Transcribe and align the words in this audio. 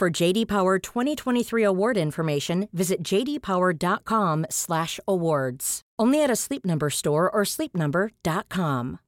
For 0.00 0.08
JD 0.08 0.46
Power 0.46 0.78
2023 0.78 1.62
award 1.62 1.98
information, 1.98 2.68
visit 2.72 3.02
jdpower.com/awards. 3.04 5.80
Only 5.98 6.24
at 6.24 6.30
a 6.30 6.36
Sleep 6.36 6.64
Number 6.64 6.88
store 6.88 7.30
or 7.30 7.42
sleepnumber.com. 7.44 8.98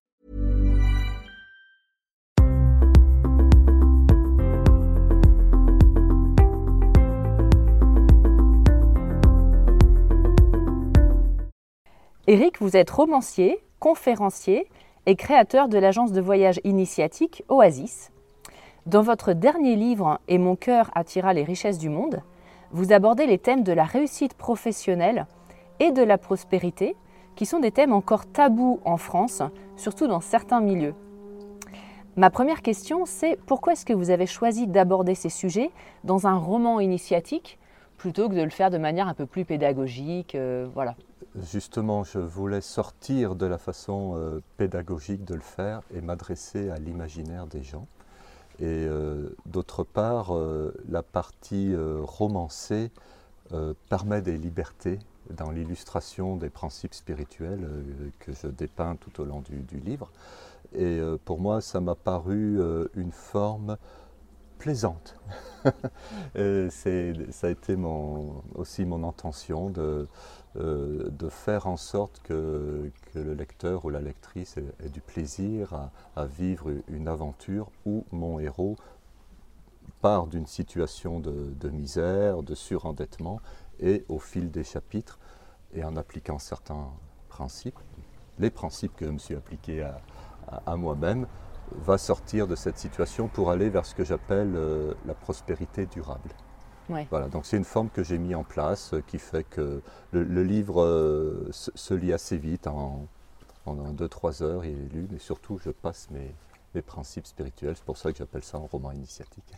Éric, 12.28 12.58
vous 12.60 12.76
êtes 12.76 12.90
romancier, 12.90 13.64
conférencier 13.80 14.68
et 15.06 15.16
créateur 15.16 15.68
de 15.68 15.78
l'agence 15.78 16.12
de 16.12 16.20
voyage 16.20 16.60
initiatique 16.64 17.42
Oasis. 17.48 18.11
Dans 18.86 19.02
votre 19.02 19.32
dernier 19.32 19.76
livre 19.76 20.18
Et 20.26 20.38
mon 20.38 20.56
cœur 20.56 20.90
attira 20.96 21.32
les 21.32 21.44
richesses 21.44 21.78
du 21.78 21.88
monde, 21.88 22.20
vous 22.72 22.92
abordez 22.92 23.26
les 23.26 23.38
thèmes 23.38 23.62
de 23.62 23.72
la 23.72 23.84
réussite 23.84 24.34
professionnelle 24.34 25.26
et 25.78 25.92
de 25.92 26.02
la 26.02 26.18
prospérité, 26.18 26.96
qui 27.36 27.46
sont 27.46 27.60
des 27.60 27.70
thèmes 27.70 27.92
encore 27.92 28.26
tabous 28.26 28.80
en 28.84 28.96
France, 28.96 29.40
surtout 29.76 30.08
dans 30.08 30.20
certains 30.20 30.60
milieux. 30.60 30.94
Ma 32.16 32.28
première 32.28 32.60
question, 32.60 33.06
c'est 33.06 33.38
pourquoi 33.46 33.74
est-ce 33.74 33.86
que 33.86 33.92
vous 33.92 34.10
avez 34.10 34.26
choisi 34.26 34.66
d'aborder 34.66 35.14
ces 35.14 35.30
sujets 35.30 35.70
dans 36.02 36.26
un 36.26 36.36
roman 36.36 36.80
initiatique 36.80 37.60
plutôt 37.98 38.28
que 38.28 38.34
de 38.34 38.42
le 38.42 38.50
faire 38.50 38.70
de 38.70 38.78
manière 38.78 39.06
un 39.06 39.14
peu 39.14 39.26
plus 39.26 39.44
pédagogique 39.44 40.34
euh. 40.34 40.66
Justement, 41.36 42.02
je 42.02 42.18
voulais 42.18 42.60
sortir 42.60 43.36
de 43.36 43.46
la 43.46 43.58
façon 43.58 44.16
euh, 44.16 44.42
pédagogique 44.56 45.24
de 45.24 45.34
le 45.34 45.40
faire 45.40 45.82
et 45.94 46.00
m'adresser 46.00 46.68
à 46.70 46.78
l'imaginaire 46.78 47.46
des 47.46 47.62
gens. 47.62 47.86
Et 48.58 48.64
euh, 48.66 49.30
d'autre 49.46 49.84
part, 49.84 50.34
euh, 50.34 50.72
la 50.88 51.02
partie 51.02 51.74
romancée 52.02 52.90
permet 53.90 54.22
des 54.22 54.38
libertés 54.38 54.98
dans 55.28 55.50
l'illustration 55.50 56.36
des 56.36 56.48
principes 56.48 56.94
spirituels 56.94 57.68
que 58.18 58.32
je 58.32 58.46
dépeins 58.46 58.96
tout 58.96 59.20
au 59.20 59.26
long 59.26 59.42
du, 59.42 59.78
livre. 59.78 60.10
Et 60.74 61.02
pour 61.26 61.38
moi, 61.38 61.60
ça 61.60 61.82
m'a 61.82 61.94
paru 61.94 62.58
une 62.94 63.12
forme 63.12 63.76
plaisante. 64.56 65.18
ça 65.64 67.46
a 67.46 67.50
été 67.50 67.76
aussi 68.54 68.86
mon 68.86 69.06
intention 69.06 69.68
de, 69.68 70.08
euh, 70.56 71.08
de 71.10 71.30
faire 71.30 71.66
en 71.66 71.78
sorte 71.78 72.20
que, 72.22 72.90
le 73.14 73.32
lecteur 73.32 73.86
ou 73.86 73.90
la 73.90 74.02
lectrice 74.02 74.58
ait, 74.58 74.90
du 74.90 75.00
plaisir 75.00 75.90
à, 76.14 76.26
vivre 76.26 76.70
une 76.88 77.08
aventure 77.08 77.70
où 77.86 78.04
mon 78.12 78.38
héros 78.38 78.76
part 80.02 80.26
d'une 80.26 80.46
situation 80.46 81.20
de, 81.20 81.68
misère, 81.70 82.42
de 82.42 82.54
surendettement, 82.54 83.40
et 83.80 84.04
au 84.08 84.18
fil 84.18 84.50
des 84.50 84.64
chapitres, 84.64 85.18
et 85.72 85.84
en 85.84 85.96
appliquant 85.96 86.38
certains 86.38 86.88
principes, 87.28 87.78
les 88.38 88.50
principes 88.50 88.94
que 88.94 89.06
je 89.06 89.10
me 89.10 89.18
suis 89.18 89.34
appliqué 89.34 89.86
à, 90.66 90.76
moi-même, 90.76 91.26
va 91.70 91.96
sortir 91.96 92.46
de 92.46 92.56
cette 92.56 92.76
situation 92.76 93.28
pour 93.28 93.50
aller 93.50 93.70
vers 93.70 93.86
ce 93.86 93.94
que 93.94 94.04
j'appelle 94.04 94.52
euh, 94.54 94.92
la 95.06 95.14
prospérité 95.14 95.86
durable. 95.86 96.30
Voilà, 97.10 97.28
donc 97.28 97.46
c'est 97.46 97.56
une 97.56 97.64
forme 97.64 97.88
que 97.90 98.02
j'ai 98.02 98.18
mis 98.18 98.34
en 98.34 98.44
place 98.44 98.94
euh, 98.94 99.02
qui 99.06 99.18
fait 99.18 99.44
que 99.44 99.82
le, 100.12 100.42
livre 100.42 100.82
euh, 100.82 101.48
se, 101.50 101.94
lit 101.94 102.12
assez 102.12 102.36
vite, 102.36 102.66
en, 102.66 103.06
2-3 103.66 104.42
heures 104.42 104.64
il 104.64 104.72
est 104.72 104.92
lu, 104.92 105.08
mais 105.10 105.18
surtout 105.18 105.58
je 105.64 105.70
passe 105.70 106.08
mes, 106.10 106.34
mes 106.74 106.82
principes 106.82 107.26
spirituels, 107.26 107.76
c'est 107.76 107.84
pour 107.84 107.96
ça 107.96 108.12
que 108.12 108.18
j'appelle 108.18 108.42
ça 108.42 108.58
un 108.58 108.66
roman 108.70 108.92
initiatique. 108.92 109.52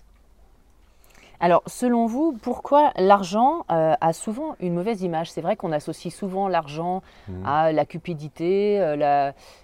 Alors, 1.40 1.62
selon 1.66 2.06
vous, 2.06 2.38
pourquoi 2.40 2.92
l'argent 2.96 3.64
euh, 3.70 3.94
a 4.00 4.12
souvent 4.12 4.54
une 4.60 4.72
mauvaise 4.74 5.02
image? 5.02 5.32
C'est 5.32 5.40
vrai 5.40 5.56
qu'on 5.56 5.72
associe 5.72 6.14
souvent 6.14 6.48
l'argent 6.48 7.02
mmh. 7.28 7.46
à 7.46 7.72
la 7.72 7.84
cupidité, 7.84 8.76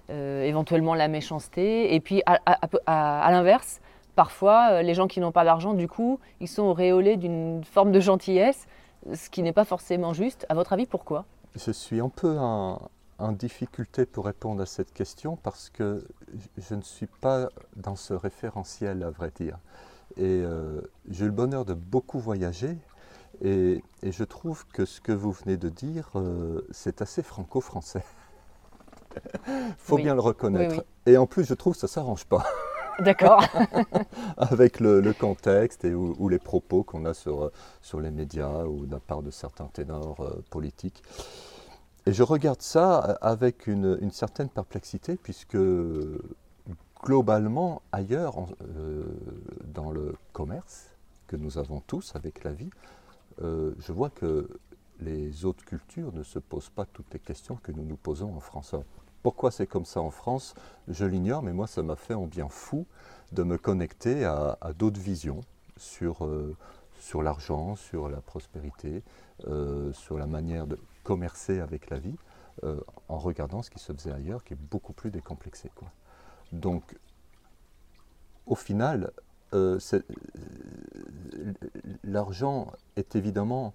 éventuellement 0.09 0.95
la 0.95 1.09
méchanceté, 1.09 1.95
et 1.95 2.01
puis 2.01 2.23
à 2.27 3.31
l'inverse, 3.31 3.81
Parfois, 4.21 4.73
euh, 4.73 4.83
les 4.83 4.93
gens 4.93 5.09
qui 5.09 5.19
n'ont 5.19 5.33
pas 5.33 5.47
d'argent, 5.47 5.73
du 5.73 5.89
coup, 5.89 6.21
ils 6.41 6.47
sont 6.47 6.65
auréolés 6.65 7.17
d'une 7.17 7.65
forme 7.65 7.91
de 7.91 8.01
gentillesse, 8.01 8.67
ce 9.15 9.31
qui 9.31 9.43
n'est 9.43 9.55
pas 9.55 9.65
forcément 9.65 10.13
juste. 10.13 10.45
À 10.51 10.55
votre 10.55 10.75
avis, 10.75 10.85
pourquoi? 10.85 11.25
Je 11.57 11.71
suis 11.71 12.01
un 12.01 12.11
peu 12.11 12.37
en, 12.39 12.91
difficulté 13.31 14.05
pour 14.05 14.27
répondre 14.27 14.61
à 14.61 14.67
cette 14.67 14.93
question 14.93 15.37
parce 15.37 15.71
que 15.71 16.07
je 16.59 16.75
ne 16.75 16.83
suis 16.83 17.07
pas 17.07 17.49
dans 17.77 17.97
ce 17.97 18.13
référentiel, 18.13 19.05
à 19.05 19.09
vrai 19.09 19.33
dire. 19.35 19.57
Et 20.19 20.43
euh, 20.45 20.83
j'ai 21.09 21.25
eu 21.25 21.29
le 21.29 21.33
bonheur 21.33 21.65
de 21.65 21.73
beaucoup 21.73 22.19
voyager 22.19 22.77
et, 23.41 23.83
je 24.03 24.25
trouve 24.25 24.67
que 24.67 24.85
ce 24.85 25.01
que 25.01 25.13
vous 25.13 25.33
venez 25.33 25.57
de 25.57 25.71
dire, 25.71 26.11
euh, 26.17 26.61
c'est 26.73 27.01
assez 27.01 27.23
franco-français. 27.23 28.05
Faut 29.79 29.97
bien 29.97 30.13
le 30.13 30.21
reconnaître. 30.21 30.85
Et 31.07 31.17
en 31.17 31.27
plus, 31.27 31.45
je 31.45 31.55
trouve 31.55 31.73
que 31.73 31.81
ça 31.81 31.87
ne 31.87 31.93
s'arrange 31.93 32.27
pas. 32.27 32.45
D'accord. 33.01 33.45
Avec 34.37 34.81
le, 34.81 35.13
contexte 35.13 35.85
et 35.85 35.95
ou, 35.95 36.29
les 36.29 36.39
propos 36.39 36.83
qu'on 36.83 37.05
a 37.05 37.15
sur, 37.15 37.51
sur 37.81 38.01
les 38.01 38.11
médias 38.11 38.65
ou 38.65 38.87
de 38.87 38.93
la 38.93 39.01
part 39.01 39.23
de 39.23 39.31
certains 39.31 39.67
ténors 39.67 40.21
euh, 40.21 40.43
politiques. 40.51 41.03
Et 42.07 42.13
je 42.13 42.23
regarde 42.23 42.63
ça 42.63 42.99
avec 43.21 43.67
une, 43.67 44.11
certaine 44.11 44.49
perplexité, 44.49 45.17
puisque 45.17 45.59
globalement, 47.03 47.83
ailleurs, 47.93 48.35
euh, 48.63 49.05
dans 49.65 49.91
le 49.91 50.15
commerce 50.33 50.87
que 51.27 51.37
nous 51.37 51.59
avons 51.59 51.81
tous 51.81 52.17
avec 52.17 52.43
la 52.43 52.53
vie, 52.53 52.71
euh, 53.43 53.75
je 53.79 53.93
vois 53.93 54.11
que 54.11 54.49
les 55.01 55.45
autres 55.45 55.65
cultures 55.65 56.13
ne 56.13 56.23
se 56.23 56.39
posent 56.39 56.71
pas 56.71 56.85
toutes 56.85 57.13
les 57.13 57.21
questions 57.21 57.57
que 57.57 57.73
nous 57.73 57.85
nous 57.85 57.97
posons 57.97 58.35
en 58.35 58.41
France. 58.41 58.75
Pourquoi 59.23 59.51
c'est 59.51 59.67
comme 59.67 59.85
ça 59.85 60.01
en 60.01 60.11
France 60.11 60.55
Je 60.89 61.05
l'ignore, 61.05 61.43
mais 61.43 61.53
moi, 61.53 61.67
ça 61.67 61.83
m'a 61.83 61.97
fait 61.97 62.15
un 62.15 62.27
bien 62.27 62.49
fou 62.49 62.87
de 63.33 63.43
me 63.43 63.59
connecter 63.59 64.25
à, 64.25 64.57
d'autres 64.79 65.01
visions 65.01 65.41
sur, 65.77 66.25
euh, 66.25 66.57
sur 66.99 67.23
l'argent, 67.23 67.77
sur 67.77 68.09
la 68.09 68.21
prospérité, 68.21 69.03
euh, 69.47 69.93
sur 69.93 70.19
la 70.19 70.27
manière 70.27 70.67
de 70.67 70.79
commercer 71.05 71.61
avec 71.61 71.91
la 71.91 71.99
vie, 71.99 72.17
euh, 72.65 72.81
en 73.09 73.19
regardant 73.19 73.63
ce 73.63 73.71
qui 73.71 73.79
se 73.79 73.93
faisait 73.93 74.13
ailleurs, 74.13 74.43
qui 74.43 74.55
est 74.55 74.61
beaucoup 74.71 74.93
plus 74.93 75.11
décomplexé. 75.11 75.71
Donc, 76.53 76.97
au 78.47 78.55
final, 78.55 79.13
l'argent 82.05 82.73
est 82.97 83.17
évidemment 83.17 83.75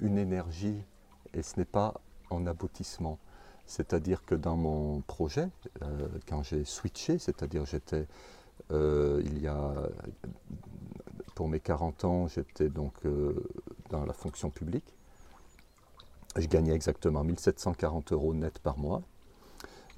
une 0.00 0.18
énergie 0.18 0.82
et 1.34 1.42
ce 1.42 1.58
n'est 1.58 1.64
pas 1.64 1.94
en 2.30 2.46
aboutissement. 2.46 3.18
C'est-à-dire 3.68 4.24
que 4.24 4.34
dans 4.34 4.56
mon 4.56 5.02
projet, 5.02 5.46
euh, 5.82 6.08
quand 6.26 6.42
j'ai 6.42 6.64
switché, 6.64 7.18
c'est-à-dire 7.18 7.66
j'étais, 7.66 8.06
euh, 8.72 9.22
il 9.26 9.42
y 9.42 9.46
a, 9.46 9.74
pour 11.34 11.48
mes 11.48 11.60
40 11.60 12.04
ans, 12.06 12.28
j'étais 12.28 12.70
donc 12.70 12.94
euh, 13.04 13.34
dans 13.90 14.06
la 14.06 14.14
fonction 14.14 14.48
publique. 14.48 14.96
Je 16.36 16.46
gagnais 16.46 16.72
exactement 16.72 17.22
1740 17.22 18.12
euros 18.12 18.32
net 18.32 18.58
par 18.58 18.78
mois. 18.78 19.02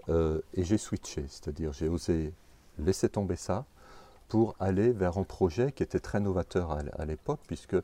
Et 0.08 0.64
j'ai 0.64 0.78
switché, 0.78 1.24
c'est-à-dire 1.28 1.72
j'ai 1.72 1.86
osé 1.86 2.32
laisser 2.80 3.08
tomber 3.08 3.36
ça 3.36 3.64
pour 4.26 4.56
aller 4.58 4.90
vers 4.90 5.18
un 5.18 5.22
projet 5.22 5.70
qui 5.70 5.84
était 5.84 6.00
très 6.00 6.18
novateur 6.18 6.72
à, 6.72 7.04
l'époque, 7.04 7.38
puisque 7.46 7.76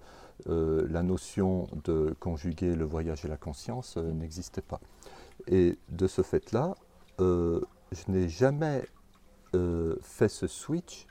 la 0.46 1.02
notion 1.04 1.68
de 1.84 2.16
conjuguer 2.18 2.74
le 2.74 2.84
voyage 2.84 3.24
et 3.24 3.28
la 3.28 3.36
conscience 3.36 3.96
n'existait 3.96 4.62
pas. 4.62 4.80
Et 5.48 5.78
de 5.88 6.06
ce 6.06 6.22
fait-là, 6.22 6.74
euh, 7.20 7.60
je 7.92 8.10
n'ai 8.10 8.28
jamais 8.28 8.84
euh, 9.54 9.96
fait 10.02 10.28
ce 10.28 10.46
switch 10.46 11.06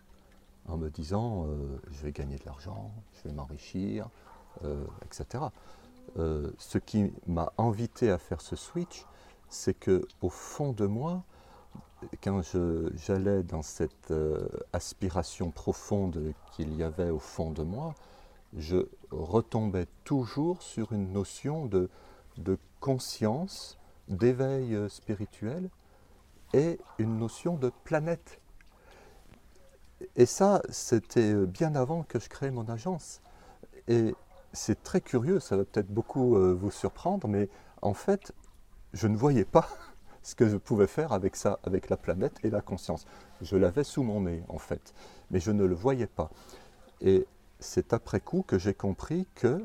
en 0.67 0.77
me 0.77 0.89
disant 0.89 1.45
euh, 1.45 1.79
je 1.91 2.03
vais 2.03 2.11
gagner 2.11 2.37
de 2.37 2.45
l'argent, 2.45 2.91
je 3.13 3.29
vais 3.29 3.35
m'enrichir, 3.35 4.09
etc. 5.05 5.43
Ce 6.15 6.77
qui 6.77 7.11
m'a 7.27 7.51
invité 7.57 8.09
à 8.09 8.17
faire 8.17 8.39
ce 8.39 8.55
switch, 8.55 9.05
c'est 9.49 9.73
que 9.73 10.07
au 10.21 10.29
fond 10.29 10.71
de 10.71 10.85
moi, 10.85 11.23
quand 12.23 12.41
j'allais 12.95 13.43
dans 13.43 13.61
cette 13.61 14.13
aspiration 14.71 15.51
profonde 15.51 16.33
qu'il 16.53 16.73
y 16.75 16.83
avait 16.83 17.09
au 17.09 17.19
fond 17.19 17.51
de 17.51 17.63
moi, 17.63 17.95
je 18.55 18.88
retombais 19.11 19.88
toujours 20.05 20.61
sur 20.61 20.93
une 20.93 21.11
notion 21.11 21.65
de 21.65 21.89
conscience, 22.79 23.77
d'éveil 24.07 24.75
euh, 24.75 24.89
spirituel 24.89 25.69
et 26.53 26.79
une 26.99 27.17
notion 27.17 27.55
de 27.55 27.71
planète. 27.83 28.39
Et 30.15 30.25
ça, 30.25 30.61
c'était 30.69 31.33
euh, 31.33 31.45
bien 31.45 31.75
avant 31.75 32.03
que 32.03 32.19
je 32.19 32.29
crée 32.29 32.51
mon 32.51 32.67
agence. 32.69 33.21
Et 33.87 34.15
c'est 34.53 34.83
très 34.83 35.01
curieux, 35.01 35.39
ça 35.39 35.57
va 35.57 35.65
peut-être 35.65 35.89
beaucoup 35.89 36.35
euh, 36.35 36.53
vous 36.53 36.71
surprendre, 36.71 37.27
mais 37.27 37.49
en 37.81 37.93
fait, 37.93 38.33
je 38.93 39.07
ne 39.07 39.17
voyais 39.17 39.45
pas 39.45 39.67
ce 40.21 40.35
que 40.35 40.47
je 40.47 40.57
pouvais 40.57 40.87
faire 40.87 41.11
avec 41.11 41.35
ça, 41.35 41.59
avec 41.63 41.89
la 41.89 41.97
planète 41.97 42.39
et 42.43 42.49
la 42.49 42.61
conscience. 42.61 43.05
Je 43.41 43.57
l'avais 43.57 43.83
sous 43.83 44.03
mon 44.03 44.21
nez, 44.21 44.43
en 44.47 44.59
fait, 44.59 44.93
mais 45.31 45.39
je 45.39 45.51
ne 45.51 45.65
le 45.65 45.75
voyais 45.75 46.07
pas. 46.07 46.29
Et 47.01 47.25
c'est 47.59 47.93
après 47.93 48.19
coup 48.19 48.43
que 48.47 48.57
j'ai 48.59 48.73
compris 48.73 49.27
que 49.35 49.63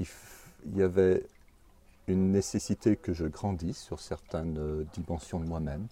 il 0.00 0.76
y 0.76 0.82
avait 0.82 1.26
une 2.10 2.32
nécessité 2.32 2.96
que 2.96 3.12
je 3.12 3.26
grandisse 3.26 3.78
sur 3.78 4.00
certaines 4.00 4.58
euh, 4.58 4.84
dimensions 4.92 5.40
de 5.40 5.46
moi-même, 5.46 5.86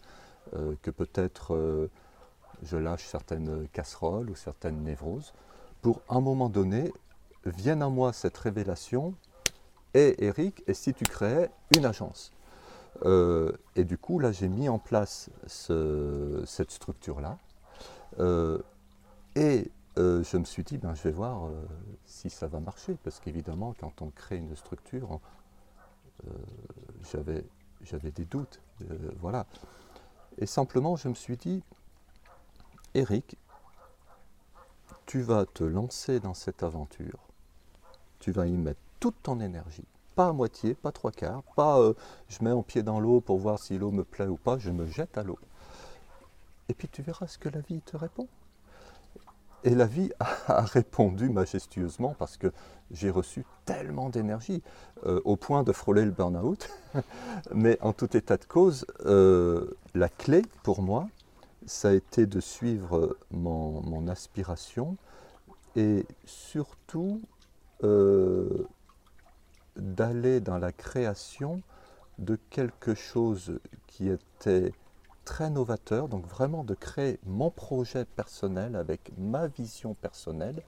euh, 0.55 0.75
que 0.83 0.91
peut-être 0.91 1.55
euh, 1.55 1.91
je 2.63 2.77
lâche 2.77 3.07
certaines 3.07 3.69
casseroles 3.73 4.31
ou 4.31 4.35
certaines 4.35 4.83
névroses, 4.83 5.33
pour 5.83 6.01
un 6.09 6.21
moment 6.21 6.49
donné, 6.49 6.93
vienne 7.45 7.83
à 7.83 7.89
moi 7.89 8.13
cette 8.13 8.37
révélation, 8.37 9.15
et 9.95 10.25
Eric, 10.25 10.63
et 10.67 10.75
si 10.75 10.93
tu 10.93 11.05
créais 11.05 11.51
une 11.77 11.87
agence. 11.87 12.33
Et 13.05 13.85
du 13.85 13.97
coup, 13.97 14.19
là, 14.19 14.33
j'ai 14.33 14.49
mis 14.49 14.69
en 14.69 14.79
place 14.81 15.31
ce- 15.47 16.43
cette 16.47 16.73
structure-là. 16.73 17.39
Et 19.37 19.71
je 19.97 20.37
me 20.37 20.45
suis 20.45 20.65
dit, 20.65 20.79
ben, 20.79 20.95
je 20.95 21.03
vais 21.05 21.13
voir 21.13 21.49
si 22.07 22.29
ça 22.29 22.49
va 22.49 22.59
marcher, 22.59 22.97
parce 23.05 23.21
qu'évidemment, 23.21 23.75
quand 23.81 24.03
on 24.03 24.11
crée 24.11 24.37
une 24.37 24.57
structure, 24.57 25.13
on- 25.13 25.21
j'avais, 27.13 27.45
j'avais 27.83 28.11
des 28.11 28.25
doutes. 28.25 28.61
euh, 28.91 28.97
voilà. 29.21 29.47
Et 30.39 30.47
simplement, 30.47 30.97
je 30.97 31.09
me 31.09 31.15
suis 31.15 31.37
dit, 31.37 31.63
Eric, 32.95 33.37
tu 35.07 35.21
vas 35.23 35.47
te 35.47 35.65
lancer 35.65 36.21
dans 36.21 36.35
cette 36.35 36.63
aventure, 36.63 37.19
tu 38.21 38.31
vas 38.31 38.47
y 38.47 38.53
mettre 38.53 38.81
toute 39.01 39.21
ton 39.23 39.41
énergie, 39.41 39.87
pas 40.15 40.29
à 40.29 40.33
moitié, 40.33 40.75
pas 40.75 40.93
trois 40.93 41.13
quarts, 41.13 41.43
pas 41.57 41.81
euh, 41.81 41.95
je 42.29 42.43
mets 42.45 42.51
un 42.51 42.63
pied 42.63 42.83
dans 42.83 43.01
l'eau 43.01 43.21
pour 43.21 43.39
voir 43.39 43.59
si 43.59 43.79
l'eau 43.79 43.91
me 43.91 44.05
plaît 44.05 44.27
ou 44.27 44.37
pas, 44.37 44.59
je 44.59 44.71
me 44.71 44.87
jette 44.87 45.17
à 45.17 45.23
l'eau. 45.23 45.39
Et 46.69 46.75
puis 46.75 46.89
tu 46.89 47.03
verras 47.03 47.27
ce 47.27 47.39
que 47.39 47.49
la 47.49 47.61
vie 47.61 47.81
te 47.81 47.97
répond. 47.97 48.29
Et 49.65 49.75
la 49.75 49.87
vie 49.87 50.11
a 50.47 50.63
répondu 50.63 51.29
majestueusement 51.29 52.15
parce 52.19 52.37
que 52.37 52.53
j'ai 52.91 53.11
reçu 53.11 53.45
tellement 53.65 54.09
d'énergie 54.09 54.63
euh, 55.07 55.21
au 55.25 55.37
point 55.37 55.63
de 55.63 55.73
frôler 55.73 56.05
le 56.05 56.11
burn-out. 56.11 56.69
Mais 57.55 57.79
en 57.81 57.93
tout 57.93 58.17
état 58.17 58.37
de 58.37 58.45
cause, 58.45 58.87
euh, 59.05 59.77
la 59.95 60.09
clé 60.09 60.43
pour 60.63 60.83
moi, 60.83 61.09
ça 61.67 61.89
a 61.89 61.93
été 61.93 62.27
de 62.27 62.41
suivre 62.41 63.17
mon, 63.31 64.09
aspiration 64.09 64.97
et 65.77 66.07
surtout 66.25 67.21
euh, 67.85 68.67
d'aller 69.77 70.41
dans 70.41 70.59
la 70.59 70.73
création 70.73 71.61
de 72.19 72.39
quelque 72.51 72.95
chose 72.95 73.61
qui 73.87 74.09
était 74.09 74.73
très 75.29 75.51
novateur, 75.51 76.09
donc 76.09 76.27
vraiment 76.27 76.65
de 76.65 76.73
créer 76.73 77.19
mon 77.27 77.51
projet 77.51 78.07
personnel 78.07 78.75
avec 78.77 79.13
ma 79.19 79.47
vision 79.47 79.93
personnelle 79.93 80.63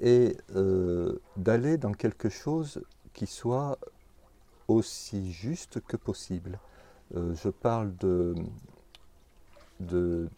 et 0.00 0.34
euh, 0.54 1.20
d'aller 1.36 1.76
dans 1.76 1.92
quelque 1.92 2.30
chose 2.30 2.82
qui 3.12 3.26
soit 3.26 3.78
aussi 4.66 5.30
juste 5.30 5.82
que 5.82 5.98
possible. 5.98 6.58
Euh, 7.16 7.34
je 7.34 7.50
parle 7.50 7.94
de, 7.98 8.34
de, 9.80 10.30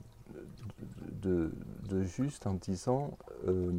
de, 1.22 2.02
juste 2.02 2.44
en 2.48 2.54
disant, 2.54 3.16
euh, 3.46 3.70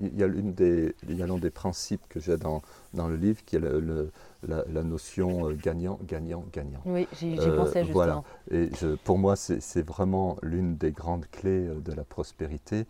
il 0.00 0.18
y 0.18 0.22
a 0.22 0.26
l'une 0.26 0.52
des, 0.54 0.94
l'un 1.08 1.36
des 1.38 1.50
principes 1.50 2.02
que 2.08 2.20
j'ai 2.20 2.36
dans, 2.36 2.62
dans 2.94 3.08
le 3.08 3.16
livre 3.16 3.44
qui 3.44 3.56
est 3.56 3.60
le- 3.60 3.80
le- 3.80 4.10
la, 4.46 4.64
la 4.72 4.82
notion 4.82 5.48
euh, 5.48 5.54
gagnant, 5.54 5.98
gagnant, 6.06 6.44
gagnant. 6.52 6.82
Oui, 6.86 7.06
j'y 7.12 7.36
Euh, 7.38 7.56
pensais 7.56 7.84
justement. 7.84 7.92
voilà. 7.92 8.22
Et 8.50 8.70
je- 8.80 8.94
pour 8.96 9.18
moi, 9.18 9.36
c'est 9.36 9.82
vraiment 9.86 10.36
l'une 10.42 10.76
des 10.76 10.92
grandes 10.92 11.26
clés 11.30 11.66
euh, 11.68 11.80
de 11.80 11.92
la 11.92 12.04
prospérité, 12.04 12.86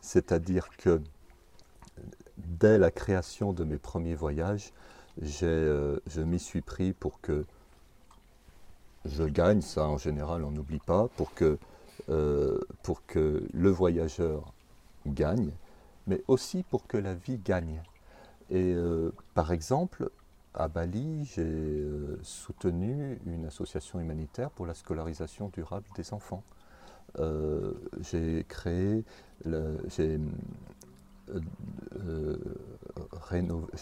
c'est-à-dire 0.00 0.68
que 0.78 1.00
dès 2.38 2.78
la 2.78 2.90
création 2.90 3.52
de 3.52 3.64
mes 3.64 3.76
premiers 3.78 4.14
voyages, 4.14 4.72
euh, 5.42 5.98
je 6.06 6.20
m'y 6.20 6.38
suis 6.38 6.60
pris 6.60 6.92
pour 6.92 7.20
que 7.20 7.44
je 9.04 9.24
gagne, 9.24 9.60
ça 9.60 9.86
en 9.86 9.98
général 9.98 10.44
on 10.44 10.50
n'oublie 10.50 10.78
pas, 10.78 11.08
pour 11.16 11.34
que, 11.34 11.58
euh, 12.08 12.58
pour 12.82 13.04
que 13.06 13.42
le 13.52 13.70
voyageur 13.70 14.52
gagne, 15.06 15.50
mais 16.06 16.22
aussi 16.28 16.62
pour 16.62 16.86
que 16.86 16.96
la 16.96 17.14
vie 17.14 17.38
gagne. 17.38 17.82
Et 18.50 18.72
euh, 18.74 19.12
par 19.34 19.52
exemple, 19.52 20.10
à 20.54 20.68
Bali, 20.68 21.24
j'ai 21.24 21.42
euh, 21.42 22.18
soutenu 22.22 23.18
une 23.26 23.46
association 23.46 24.00
humanitaire 24.00 24.50
pour 24.50 24.66
la 24.66 24.74
scolarisation 24.74 25.50
durable 25.52 25.86
des 25.96 26.12
enfants. 26.12 26.42
Euh, 27.18 27.72
j'ai 28.00 28.44
créé, 28.48 29.04
j'ai 29.94 30.18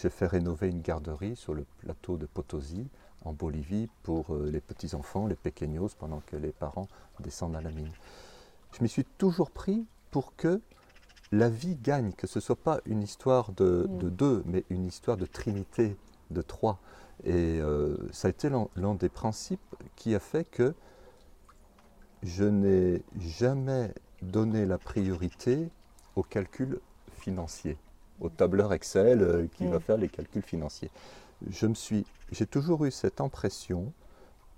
fait 0.09 0.27
rénover 0.27 0.69
une 0.69 0.81
garderie 0.81 1.35
sur 1.35 1.53
le 1.53 1.65
plateau 1.79 2.17
de 2.17 2.25
Potosi 2.25 2.87
en 3.25 3.33
Bolivie 3.33 3.89
pour 4.03 4.35
les 4.35 4.59
petits-enfants, 4.59 5.27
les 5.27 5.35
pequeños, 5.35 5.89
pendant 5.97 6.21
que 6.25 6.35
les 6.35 6.51
parents 6.51 6.87
descendent 7.21 7.55
à 7.55 7.61
la 7.61 7.71
mine. 7.71 7.91
Je 8.73 8.83
m'y 8.83 8.89
suis 8.89 9.05
toujours 9.05 9.49
pris 9.49 9.85
pour 10.11 10.35
que 10.35 10.61
la 11.31 11.49
vie 11.49 11.75
gagne, 11.75 12.11
que 12.13 12.27
ce 12.27 12.39
ne 12.39 12.41
soit 12.41 12.55
pas 12.61 12.79
une 12.85 13.01
histoire 13.01 13.51
de, 13.53 13.87
Mm. 13.89 13.97
de 13.97 14.09
deux, 14.09 14.43
mais 14.45 14.63
une 14.69 14.85
histoire 14.85 15.17
de 15.17 15.25
trinité, 15.25 15.95
de 16.31 16.41
trois. 16.41 16.79
Et 17.23 17.59
euh, 17.61 17.95
ça 18.11 18.27
a 18.27 18.31
été 18.31 18.49
l'un 18.75 18.95
des 18.95 19.09
principes 19.09 19.75
qui 19.95 20.13
a 20.15 20.19
fait 20.19 20.43
que 20.45 20.73
je 22.23 22.43
n'ai 22.43 23.01
jamais 23.19 23.93
donné 24.21 24.65
la 24.65 24.77
priorité 24.77 25.69
au 26.15 26.23
calcul 26.23 26.79
financier, 27.19 27.77
au 28.21 28.29
tableur 28.29 28.73
Excel 28.73 29.21
euh, 29.21 29.47
qui 29.47 29.65
Mm. 29.65 29.71
va 29.71 29.79
faire 29.79 29.97
les 29.97 30.09
calculs 30.09 30.43
financiers. 30.43 30.89
Je 31.49 31.67
me 31.67 31.73
suis, 31.73 32.05
j'ai 32.31 32.45
toujours 32.45 32.85
eu 32.85 32.91
cette 32.91 33.19
impression 33.21 33.91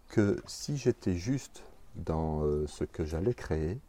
que 0.10 0.38
si 0.46 0.78
j'étais 0.78 1.16
juste 1.16 1.64
dans 1.96 2.42
euh, 2.44 2.68
ce 2.68 2.84
que 2.84 3.06
j'allais 3.06 3.34
créer, 3.34 3.80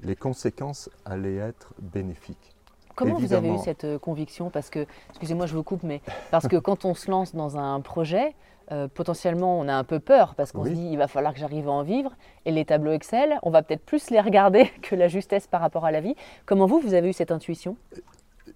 les 0.00 0.16
conséquences 0.16 0.90
allaient 1.04 1.36
être 1.36 1.72
bénéfiques. 1.80 2.54
Comment 2.94 3.14
vous 3.14 3.32
avez 3.32 3.48
eu 3.48 3.50
évidemment. 3.50 3.62
cette 3.64 3.84
euh, 3.84 3.98
conviction? 3.98 4.50
Parce 4.50 4.70
que, 4.70 4.86
excusez-moi, 5.10 5.46
je 5.46 5.54
vous 5.56 5.64
coupe, 5.64 5.82
mais 5.82 6.00
parce 6.30 6.46
que 6.46 6.56
quand 6.56 6.84
on 6.84 6.94
se 6.94 7.10
lance 7.10 7.34
dans 7.34 7.58
un 7.58 7.80
projet, 7.80 8.34
euh, 8.72 8.86
potentiellement 8.88 9.58
on 9.58 9.68
a 9.68 9.74
un 9.74 9.84
peu 9.84 9.98
peur 10.00 10.34
parce 10.36 10.50
qu'on 10.52 10.62
Oui. 10.62 10.70
se 10.70 10.74
dit 10.74 10.88
il 10.92 10.96
va 10.96 11.06
falloir 11.08 11.34
que 11.34 11.38
j'arrive 11.40 11.68
à 11.68 11.72
en 11.72 11.82
vivre. 11.82 12.12
Et 12.44 12.52
les 12.52 12.64
tableaux 12.64 12.92
Excel, 12.92 13.38
on 13.42 13.50
va 13.50 13.62
peut-être 13.62 13.84
plus 13.84 14.10
les 14.10 14.20
regarder 14.20 14.70
que 14.82 14.94
la 14.94 15.08
justesse 15.08 15.46
par 15.48 15.60
rapport 15.60 15.84
à 15.84 15.90
la 15.90 16.00
vie. 16.00 16.14
Comment 16.46 16.66
vous, 16.66 16.78
vous 16.78 16.94
avez 16.94 17.08
eu 17.08 17.12
cette 17.12 17.32
intuition? 17.32 17.76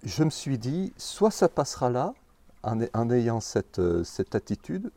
Je 0.03 0.23
me 0.23 0.29
suis 0.29 0.57
dit, 0.57 0.93
soit 0.97 1.31
ça 1.31 1.49
passera 1.49 1.89
là, 1.89 2.13
en, 2.63 2.79
en 2.93 3.09
ayant 3.11 3.39
cette, 3.41 3.79
euh, 3.79 4.03
cette 4.05 4.35
attitude, 4.35 4.89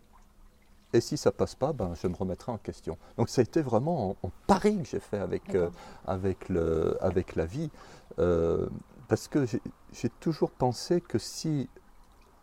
et 0.93 1.01
si 1.01 1.17
ça 1.17 1.33
passe 1.33 1.55
pas, 1.55 1.73
ben, 1.73 1.95
je 1.95 2.07
me 2.07 2.15
remettrai 2.15 2.53
en 2.53 2.59
question. 2.59 2.99
Donc 3.17 3.29
ça 3.29 3.41
a 3.41 3.45
été 3.45 3.63
vraiment 3.63 4.17
un, 4.25 4.29
un 4.29 4.31
pari 4.47 4.79
que 4.83 4.89
j'ai 4.89 5.01
fait 5.01 5.19
avec, 5.19 5.55
euh, 5.55 5.71
avec, 6.07 6.49
le, 6.49 6.97
avec 7.01 7.35
la 7.37 7.47
vie, 7.47 7.71
euh, 8.19 8.69
parce 9.09 9.29
que 9.29 9.47
j'ai- 9.47 9.63
j'ai 9.93 10.09
toujours 10.09 10.51
pensé 10.51 11.01
que 11.01 11.19
si 11.19 11.69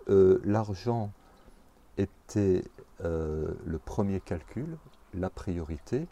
euh, 0.09 0.39
l'argent 0.43 1.11
était 1.97 2.63
le 3.01 3.77
premier 3.79 4.19
calcul, 4.19 4.77
la 5.13 5.29
priorité, 5.29 6.05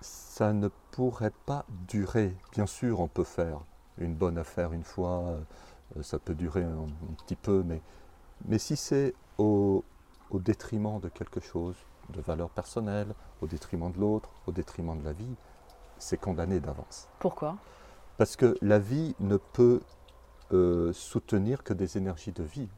ça 0.00 0.52
ne 0.52 0.68
pourrait 0.90 1.32
pas 1.46 1.64
durer. 1.88 2.36
Bien 2.52 2.66
sûr, 2.66 3.00
on 3.00 3.08
peut 3.08 3.24
faire 3.24 3.60
une 3.98 4.14
bonne 4.14 4.38
affaire 4.38 4.72
une 4.72 4.84
fois, 4.84 5.38
ça 6.02 6.18
peut 6.18 6.34
durer 6.34 6.62
un, 6.64 6.84
un 6.84 7.14
petit 7.24 7.34
peu, 7.36 7.62
mais, 7.66 7.80
mais 8.46 8.58
si 8.58 8.76
c'est 8.76 9.14
au, 9.38 9.84
au 10.30 10.38
détriment 10.38 11.00
de 11.00 11.08
quelque 11.08 11.40
chose, 11.40 11.76
de 12.10 12.20
valeur 12.20 12.50
personnelle, 12.50 13.14
au 13.42 13.46
détriment 13.46 13.90
de 13.92 13.98
l'autre, 13.98 14.30
au 14.46 14.52
détriment 14.52 14.98
de 14.98 15.04
la 15.04 15.12
vie, 15.12 15.36
c'est 15.98 16.18
condamné 16.18 16.60
d'avance. 16.60 17.08
Pourquoi? 17.18 17.56
Parce 18.16 18.36
que 18.36 18.56
la 18.62 18.78
vie 18.78 19.14
ne 19.20 19.36
peut 19.36 19.80
euh, 20.52 20.92
soutenir 20.92 21.62
que 21.62 21.74
des 21.74 21.96
énergies 21.98 22.32
de 22.32 22.42
vie. 22.42 22.68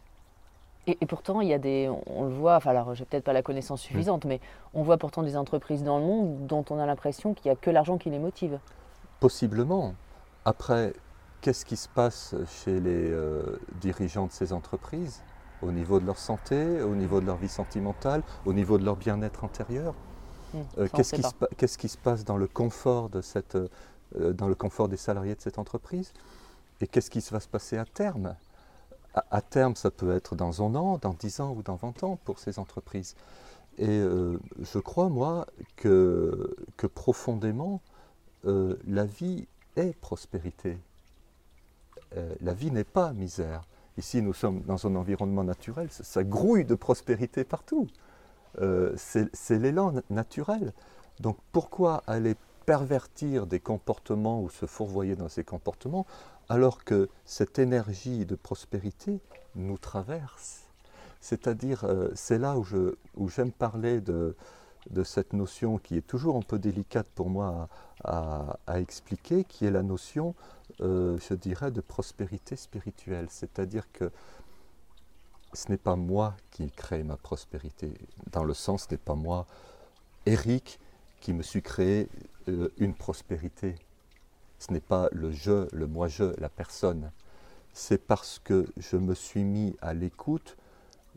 et, 0.86 0.98
et 1.00 1.06
pourtant, 1.06 1.40
il 1.40 1.48
y 1.48 1.54
a 1.54 1.58
des, 1.58 1.88
on 2.06 2.24
le 2.24 2.34
voit, 2.34 2.56
enfin 2.56 2.70
alors 2.70 2.94
j'ai 2.94 3.04
peut-être 3.04 3.24
pas 3.24 3.32
la 3.32 3.42
connaissance 3.42 3.80
suffisante, 3.82 4.24
mais 4.24 4.40
on 4.74 4.82
voit 4.82 4.98
pourtant 4.98 5.22
des 5.22 5.36
entreprises 5.36 5.82
dans 5.84 5.98
le 5.98 6.04
monde 6.04 6.46
dont 6.46 6.64
on 6.70 6.78
a 6.78 6.86
l'impression 6.86 7.34
qu'il 7.34 7.50
n'y 7.50 7.52
a 7.52 7.56
que 7.56 7.70
l'argent 7.70 7.98
qui 7.98 8.10
les 8.10 8.18
motive. 8.18 8.58
Possiblement. 9.20 9.94
Après, 10.44 10.94
qu'est-ce 11.40 11.64
qui 11.64 11.76
se 11.76 11.88
passe 11.88 12.34
chez 12.46 12.80
les 12.80 13.10
euh, 13.10 13.58
dirigeants 13.72 14.26
de 14.26 14.32
ces 14.32 14.52
entreprises? 14.52 15.22
Au 15.60 15.72
niveau 15.72 16.00
de 16.00 16.06
leur 16.06 16.18
santé, 16.18 16.82
au 16.82 16.96
niveau 16.96 17.20
de 17.20 17.26
leur 17.26 17.36
vie 17.38 17.48
sentimentale, 17.48 18.24
au 18.44 18.52
niveau 18.52 18.78
de 18.78 18.84
leur 18.84 18.96
bien-être 18.96 19.44
intérieur 19.44 19.96
Hum, 20.52 20.68
Euh, 20.78 20.88
Qu'est-ce 20.92 21.12
qui, 21.12 21.22
se 21.24 21.34
pa- 21.34 21.48
qu'est-ce 21.56 21.78
qui 21.78 21.88
se 21.88 21.98
passe 21.98 22.24
dans 22.24 22.36
le 22.36 22.48
confort 22.48 23.10
de 23.10 23.20
cette, 23.22 23.56
euh, 23.56 24.32
dans 24.32 24.48
le 24.48 24.54
confort 24.54 24.88
des 24.88 24.96
salariés 24.96 25.34
de 25.34 25.40
cette 25.40 25.58
entreprise? 25.58 26.12
Et 26.80 26.86
qu'est-ce 26.88 27.10
qui 27.10 27.20
va 27.30 27.40
se 27.40 27.48
passer 27.48 27.78
à 27.78 27.84
terme? 27.86 28.36
À, 29.14 29.24
à 29.30 29.42
terme, 29.42 29.76
ça 29.76 29.90
peut 29.90 30.12
être 30.14 30.36
dans 30.36 30.62
un 30.62 30.74
an, 30.76 30.98
dans 30.98 31.14
10 31.14 31.40
ans 31.40 31.52
ou 31.56 31.62
dans 31.62 31.76
20 31.76 32.02
ans 32.04 32.18
pour 32.24 32.38
ces 32.40 32.58
entreprises. 32.58 33.16
Et 33.78 33.88
euh, 33.88 34.38
je 34.60 34.78
crois, 34.80 35.08
moi, 35.10 35.46
que, 35.76 36.56
que 36.76 36.86
profondément, 36.88 37.82
la 38.44 39.04
vie 39.06 39.48
est 39.76 39.94
prospérité. 40.00 40.78
La 42.40 42.54
vie 42.54 42.70
n'est 42.70 42.84
pas 42.84 43.12
misère. 43.12 43.62
Ici, 43.98 44.22
nous 44.22 44.32
sommes 44.32 44.62
dans 44.62 44.86
un 44.86 44.94
environnement 44.96 45.44
naturel, 45.44 45.88
ça, 45.90 46.24
grouille 46.24 46.64
de 46.64 46.74
prospérité 46.74 47.44
partout. 47.44 47.86
Euh, 48.60 48.92
c'est 48.96 49.58
l'élan 49.58 49.92
na- 49.92 50.02
naturel. 50.10 50.72
Donc 51.20 51.36
pourquoi 51.52 52.02
aller 52.06 52.34
pervertir 52.66 53.46
des 53.46 53.60
comportements 53.60 54.42
ou 54.42 54.48
se 54.48 54.66
fourvoyer 54.66 55.16
dans 55.16 55.28
ces 55.28 55.44
comportements 55.44 56.06
alors 56.48 56.84
que 56.84 57.08
cette 57.24 57.58
énergie 57.58 58.26
de 58.26 58.34
prospérité 58.34 59.20
nous 59.54 59.78
traverse? 59.78 60.66
C'est-à-dire, 61.20 61.84
euh, 61.84 62.08
c'est 62.14 62.38
là 62.38 62.56
où 62.58 63.28
j'aime 63.28 63.52
parler 63.52 64.00
de, 64.00 64.34
cette 65.04 65.34
notion 65.34 65.78
qui 65.78 65.96
est 65.96 66.06
toujours 66.06 66.36
un 66.36 66.42
peu 66.42 66.58
délicate 66.58 67.06
pour 67.14 67.28
moi 67.28 67.68
à 68.02 68.80
expliquer, 68.80 69.44
qui 69.44 69.66
est 69.66 69.70
la 69.70 69.82
notion, 69.82 70.34
euh, 70.82 71.18
je 71.18 71.34
dirais, 71.34 71.70
de 71.70 71.80
prospérité 71.80 72.56
spirituelle. 72.56 73.26
C'est-à-dire 73.30 73.90
que 73.92 74.10
ce 75.52 75.68
n'est 75.68 75.78
pas 75.78 75.96
moi 75.96 76.36
qui 76.50 76.70
crée 76.70 77.02
ma 77.02 77.16
prospérité, 77.16 77.94
dans 78.30 78.44
le 78.44 78.54
sens, 78.54 78.84
ce 78.84 78.94
n'est 78.94 78.98
pas 78.98 79.14
moi, 79.14 79.46
Eric, 80.26 80.78
qui 81.20 81.32
me 81.32 81.42
suis 81.42 81.62
créé 81.62 82.08
euh, 82.48 82.68
une 82.78 82.94
prospérité. 82.94 83.74
Ce 84.58 84.72
n'est 84.72 84.80
pas 84.80 85.08
le 85.12 85.30
je, 85.30 85.68
le 85.74 85.86
moi-je, 85.86 86.38
la 86.40 86.48
personne. 86.48 87.10
C'est 87.72 88.06
parce 88.06 88.38
que 88.38 88.66
je 88.76 88.96
me 88.96 89.14
suis 89.14 89.44
mis 89.44 89.76
à 89.80 89.94
l'écoute 89.94 90.56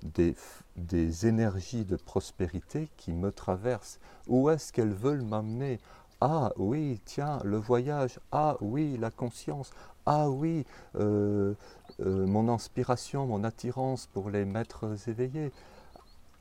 des, 0.03 0.35
des 0.75 1.27
énergies 1.27 1.85
de 1.85 1.95
prospérité 1.95 2.89
qui 2.97 3.13
me 3.13 3.31
traversent. 3.31 3.99
Où 4.27 4.49
est-ce 4.49 4.71
qu'elles 4.73 4.93
veulent 4.93 5.23
m'amener 5.23 5.79
Ah 6.25 6.53
oui, 6.55 7.01
tiens, 7.03 7.39
le 7.43 7.57
voyage. 7.57 8.17
Ah 8.31 8.55
oui, 8.61 8.95
la 8.97 9.11
conscience. 9.11 9.71
Ah 10.05 10.29
oui, 10.29 10.65
euh, 10.95 11.53
euh, 11.99 12.25
mon 12.25 12.47
inspiration, 12.47 13.27
mon 13.27 13.43
attirance 13.43 14.07
pour 14.07 14.29
les 14.29 14.45
maîtres 14.45 14.95
éveillés. 15.09 15.51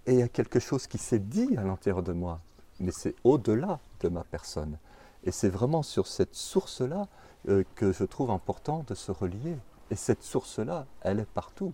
Et 0.06 0.14
il 0.14 0.18
y 0.20 0.22
a 0.22 0.28
quelque 0.28 0.60
chose 0.60 0.86
qui 0.86 0.98
s'est 0.98 1.18
dit 1.18 1.56
à 1.56 1.64
l'intérieur 1.64 2.04
de 2.04 2.12
moi, 2.12 2.40
mais 2.78 2.92
c'est 2.92 3.16
au-delà 3.24 3.80
de 4.00 4.08
ma 4.08 4.22
personne. 4.24 4.78
Et 5.24 5.32
c'est 5.32 5.48
vraiment 5.48 5.82
sur 5.82 6.06
cette 6.06 6.36
source-là 6.36 7.08
euh, 7.48 7.64
que 7.74 7.90
je 7.92 8.04
trouve 8.04 8.30
important 8.30 8.84
de 8.86 8.94
se 8.94 9.10
relier. 9.10 9.58
Et 9.90 9.96
cette 9.96 10.22
source-là, 10.22 10.86
elle 11.02 11.18
est 11.20 11.26
partout. 11.34 11.72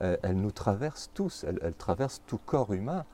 Elle, 0.00 0.36
nous 0.40 0.50
traverse 0.50 1.10
tous, 1.14 1.44
elle, 1.46 1.58
elle 1.62 1.74
traverse 1.76 2.22
tout 2.26 2.38
corps 2.38 2.72
humain. 2.72 3.04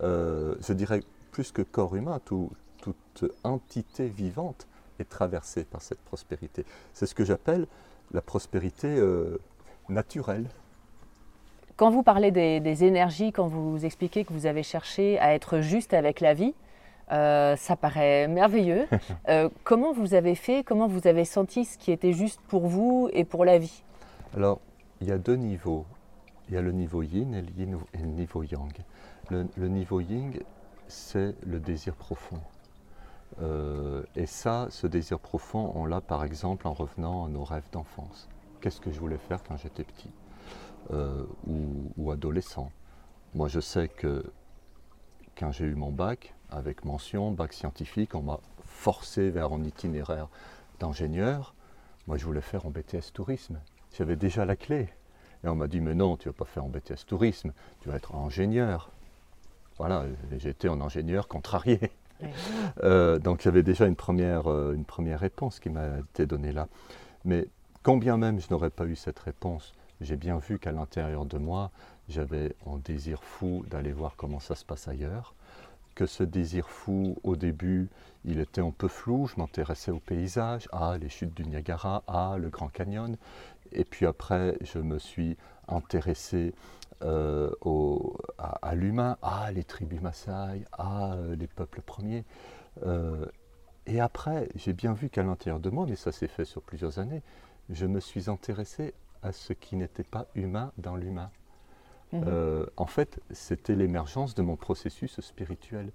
Je 0.00 0.72
dirais 0.72 1.02
plus 1.32 1.52
que 1.52 1.62
corps 1.62 1.96
humain, 1.96 2.20
tout- 2.24 2.50
toute 2.80 3.24
entité 3.44 4.08
vivante 4.08 4.66
est 4.98 5.08
traversée 5.08 5.64
par 5.64 5.82
cette 5.82 6.00
prospérité. 6.00 6.64
C'est 6.92 7.06
ce 7.06 7.14
que 7.14 7.24
j'appelle 7.24 7.66
la 8.12 8.20
prospérité 8.22 8.88
euh, 8.88 9.38
naturelle. 9.88 10.46
Quand 11.76 11.90
vous 11.90 12.02
parlez 12.02 12.30
des, 12.30 12.58
des 12.60 12.84
énergies, 12.84 13.30
quand 13.32 13.46
vous 13.46 13.84
expliquez 13.84 14.24
que 14.24 14.32
vous 14.32 14.46
avez 14.46 14.62
cherché 14.64 15.18
à 15.20 15.34
être 15.34 15.60
juste 15.60 15.94
avec 15.94 16.20
la 16.20 16.34
vie, 16.34 16.54
euh, 17.12 17.54
ça 17.56 17.76
paraît 17.76 18.26
merveilleux. 18.28 18.86
Euh, 19.28 19.50
comment 19.62 19.92
vous 19.92 20.14
avez 20.14 20.34
fait, 20.34 20.64
comment 20.64 20.88
vous 20.88 21.06
avez 21.06 21.24
senti 21.26 21.64
ce 21.66 21.76
qui 21.76 21.92
était 21.92 22.12
juste 22.14 22.40
pour 22.48 22.66
vous 22.66 23.10
et 23.12 23.24
pour 23.24 23.44
la 23.44 23.58
vie? 23.58 23.82
Alors, 24.34 24.58
il 25.02 25.06
y 25.08 25.12
a 25.12 25.18
deux 25.18 25.36
niveaux. 25.36 25.84
Il 26.48 26.54
y 26.54 26.56
a 26.56 26.62
le 26.62 26.72
niveau 26.72 27.02
yin 27.02 27.34
et 27.34 27.42
le, 27.42 27.50
yin- 27.50 27.78
et 27.92 27.98
le 27.98 28.06
niveau 28.06 28.42
yang. 28.42 28.72
Le, 29.28 29.46
le 29.56 29.68
niveau 29.68 30.00
yin, 30.00 30.32
c'est 30.88 31.34
le 31.46 31.60
désir 31.60 31.94
profond. 31.94 32.40
Euh, 33.40 34.02
et 34.16 34.26
ça, 34.26 34.66
ce 34.70 34.86
désir 34.86 35.18
profond, 35.20 35.72
on 35.74 35.84
l'a 35.84 36.00
par 36.00 36.24
exemple 36.24 36.66
en 36.66 36.72
revenant 36.72 37.24
à 37.24 37.28
nos 37.28 37.44
rêves 37.44 37.68
d'enfance. 37.72 38.28
Qu'est-ce 38.60 38.80
que 38.80 38.90
je 38.90 38.98
voulais 38.98 39.18
faire 39.18 39.42
quand 39.44 39.56
j'étais 39.56 39.84
petit 39.84 40.10
euh, 40.90 41.24
ou, 41.46 41.92
ou 41.96 42.10
adolescent? 42.10 42.72
Moi, 43.34 43.48
je 43.48 43.60
sais 43.60 43.88
que 43.88 44.24
quand 45.36 45.52
j'ai 45.52 45.66
eu 45.66 45.74
mon 45.74 45.92
bac, 45.92 46.34
avec 46.50 46.84
mention, 46.84 47.30
bac 47.30 47.52
scientifique, 47.52 48.14
on 48.14 48.22
m'a 48.22 48.40
forcé 48.64 49.30
vers 49.30 49.52
un 49.52 49.62
itinéraire 49.62 50.28
d'ingénieur. 50.80 51.54
Moi, 52.06 52.16
je 52.16 52.24
voulais 52.24 52.40
faire 52.40 52.66
en 52.66 52.70
BTS 52.70 53.12
tourisme. 53.12 53.60
J'avais 53.96 54.16
déjà 54.16 54.44
la 54.44 54.56
clé. 54.56 54.88
Et 55.44 55.48
on 55.48 55.54
m'a 55.54 55.68
dit, 55.68 55.80
mais 55.80 55.94
non, 55.94 56.16
tu 56.16 56.26
ne 56.26 56.32
vas 56.32 56.38
pas 56.38 56.44
faire 56.44 56.64
en 56.64 56.68
BTS 56.68 57.06
tourisme, 57.06 57.52
tu 57.80 57.88
vas 57.88 57.96
être 57.96 58.14
ingénieur. 58.16 58.90
Voilà, 59.76 60.06
j'étais 60.38 60.68
un 60.68 60.80
ingénieur 60.80 61.28
contrarié. 61.28 61.92
Euh, 62.82 63.18
donc 63.18 63.40
j'avais 63.42 63.62
déjà 63.62 63.86
une 63.86 63.96
première, 63.96 64.50
euh, 64.50 64.74
une 64.74 64.84
première 64.84 65.20
réponse 65.20 65.60
qui 65.60 65.70
m'a 65.70 65.98
été 65.98 66.26
donnée 66.26 66.52
là. 66.52 66.68
Mais 67.24 67.48
combien 67.82 68.16
même 68.16 68.40
je 68.40 68.46
n'aurais 68.50 68.70
pas 68.70 68.86
eu 68.86 68.96
cette 68.96 69.18
réponse, 69.18 69.72
j'ai 70.00 70.16
bien 70.16 70.38
vu 70.38 70.58
qu'à 70.58 70.72
l'intérieur 70.72 71.26
de 71.26 71.38
moi, 71.38 71.70
j'avais 72.08 72.54
un 72.66 72.78
désir 72.78 73.22
fou 73.22 73.64
d'aller 73.68 73.92
voir 73.92 74.14
comment 74.16 74.40
ça 74.40 74.54
se 74.54 74.64
passe 74.64 74.88
ailleurs. 74.88 75.34
Que 75.94 76.06
ce 76.06 76.22
désir 76.22 76.68
fou, 76.68 77.16
au 77.24 77.34
début, 77.34 77.88
il 78.24 78.38
était 78.38 78.60
un 78.60 78.70
peu 78.70 78.86
flou. 78.86 79.26
Je 79.26 79.40
m'intéressais 79.40 79.90
au 79.90 79.98
paysage, 79.98 80.68
ah, 80.70 80.96
les 81.00 81.08
chutes 81.08 81.34
du 81.34 81.44
Niagara, 81.44 82.04
ah, 82.06 82.36
le 82.38 82.48
Grand 82.50 82.68
Canyon. 82.68 83.16
Et 83.72 83.84
puis 83.84 84.06
après, 84.06 84.56
je 84.60 84.78
me 84.78 84.98
suis 84.98 85.36
intéressé 85.66 86.54
euh, 87.02 87.50
au- 87.60 88.16
à, 88.38 88.58
à 88.68 88.74
l'humain, 88.74 89.16
ah, 89.22 89.50
les 89.52 89.64
tribus 89.64 90.00
Maasai, 90.00 90.64
ah, 90.72 91.14
euh, 91.14 91.36
les 91.36 91.46
peuples 91.46 91.80
premiers. 91.82 92.24
Euh, 92.84 93.26
et 93.86 94.00
après, 94.00 94.48
j'ai 94.54 94.72
bien 94.72 94.92
vu 94.92 95.08
qu'à 95.08 95.22
l'intérieur 95.22 95.60
de 95.60 95.70
moi, 95.70 95.86
mais 95.88 95.96
ça 95.96 96.12
s'est 96.12 96.28
fait 96.28 96.44
sur 96.44 96.62
plusieurs 96.62 96.98
années, 96.98 97.22
je 97.70 97.86
me 97.86 98.00
suis 98.00 98.28
intéressé 98.28 98.94
à 99.22 99.32
ce 99.32 99.52
qui 99.52 99.76
n'était 99.76 100.04
pas 100.04 100.26
humain 100.34 100.72
dans 100.78 100.96
l'humain. 100.96 101.30
Mhm. 102.12 102.24
Euh, 102.26 102.66
en 102.76 102.86
fait, 102.86 103.20
c'était 103.30 103.74
l'émergence 103.74 104.34
de 104.34 104.42
mon 104.42 104.56
processus 104.56 105.20
spirituel. 105.20 105.90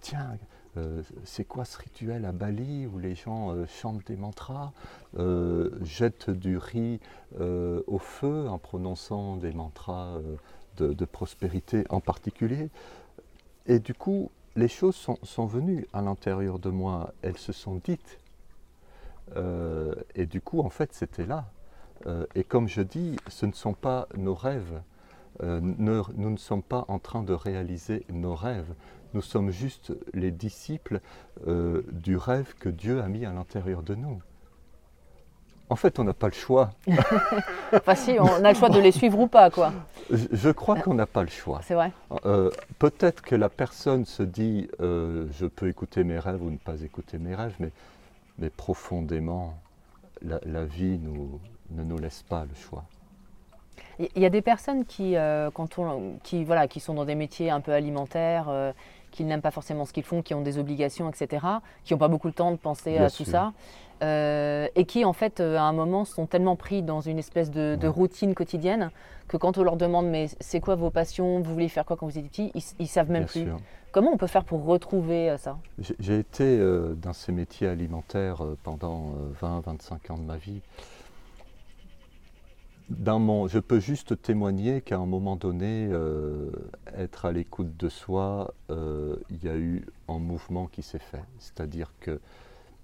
Tiens, 0.00 0.36
euh, 0.78 1.02
c'est 1.24 1.44
quoi 1.44 1.64
ce 1.64 1.78
rituel 1.78 2.24
à 2.24 2.32
Bali 2.32 2.86
où 2.86 2.98
les 2.98 3.14
gens 3.14 3.52
euh, 3.52 3.66
chantent 3.66 4.06
des 4.06 4.16
mantras, 4.16 4.72
euh, 5.18 5.70
jettent 5.82 6.30
du 6.30 6.56
riz 6.58 7.00
au 7.40 7.98
feu 7.98 8.48
en 8.48 8.58
prononçant 8.58 9.36
des 9.36 9.52
mantras 9.52 10.18
de, 10.76 11.04
prospérité 11.04 11.84
en 11.90 12.00
particulier? 12.00 12.70
Et 13.66 13.78
du 13.78 13.94
coup, 13.94 14.30
les 14.56 14.68
choses 14.68 14.96
sont, 14.96 15.46
venues 15.46 15.86
à 15.92 16.00
l'intérieur 16.00 16.58
de 16.58 16.70
moi, 16.70 17.12
elles 17.22 17.36
se 17.36 17.52
sont 17.52 17.80
dites. 17.84 18.18
Et 20.14 20.26
du 20.26 20.40
coup, 20.40 20.60
en 20.60 20.70
fait, 20.70 20.94
c'était 20.94 21.26
là. 21.26 21.50
Et 22.34 22.44
comme 22.44 22.66
je 22.66 22.80
dis, 22.80 23.16
ce 23.28 23.46
ne 23.46 23.52
sont 23.52 23.74
pas 23.74 24.08
nos 24.16 24.34
rêves. 24.34 24.80
Euh, 25.42 25.60
nous 25.62 26.30
ne 26.30 26.36
sommes 26.36 26.62
pas 26.62 26.84
en 26.88 26.98
train 26.98 27.22
de 27.22 27.32
réaliser 27.32 28.04
nos 28.10 28.34
rêves. 28.34 28.74
Nous 29.14 29.22
sommes 29.22 29.50
juste 29.50 29.92
les 30.12 30.30
disciples 30.30 31.00
du 31.46 32.16
rêve 32.16 32.54
que 32.58 32.68
Dieu 32.68 33.00
a 33.00 33.08
mis 33.08 33.24
à 33.24 33.32
l'intérieur 33.32 33.82
de 33.82 33.94
nous. 33.94 34.20
En 35.70 35.76
fait, 35.76 35.98
on 35.98 36.04
n'a 36.04 36.14
pas 36.14 36.28
le 36.28 36.34
choix. 36.34 36.70
enfin, 37.72 37.94
si, 37.94 38.16
on 38.18 38.44
a 38.44 38.52
le 38.52 38.58
choix 38.58 38.70
de 38.70 38.80
les 38.80 38.92
suivre 38.92 39.18
ou 39.18 39.26
pas, 39.26 39.50
quoi. 39.50 39.72
Je, 40.10 40.50
crois 40.50 40.80
qu'on 40.80 40.94
n'a 40.94 41.06
pas 41.06 41.22
le 41.22 41.28
choix. 41.28 41.60
C'est 41.62 41.74
vrai. 41.74 41.92
Euh, 42.24 42.50
peut-être 42.78 43.22
que 43.22 43.34
la 43.34 43.50
personne 43.50 44.06
se 44.06 44.22
dit 44.22 44.68
euh, 44.80 45.26
je 45.38 45.44
peux 45.44 45.68
écouter 45.68 46.04
mes 46.04 46.18
rêves 46.18 46.42
ou 46.42 46.50
ne 46.50 46.56
pas 46.56 46.80
écouter 46.80 47.18
mes 47.18 47.34
rêves, 47.34 47.54
mais, 47.58 47.70
mais 48.38 48.48
profondément, 48.48 49.58
la, 50.22 50.64
vie 50.64 50.98
nous, 50.98 51.38
ne 51.70 51.84
nous 51.84 51.98
laisse 51.98 52.22
pas 52.22 52.46
le 52.46 52.54
choix. 52.54 52.84
Il 53.98 54.22
y 54.22 54.26
a 54.26 54.30
des 54.30 54.42
personnes 54.42 54.84
qui, 54.84 55.16
euh, 55.16 55.50
quand 55.52 55.78
on, 55.78 56.14
qui, 56.22 56.44
voilà, 56.44 56.68
qui 56.68 56.80
sont 56.80 56.94
dans 56.94 57.04
des 57.04 57.14
métiers 57.14 57.50
un 57.50 57.60
peu 57.60 57.72
alimentaires, 57.72 58.50
qui 59.10 59.24
n'aiment 59.24 59.40
pas 59.40 59.50
forcément 59.50 59.84
ce 59.84 59.92
qu'ils 59.92 60.04
font, 60.04 60.22
qui 60.22 60.34
ont 60.34 60.42
des 60.42 60.58
obligations, 60.58 61.08
etc., 61.08 61.44
qui 61.84 61.92
n'ont 61.92 61.98
pas 61.98 62.08
beaucoup 62.08 62.30
de 62.30 62.34
temps 62.34 62.52
de 62.52 62.56
penser 62.56 62.98
à 62.98 63.10
tout 63.10 63.24
ça. 63.24 63.52
Euh, 64.00 64.68
et 64.76 64.84
qui 64.84 65.04
en 65.04 65.12
fait 65.12 65.40
euh, 65.40 65.56
à 65.56 65.62
un 65.62 65.72
moment 65.72 66.04
sont 66.04 66.26
tellement 66.26 66.54
pris 66.54 66.82
dans 66.84 67.00
une 67.00 67.18
espèce 67.18 67.50
de, 67.50 67.76
routine 67.88 68.32
quotidienne 68.32 68.92
que 69.26 69.36
quand 69.36 69.58
on 69.58 69.64
leur 69.64 69.76
demande 69.76 70.06
mais 70.06 70.28
c'est 70.38 70.60
quoi 70.60 70.76
vos 70.76 70.90
passions, 70.90 71.40
vous 71.40 71.52
voulez 71.52 71.68
faire 71.68 71.84
quoi 71.84 71.96
quand 71.96 72.06
vous 72.06 72.16
étiez 72.16 72.50
petit, 72.50 72.52
ils, 72.78 72.82
ne 72.82 72.86
savent 72.86 73.10
même 73.10 73.26
plus. 73.26 73.48
Comment 73.90 74.12
on 74.12 74.16
peut 74.16 74.28
faire 74.28 74.44
pour 74.44 74.64
retrouver 74.64 75.30
euh, 75.30 75.36
ça? 75.36 75.58
J'ai 75.98 76.20
été 76.20 76.60
dans 77.02 77.12
ces 77.12 77.32
métiers 77.32 77.66
alimentaires 77.66 78.42
pendant 78.62 79.14
20-25 79.42 80.12
ans 80.12 80.18
de 80.18 80.22
ma 80.22 80.36
vie. 80.36 80.60
Dans 82.88 83.48
je 83.48 83.58
peux 83.58 83.80
juste 83.80 84.20
témoigner 84.22 84.80
qu'à 84.80 84.96
un 84.96 85.06
moment 85.06 85.36
donné, 85.36 85.90
être 86.96 87.26
à 87.26 87.32
l'écoute 87.32 87.76
de 87.76 87.88
soi, 87.88 88.54
il 88.70 89.44
y 89.44 89.48
a 89.48 89.56
eu 89.56 89.84
un 90.08 90.18
mouvement 90.18 90.66
qui 90.68 90.82
s'est 90.82 90.98
fait. 90.98 91.24
C'est-à-dire 91.38 91.92
que 92.00 92.18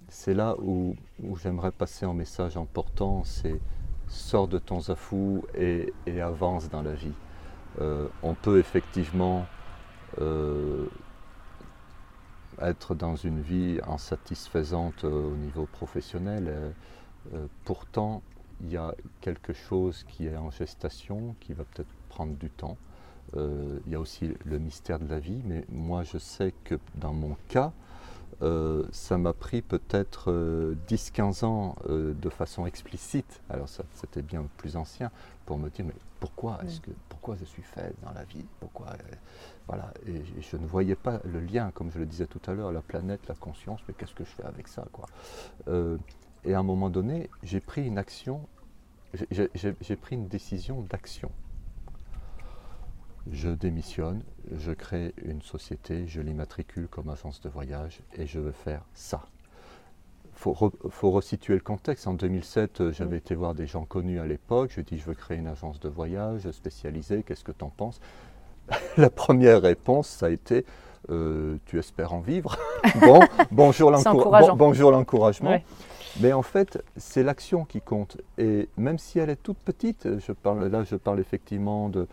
c'est 0.09 0.33
là 0.33 0.55
où, 0.59 0.95
j'aimerais 1.41 1.71
passer 1.71 2.05
un 2.05 2.13
message 2.13 2.57
important, 2.57 3.23
c'est 3.23 3.59
sors 4.07 4.47
de 4.47 4.59
ton 4.59 4.81
zafou 4.81 5.43
et, 5.55 5.93
avance 6.21 6.69
dans 6.69 6.81
la 6.81 6.93
vie. 6.93 7.13
Euh, 7.81 8.07
on 8.23 8.35
peut 8.35 8.59
effectivement 8.59 9.45
euh, 10.21 10.85
être 12.61 12.95
dans 12.95 13.15
une 13.15 13.41
vie 13.41 13.79
insatisfaisante 13.87 15.03
au 15.03 15.35
niveau 15.35 15.65
professionnel. 15.65 16.73
Euh, 17.33 17.47
pourtant, 17.65 18.21
il 18.61 18.71
y 18.71 18.77
a 18.77 18.93
quelque 19.21 19.53
chose 19.53 20.05
qui 20.07 20.27
est 20.27 20.37
en 20.37 20.51
gestation, 20.51 21.35
qui 21.39 21.53
va 21.53 21.63
peut-être 21.63 21.89
prendre 22.09 22.35
du 22.35 22.49
temps. 22.49 22.77
il 23.35 23.91
y 23.91 23.95
a 23.95 23.99
aussi 23.99 24.33
le 24.45 24.59
mystère 24.59 24.99
de 24.99 25.07
la 25.07 25.19
vie, 25.19 25.41
mais 25.45 25.65
moi 25.69 26.03
je 26.03 26.17
sais 26.17 26.53
que 26.63 26.75
dans 26.95 27.13
mon 27.13 27.35
cas, 27.49 27.73
euh, 28.41 28.83
ça 28.91 29.17
m'a 29.17 29.33
pris 29.33 29.61
peut-être 29.61 30.29
10-15 30.89 31.43
euh, 31.43 31.47
ans 31.47 31.75
euh, 31.89 32.13
de 32.13 32.29
façon 32.29 32.65
explicite, 32.65 33.41
alors 33.49 33.69
ça 33.69 33.83
c'était 33.93 34.21
bien 34.21 34.45
plus 34.57 34.75
ancien, 34.75 35.09
pour 35.45 35.57
me 35.57 35.69
dire 35.69 35.85
mais 35.85 35.93
pourquoi 36.19 36.59
est-ce 36.65 36.81
que 36.81 36.91
pourquoi 37.07 37.35
je 37.39 37.45
suis 37.45 37.61
fait 37.61 37.93
dans 38.03 38.11
la 38.11 38.23
vie? 38.23 38.45
Pourquoi 38.59 38.87
voilà. 39.67 39.93
Et, 40.05 40.21
je 40.41 40.57
ne 40.57 40.65
voyais 40.65 40.95
pas 40.95 41.21
le 41.23 41.39
lien, 41.39 41.71
comme 41.71 41.91
je 41.91 41.99
le 41.99 42.05
disais 42.05 42.27
tout 42.27 42.41
à 42.47 42.53
l'heure, 42.53 42.71
la 42.71 42.81
planète, 42.81 43.21
la 43.27 43.35
conscience, 43.35 43.79
mais 43.87 43.93
qu'est-ce 43.93 44.13
que 44.13 44.25
je 44.25 44.29
fais 44.29 44.43
avec 44.43 44.67
ça 44.67 44.85
quoi 44.91 45.07
Et 46.45 46.53
à 46.53 46.59
un 46.59 46.63
moment 46.63 46.89
donné, 46.89 47.29
j'ai 47.43 47.59
pris 47.59 47.85
une 47.85 47.97
action, 47.97 48.47
j'ai 49.31 49.95
pris 49.95 50.15
une 50.15 50.27
décision 50.27 50.81
d'action 50.81 51.31
je 53.31 53.49
démissionne, 53.49 54.21
je 54.55 54.71
crée 54.71 55.13
une 55.23 55.41
société, 55.41 56.05
je 56.07 56.21
l'immatricule 56.21 56.87
comme 56.87 57.09
agence 57.09 57.41
de 57.41 57.49
voyage 57.49 58.01
et 58.13 58.27
je 58.27 58.39
veux 58.39 58.51
faire 58.51 58.81
ça. 58.93 59.21
Il 60.45 60.53
faut, 60.89 61.11
resituer 61.11 61.53
le 61.53 61.61
contexte. 61.61 62.07
En 62.07 62.13
2007, 62.13 62.81
euh, 62.81 62.91
j'avais 62.91 63.17
été 63.17 63.35
voir 63.35 63.55
des 63.55 63.67
gens 63.67 63.85
connus 63.85 64.19
à 64.19 64.25
l'époque. 64.25 64.69
Je 64.75 64.81
dis, 64.81 64.97
je 64.99 65.05
veux 65.05 65.13
créer 65.13 65.37
une 65.37 65.47
agence 65.47 65.79
de 65.79 65.87
voyage 65.87 66.51
spécialisée. 66.51 67.23
Qu'est-ce 67.23 67.45
que 67.45 67.53
tu 67.53 67.63
en 67.63 67.69
penses? 67.69 68.01
La 68.97 69.09
première 69.09 69.61
réponse, 69.61 70.09
ça 70.09 70.25
a 70.25 70.29
été, 70.29 70.65
euh, 71.09 71.57
tu 71.65 71.79
espères 71.79 72.13
en 72.13 72.19
vivre? 72.19 72.57
Bon, 73.01 73.19
bonjour 73.51 73.89
l'encouragement. 74.91 75.59
Mais 76.21 76.31
en 76.31 76.43
fait, 76.43 76.81
c'est 76.95 77.23
l'action 77.23 77.65
qui 77.65 77.81
compte. 77.81 78.17
Et 78.37 78.69
même 78.77 78.97
si 78.97 79.19
elle 79.19 79.29
est 79.29 79.41
toute 79.41 79.57
petite, 79.57 80.07
je 80.19 80.31
parle, 80.31 80.67
là 80.67 80.83
je 80.83 80.95
parle 80.95 81.19
effectivement 81.19 81.89
de, 81.89 82.07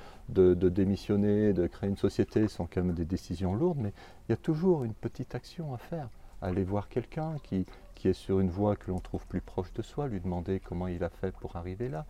démissionner, 0.68 1.52
de 1.52 1.66
créer 1.68 1.88
une 1.88 1.96
société, 1.96 2.48
sans 2.48 2.66
quand 2.66 2.82
même 2.82 2.94
des 2.94 3.04
décisions 3.04 3.54
lourdes, 3.54 3.78
mais 3.80 3.92
il 4.28 4.32
y 4.32 4.34
a 4.34 4.36
toujours 4.36 4.82
une 4.82 4.94
petite 4.94 5.34
action 5.34 5.72
à 5.72 5.78
faire. 5.78 6.08
Aller 6.40 6.64
voir 6.64 6.88
quelqu'un 6.88 7.36
qui, 7.44 7.64
qui 7.94 8.08
est 8.08 8.12
sur 8.12 8.40
une 8.40 8.50
voie 8.50 8.74
que 8.74 8.90
l'on 8.90 8.98
trouve 8.98 9.24
plus 9.28 9.40
proche 9.40 9.72
de 9.74 9.82
soi, 9.82 10.08
lui 10.08 10.20
demander 10.20 10.58
comment 10.58 10.88
il 10.88 11.04
a 11.04 11.08
fait 11.08 11.32
pour 11.36 11.54
arriver 11.54 11.88
là. 11.88 12.04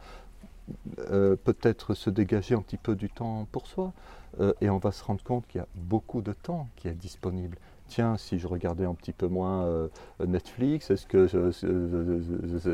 Euh, 1.11 1.37
peut-être 1.37 1.93
se 1.93 2.09
dégager 2.09 2.55
un 2.55 2.63
petit 2.63 2.77
peu 2.77 2.95
du 2.95 3.11
temps 3.11 3.47
pour 3.53 3.67
soi. 3.67 3.93
Euh, 4.41 4.55
et 4.61 4.71
on 4.71 4.79
va 4.79 4.93
se 4.93 5.05
rendre 5.05 5.23
compte 5.23 5.47
qu'il 5.47 5.59
y 5.59 5.63
a 5.63 5.69
beaucoup 5.75 6.23
de 6.23 6.33
temps 6.33 6.69
qui 6.77 6.89
est 6.89 6.95
disponible 6.95 7.59
tiens, 7.93 8.17
si 8.17 8.39
je 8.39 8.47
regardais 8.47 8.87
un 8.87 8.95
petit 8.95 9.13
peu 9.13 9.27
moins 9.27 9.65
euh, 9.65 9.89
Netflix, 10.27 10.91
est-ce 10.91 11.07
que 11.07 11.27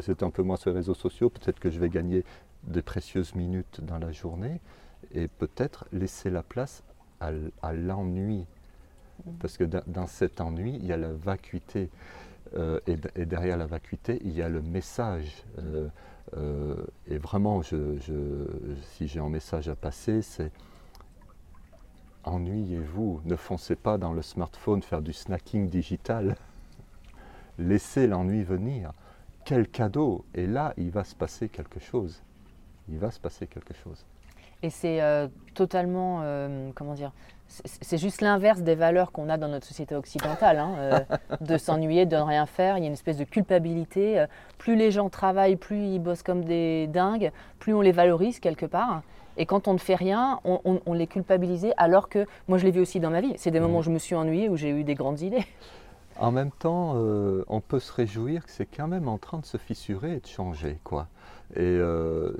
c'est 0.00 0.22
un 0.22 0.30
peu 0.30 0.42
moins 0.42 0.56
sur 0.56 0.70
les 0.70 0.76
réseaux 0.76 0.94
sociaux, 0.94 1.28
peut-être 1.28 1.58
que 1.58 1.70
je 1.70 1.80
vais 1.80 1.88
gagner 1.88 2.24
des 2.64 2.82
précieuses 2.82 3.34
minutes 3.34 3.80
dans 3.82 3.98
la 3.98 4.12
journée 4.12 4.60
et 5.12 5.26
peut-être 5.26 5.86
laisser 5.92 6.30
la 6.30 6.44
place 6.44 6.84
à, 7.20 7.72
l'ennui. 7.72 8.46
Parce 9.40 9.56
que 9.56 9.64
dans, 9.64 10.06
cet 10.06 10.40
ennui, 10.40 10.76
il 10.76 10.86
y 10.86 10.92
a 10.92 10.96
la 10.96 11.12
vacuité. 11.12 11.90
Euh, 12.54 12.78
et, 12.86 13.26
derrière 13.26 13.56
la 13.56 13.66
vacuité, 13.66 14.20
il 14.24 14.36
y 14.36 14.42
a 14.42 14.48
le 14.48 14.62
message. 14.62 15.44
Euh, 16.36 16.76
et 17.08 17.18
vraiment, 17.18 17.62
si 17.62 19.08
j'ai 19.08 19.18
un 19.18 19.28
message 19.28 19.68
à 19.68 19.74
passer, 19.74 20.22
c'est 20.22 20.52
ennuyez-vous, 22.28 23.20
ne 23.24 23.36
foncez 23.36 23.76
pas 23.76 23.98
dans 23.98 24.12
le 24.12 24.22
smartphone 24.22 24.82
faire 24.82 25.02
du 25.02 25.12
snacking 25.12 25.68
digital. 25.68 26.36
Laissez 27.58 28.06
l'ennui 28.06 28.44
venir. 28.44 28.92
Quel 29.44 29.68
cadeau 29.68 30.24
Et 30.34 30.46
là, 30.46 30.74
il 30.76 30.90
va 30.90 31.04
se 31.04 31.14
passer 31.14 31.48
quelque 31.48 31.80
chose. 31.80 32.22
Il 32.88 32.98
va 32.98 33.10
se 33.10 33.18
passer 33.18 33.46
quelque 33.46 33.74
chose. 33.74 34.04
Et 34.62 34.70
c'est 34.70 35.00
euh, 35.00 35.28
totalement, 35.54 36.20
euh, 36.22 36.70
comment 36.74 36.94
dire, 36.94 37.12
c'est 37.46 37.96
juste 37.96 38.20
l'inverse 38.20 38.60
des 38.60 38.74
valeurs 38.74 39.10
qu'on 39.10 39.30
a 39.30 39.38
dans 39.38 39.48
notre 39.48 39.66
société 39.66 39.94
occidentale, 39.94 40.58
hein, 40.58 40.74
euh, 40.78 41.00
de 41.40 41.56
s'ennuyer, 41.58 42.04
de 42.04 42.16
ne 42.16 42.20
rien 42.20 42.44
faire. 42.44 42.76
Il 42.76 42.82
y 42.82 42.84
a 42.84 42.88
une 42.88 42.92
espèce 42.92 43.16
de 43.16 43.24
culpabilité. 43.24 44.26
Plus 44.58 44.76
les 44.76 44.90
gens 44.90 45.08
travaillent, 45.08 45.56
plus 45.56 45.86
ils 45.86 45.98
bossent 45.98 46.22
comme 46.22 46.44
des 46.44 46.88
dingues, 46.88 47.32
plus 47.58 47.72
on 47.72 47.80
les 47.80 47.92
valorise 47.92 48.40
quelque 48.40 48.66
part. 48.66 49.02
Et 49.38 49.46
quand 49.46 49.68
on 49.68 49.72
ne 49.72 49.78
fait 49.78 49.94
rien, 49.94 50.40
on, 50.44 50.92
les 50.92 51.06
culpabilise, 51.06 51.68
alors 51.76 52.08
que 52.08 52.26
moi 52.48 52.58
je 52.58 52.64
l'ai 52.64 52.72
vu 52.72 52.80
aussi 52.80 52.98
dans 52.98 53.10
ma 53.10 53.20
vie. 53.20 53.32
C'est 53.36 53.52
des 53.52 53.60
moments 53.60 53.78
où 53.78 53.82
je 53.82 53.90
me 53.90 53.98
suis 53.98 54.16
ennuyée, 54.16 54.48
où 54.48 54.56
j'ai 54.56 54.70
eu 54.70 54.84
des 54.84 54.94
grandes 54.94 55.22
idées. 55.22 55.46
En 56.20 56.32
même 56.32 56.50
temps, 56.50 56.94
euh, 56.96 57.44
on 57.46 57.60
peut 57.60 57.78
se 57.78 57.92
réjouir 57.92 58.44
que 58.44 58.50
c'est 58.50 58.66
quand 58.66 58.88
même 58.88 59.06
en 59.06 59.18
train 59.18 59.38
de 59.38 59.46
se 59.46 59.56
fissurer 59.56 60.14
et 60.14 60.18
de 60.18 60.26
changer. 60.26 60.80
Quoi. 60.82 61.06
Et 61.54 61.60
euh, 61.60 62.32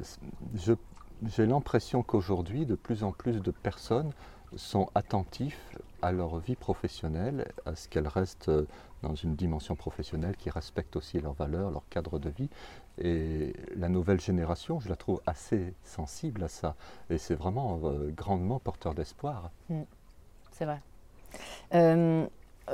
j'ai 1.22 1.46
l'impression 1.46 2.02
qu'aujourd'hui, 2.02 2.66
de 2.66 2.74
plus 2.74 3.04
en 3.04 3.12
plus 3.12 3.40
de 3.40 3.52
personnes 3.52 4.10
sont 4.56 4.88
attentifs 4.96 5.76
à 6.02 6.10
leur 6.10 6.38
vie 6.38 6.56
professionnelle, 6.56 7.52
à 7.66 7.76
ce 7.76 7.88
qu'elles 7.88 8.08
restent 8.08 8.48
euh, 8.48 8.66
dans 9.02 9.14
une 9.14 9.36
dimension 9.36 9.76
professionnelle 9.76 10.36
qui 10.36 10.50
respecte 10.50 10.96
aussi 10.96 11.20
leurs 11.20 11.34
valeurs, 11.34 11.70
leur 11.70 11.88
cadre 11.88 12.18
de 12.18 12.30
vie. 12.30 12.48
Et 13.00 13.52
la 13.76 13.88
nouvelle 13.88 14.20
génération, 14.20 14.80
je 14.80 14.88
la 14.88 14.96
trouve 14.96 15.20
assez 15.26 15.74
sensible 15.84 16.44
à 16.44 16.48
ça. 16.48 16.74
Et 17.10 17.18
c'est 17.18 17.34
vraiment 17.34 17.80
euh, 17.84 18.10
grandement 18.10 18.58
porteur 18.58 18.94
d'espoir. 18.94 19.50
Mm. 19.68 19.82
c'est 20.52 20.64
vrai. 20.64 20.80
Euh, 21.74 22.26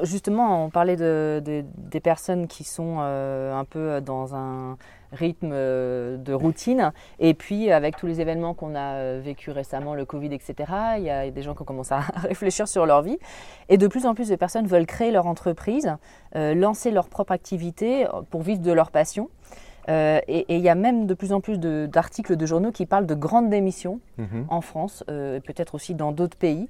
justement, 0.03 0.65
on 0.65 0.71
parlait 0.71 0.97
de, 0.97 1.43
des 1.45 2.01
personnes 2.01 2.47
qui 2.47 2.65
sont 2.65 2.99
euh, 3.01 3.55
un 3.55 3.65
peu 3.65 4.01
dans 4.01 4.35
un 4.35 4.79
rythme 5.13 5.51
de 5.51 6.33
routine. 6.33 6.93
Et 7.19 7.35
puis, 7.35 7.71
avec 7.71 7.97
tous 7.97 8.07
les 8.07 8.21
événements 8.21 8.55
qu'on 8.55 8.75
a 8.75 9.19
vécu 9.19 9.51
récemment, 9.51 9.95
le 9.95 10.05
Covid, 10.05 10.33
etc., 10.33 10.55
il 10.97 11.05
y 11.05 11.11
a 11.11 11.31
des 11.31 11.43
gens 11.43 11.55
qui 11.55 11.65
commencé 11.65 11.93
à 11.93 12.01
réfléchir 12.23 12.67
sur 12.67 12.87
leur 12.87 13.03
vie. 13.03 13.19
Et 13.69 13.77
de 13.77 13.87
plus 13.87 14.07
en 14.07 14.15
plus 14.15 14.29
de 14.29 14.37
personnes 14.37 14.67
veulent 14.67 14.87
créer 14.87 15.13
leur 15.13 15.27
entreprise, 15.27 15.95
lancer 16.35 16.91
leur 16.91 17.09
propre 17.09 17.33
activité 17.33 18.07
pour 18.31 18.43
vivre 18.43 18.61
de 18.61 18.73
leur 18.73 18.91
passion. 18.91 19.29
Euh, 19.89 20.21
et 20.29 20.47
il 20.57 20.61
y 20.63 20.69
a 20.69 20.75
même 20.75 21.07
de 21.07 21.15
plus 21.15 21.33
en 21.33 21.41
plus 21.41 21.59
d'articles 21.59 22.37
de, 22.37 22.47
journaux 22.47 22.73
qui 22.73 22.87
parlent 22.87 23.07
de 23.07 23.15
grandes 23.15 23.51
démissions 23.51 24.01
Mhm. 24.19 24.47
en 24.49 24.61
France, 24.61 25.05
euh, 25.11 25.41
peut-être 25.41 25.75
aussi 25.75 25.95
dans 25.95 26.13
d'autres 26.13 26.37
pays. 26.39 26.69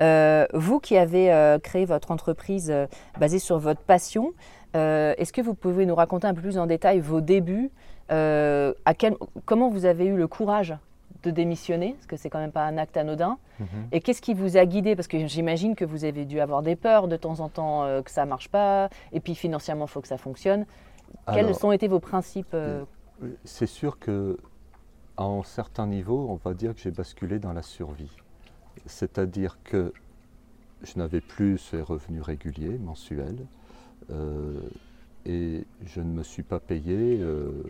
Euh, 0.00 0.46
vous 0.54 0.78
qui 0.78 0.96
avez 0.96 1.32
euh, 1.32 1.58
créé 1.58 1.84
votre 1.84 2.10
entreprise 2.10 2.72
basée 3.18 3.38
sur 3.40 3.58
votre 3.58 3.80
passion, 3.80 4.32
est-ce 4.74 5.32
que 5.32 5.42
vous 5.42 5.54
pouvez 5.54 5.84
nous 5.86 5.94
raconter 5.94 6.26
un 6.26 6.34
peu 6.34 6.40
plus 6.40 6.56
en 6.58 6.66
détail 6.66 7.00
vos 7.00 7.20
débuts 7.20 7.70
à 8.08 8.94
quel- 8.96 9.16
Comment 9.44 9.68
vous 9.68 9.84
avez 9.84 10.06
eu 10.06 10.16
le 10.16 10.26
courage 10.28 10.74
de 11.22 11.30
démissionner 11.30 11.92
Parce 11.92 12.06
que 12.06 12.16
c'est 12.16 12.30
quand 12.30 12.40
même 12.40 12.52
pas 12.52 12.64
un 12.64 12.78
acte 12.78 12.96
anodin. 12.96 13.38
Mhm. 13.60 13.66
Et 13.92 14.00
qu'est-ce 14.00 14.20
qui 14.22 14.34
vous 14.34 14.56
a 14.56 14.64
guidé? 14.66 14.96
Parce 14.96 15.08
que 15.08 15.26
j'imagine 15.26 15.74
que 15.76 15.84
vous 15.84 16.04
avez 16.04 16.24
dû 16.24 16.40
avoir 16.40 16.62
des 16.62 16.74
peurs 16.76 17.06
de 17.06 17.16
temps 17.16 17.40
en 17.40 17.48
temps 17.48 17.84
euh, 17.84 18.02
que 18.02 18.10
ça 18.10 18.24
marche 18.24 18.48
pas, 18.48 18.88
et 19.12 19.20
puis 19.20 19.34
financièrement, 19.34 19.84
il 19.84 19.90
faut 19.90 20.00
que 20.00 20.08
ça 20.08 20.18
fonctionne. 20.18 20.66
Quels 21.32 21.54
ont 21.64 21.72
été 21.72 21.88
vos 21.88 22.00
principes 22.00 22.54
euh, 22.54 22.84
C'est 23.44 23.66
sûr 23.66 23.98
que 23.98 24.38
à 25.16 25.24
un 25.24 25.42
certain 25.42 25.86
niveau, 25.86 26.26
on 26.28 26.36
va 26.36 26.54
dire 26.54 26.74
que 26.74 26.80
j'ai 26.80 26.90
basculé 26.90 27.38
dans 27.38 27.52
la 27.52 27.62
survie. 27.62 28.10
C'est-à-dire 28.86 29.58
que 29.62 29.92
je 30.82 30.98
n'avais 30.98 31.20
plus 31.20 31.58
ces 31.58 31.80
revenus 31.80 32.22
réguliers, 32.22 32.78
mensuels, 32.78 33.46
euh, 34.10 34.60
et 35.24 35.64
je 35.84 36.00
ne 36.00 36.10
me 36.12 36.22
suis 36.22 36.42
pas 36.42 36.58
payé 36.58 37.18
euh, 37.20 37.62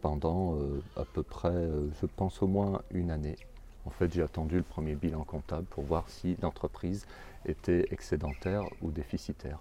pendant 0.00 0.54
euh, 0.54 0.82
à 0.96 1.04
peu 1.04 1.22
près, 1.22 1.48
euh, 1.48 1.88
je 2.00 2.06
pense 2.06 2.42
au 2.42 2.46
moins 2.46 2.82
une 2.90 3.10
année. 3.10 3.36
En 3.84 3.90
fait, 3.90 4.12
j'ai 4.12 4.22
attendu 4.22 4.56
le 4.56 4.62
premier 4.62 4.94
bilan 4.94 5.24
comptable 5.24 5.66
pour 5.66 5.84
voir 5.84 6.08
si 6.08 6.36
l'entreprise 6.42 7.06
était 7.46 7.86
excédentaire 7.90 8.64
ou 8.82 8.90
déficitaire. 8.90 9.60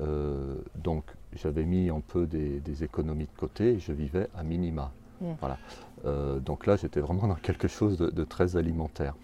Euh, 0.00 0.56
donc, 0.74 1.04
j'avais 1.34 1.64
mis 1.64 1.90
un 1.90 2.00
peu 2.00 2.26
des, 2.26 2.60
des 2.60 2.84
économies 2.84 3.26
de 3.26 3.38
côté 3.38 3.74
et 3.74 3.78
je 3.78 3.92
vivais 3.92 4.28
à 4.36 4.42
minima. 4.42 4.92
Voilà. 5.40 5.58
Euh, 6.04 6.38
donc 6.38 6.66
là, 6.66 6.76
j'étais 6.76 7.00
vraiment 7.00 7.26
dans 7.26 7.34
quelque 7.34 7.68
chose 7.68 7.98
de, 7.98 8.08
de 8.10 8.24
très 8.24 8.56
alimentaire. 8.56 9.14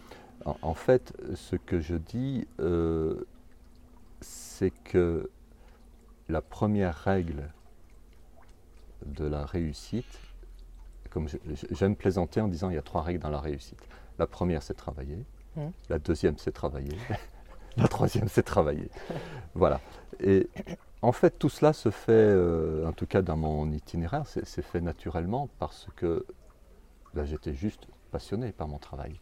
En, 0.44 0.56
en 0.62 0.74
fait, 0.74 1.14
ce 1.34 1.56
que 1.56 1.80
je 1.80 1.94
dis, 1.94 2.46
euh, 2.60 3.24
c'est 4.20 4.72
que 4.84 5.30
la 6.28 6.40
première 6.40 6.94
règle 6.94 7.50
de 9.06 9.24
la 9.24 9.44
réussite, 9.44 10.18
comme 11.10 11.28
j'aime 11.70 11.94
plaisanter 11.94 12.40
en 12.40 12.48
disant 12.48 12.70
il 12.70 12.74
y 12.74 12.78
a 12.78 12.82
trois 12.82 13.02
règles 13.02 13.20
dans 13.20 13.30
la 13.30 13.40
réussite. 13.40 13.78
La 14.18 14.26
première, 14.26 14.62
c'est 14.62 14.74
travailler. 14.74 15.24
Mm. 15.56 15.68
La 15.90 15.98
deuxième, 15.98 16.38
c'est 16.38 16.52
travailler. 16.52 16.96
la 17.76 17.88
troisième, 17.88 18.28
c'est 18.28 18.42
travailler. 18.42 18.88
voilà. 19.54 19.80
Et 20.20 20.48
en 21.04 21.12
fait, 21.12 21.38
tout 21.38 21.50
cela 21.50 21.74
se 21.74 21.90
fait, 21.90 22.12
euh, 22.12 22.88
en 22.88 22.92
tout 22.92 23.06
cas 23.06 23.20
dans 23.20 23.36
mon 23.36 23.70
itinéraire, 23.70 24.24
c'est 24.26 24.62
fait 24.62 24.80
naturellement 24.80 25.50
parce 25.58 25.86
que 25.96 26.24
là, 27.14 27.26
j'étais 27.26 27.52
juste 27.52 27.86
passionné 28.10 28.52
par 28.52 28.68
mon 28.68 28.78
travail. 28.78 29.20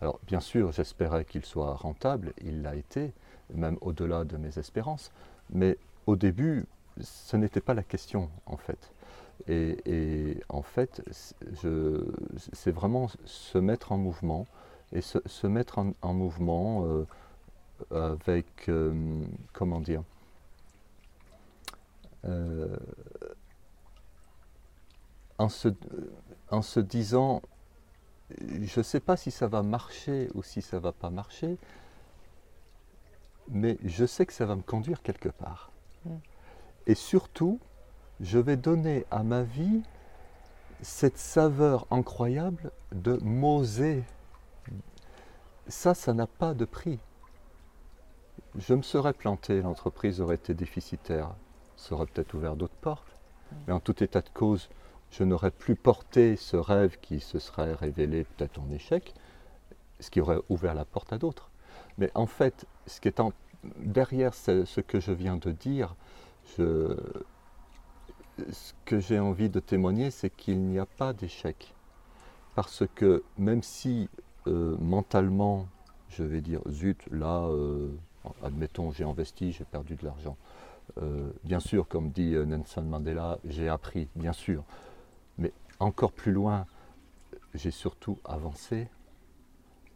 Alors, 0.00 0.20
bien 0.26 0.38
sûr, 0.38 0.70
j'espérais 0.70 1.24
qu'il 1.24 1.44
soit 1.44 1.74
rentable, 1.74 2.32
il 2.44 2.62
l'a 2.62 2.76
été, 2.76 3.12
même 3.52 3.76
au-delà 3.80 4.24
de 4.24 4.36
mes 4.36 4.56
espérances, 4.56 5.10
mais 5.50 5.78
au 6.06 6.14
début, 6.14 6.66
ce 7.00 7.36
n'était 7.36 7.60
pas 7.60 7.74
la 7.74 7.82
question, 7.82 8.30
en 8.46 8.56
fait. 8.56 8.92
Et, 9.48 10.40
en 10.48 10.62
fait, 10.62 11.02
c'est 12.52 12.70
vraiment 12.70 13.08
se 13.24 13.58
mettre 13.58 13.90
en 13.90 13.98
mouvement, 13.98 14.46
et 14.92 15.00
se, 15.00 15.46
mettre 15.48 15.78
en, 15.78 15.92
en 16.02 16.14
mouvement 16.14 16.86
euh, 16.86 17.04
avec, 17.90 18.68
euh, 18.68 19.24
comment 19.52 19.80
dire, 19.80 20.02
en, 25.38 25.48
se, 25.48 25.68
en 26.50 26.62
se 26.62 26.80
disant, 26.80 27.42
je 28.40 28.80
ne 28.80 28.82
sais 28.82 29.00
pas 29.00 29.16
si 29.16 29.30
ça 29.30 29.46
va 29.46 29.62
marcher 29.62 30.28
ou 30.34 30.42
si 30.42 30.62
ça 30.62 30.78
va 30.78 30.92
pas 30.92 31.10
marcher, 31.10 31.58
mais 33.48 33.78
je 33.84 34.04
sais 34.04 34.26
que 34.26 34.32
ça 34.32 34.46
va 34.46 34.56
me 34.56 34.62
conduire 34.62 35.02
quelque 35.02 35.28
part. 35.28 35.70
Mm. 36.04 36.16
Et 36.86 36.94
surtout, 36.94 37.60
je 38.20 38.38
vais 38.38 38.56
donner 38.56 39.04
à 39.10 39.22
ma 39.22 39.42
vie 39.42 39.82
cette 40.82 41.18
saveur 41.18 41.86
incroyable 41.90 42.70
de 42.92 43.18
m'oser. 43.22 44.04
Ça, 45.68 45.94
ça 45.94 46.12
n'a 46.12 46.26
pas 46.26 46.54
de 46.54 46.64
prix. 46.64 46.98
Je 48.56 48.74
me 48.74 48.82
serais 48.82 49.12
planté, 49.12 49.60
l'entreprise 49.62 50.20
aurait 50.20 50.36
été 50.36 50.54
déficitaire, 50.54 51.34
ça 51.76 51.94
aurait 51.94 52.06
peut-être 52.06 52.34
ouvert 52.34 52.56
d'autres 52.56 52.74
portes, 52.80 53.20
mais 53.66 53.72
en 53.72 53.80
tout 53.80 54.02
état 54.02 54.20
de 54.20 54.28
cause, 54.30 54.68
je 55.10 55.24
n'aurais 55.24 55.50
plus 55.50 55.76
porté 55.76 56.36
ce 56.36 56.56
rêve 56.56 56.98
qui 57.00 57.20
se 57.20 57.38
serait 57.38 57.74
révélé 57.74 58.24
peut-être 58.24 58.58
en 58.60 58.70
échec, 58.70 59.14
ce 60.00 60.10
qui 60.10 60.20
aurait 60.20 60.40
ouvert 60.48 60.74
la 60.74 60.84
porte 60.84 61.12
à 61.12 61.18
d'autres. 61.18 61.50
Mais 61.98 62.10
en 62.14 62.26
fait, 62.26 62.66
ce 62.86 63.00
qui 63.00 63.08
est 63.08 63.20
en- 63.20 63.32
derrière 63.78 64.34
ce, 64.34 64.64
ce 64.64 64.80
que 64.80 65.00
je 65.00 65.12
viens 65.12 65.36
de 65.36 65.52
dire, 65.52 65.94
je- 66.58 66.96
ce 68.50 68.72
que 68.84 68.98
j'ai 69.00 69.18
envie 69.18 69.48
de 69.48 69.60
témoigner, 69.60 70.10
c'est 70.10 70.30
qu'il 70.30 70.60
n'y 70.60 70.78
a 70.78 70.86
pas 70.86 71.12
d'échec. 71.12 71.74
Parce 72.54 72.84
que 72.94 73.22
même 73.38 73.62
si 73.62 74.08
euh, 74.48 74.76
mentalement, 74.78 75.66
je 76.08 76.22
vais 76.22 76.40
dire, 76.40 76.60
zut, 76.68 77.00
là, 77.10 77.46
euh, 77.48 77.88
admettons, 78.44 78.92
j'ai 78.92 79.02
investi, 79.02 79.50
j'ai 79.50 79.64
perdu 79.64 79.96
de 79.96 80.04
l'argent. 80.04 80.36
Euh, 81.02 81.30
bien 81.44 81.60
sûr, 81.60 81.88
comme 81.88 82.10
dit 82.10 82.34
euh, 82.34 82.44
Nelson 82.44 82.82
Mandela, 82.82 83.38
j'ai 83.44 83.68
appris, 83.68 84.08
bien 84.16 84.32
sûr. 84.32 84.64
Mais 85.38 85.52
encore 85.78 86.12
plus 86.12 86.32
loin, 86.32 86.66
j'ai 87.54 87.70
surtout 87.70 88.18
avancé. 88.24 88.88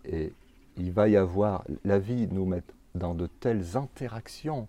Et 0.04 0.32
il 0.76 0.92
va 0.92 1.08
y 1.08 1.16
avoir, 1.16 1.64
la 1.84 1.98
vie 1.98 2.28
nous 2.30 2.44
met 2.44 2.62
dans 2.94 3.14
de 3.14 3.26
telles 3.26 3.76
interactions. 3.76 4.68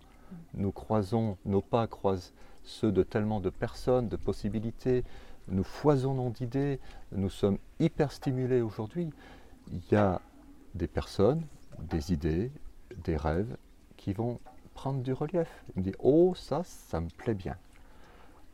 Nous 0.53 0.71
croisons, 0.71 1.37
nos 1.45 1.61
pas 1.61 1.87
croisent 1.87 2.33
ceux 2.63 2.91
de 2.91 3.03
tellement 3.03 3.39
de 3.39 3.49
personnes, 3.49 4.07
de 4.07 4.15
possibilités. 4.15 5.03
Nous 5.47 5.63
foisonnons 5.63 6.29
d'idées. 6.29 6.79
Nous 7.11 7.29
sommes 7.29 7.57
hyper 7.79 8.11
stimulés 8.11 8.61
aujourd'hui. 8.61 9.09
Il 9.71 9.81
y 9.91 9.95
a 9.95 10.21
des 10.75 10.87
personnes, 10.87 11.43
des 11.79 12.13
idées, 12.13 12.51
des 13.03 13.17
rêves 13.17 13.57
qui 13.97 14.13
vont 14.13 14.39
prendre 14.81 15.03
du 15.03 15.13
relief. 15.13 15.63
Il 15.75 15.79
me 15.79 15.83
dit 15.83 15.95
Oh, 15.99 16.33
ça, 16.33 16.63
ça 16.63 16.99
me 16.99 17.09
plaît 17.09 17.35
bien. 17.35 17.55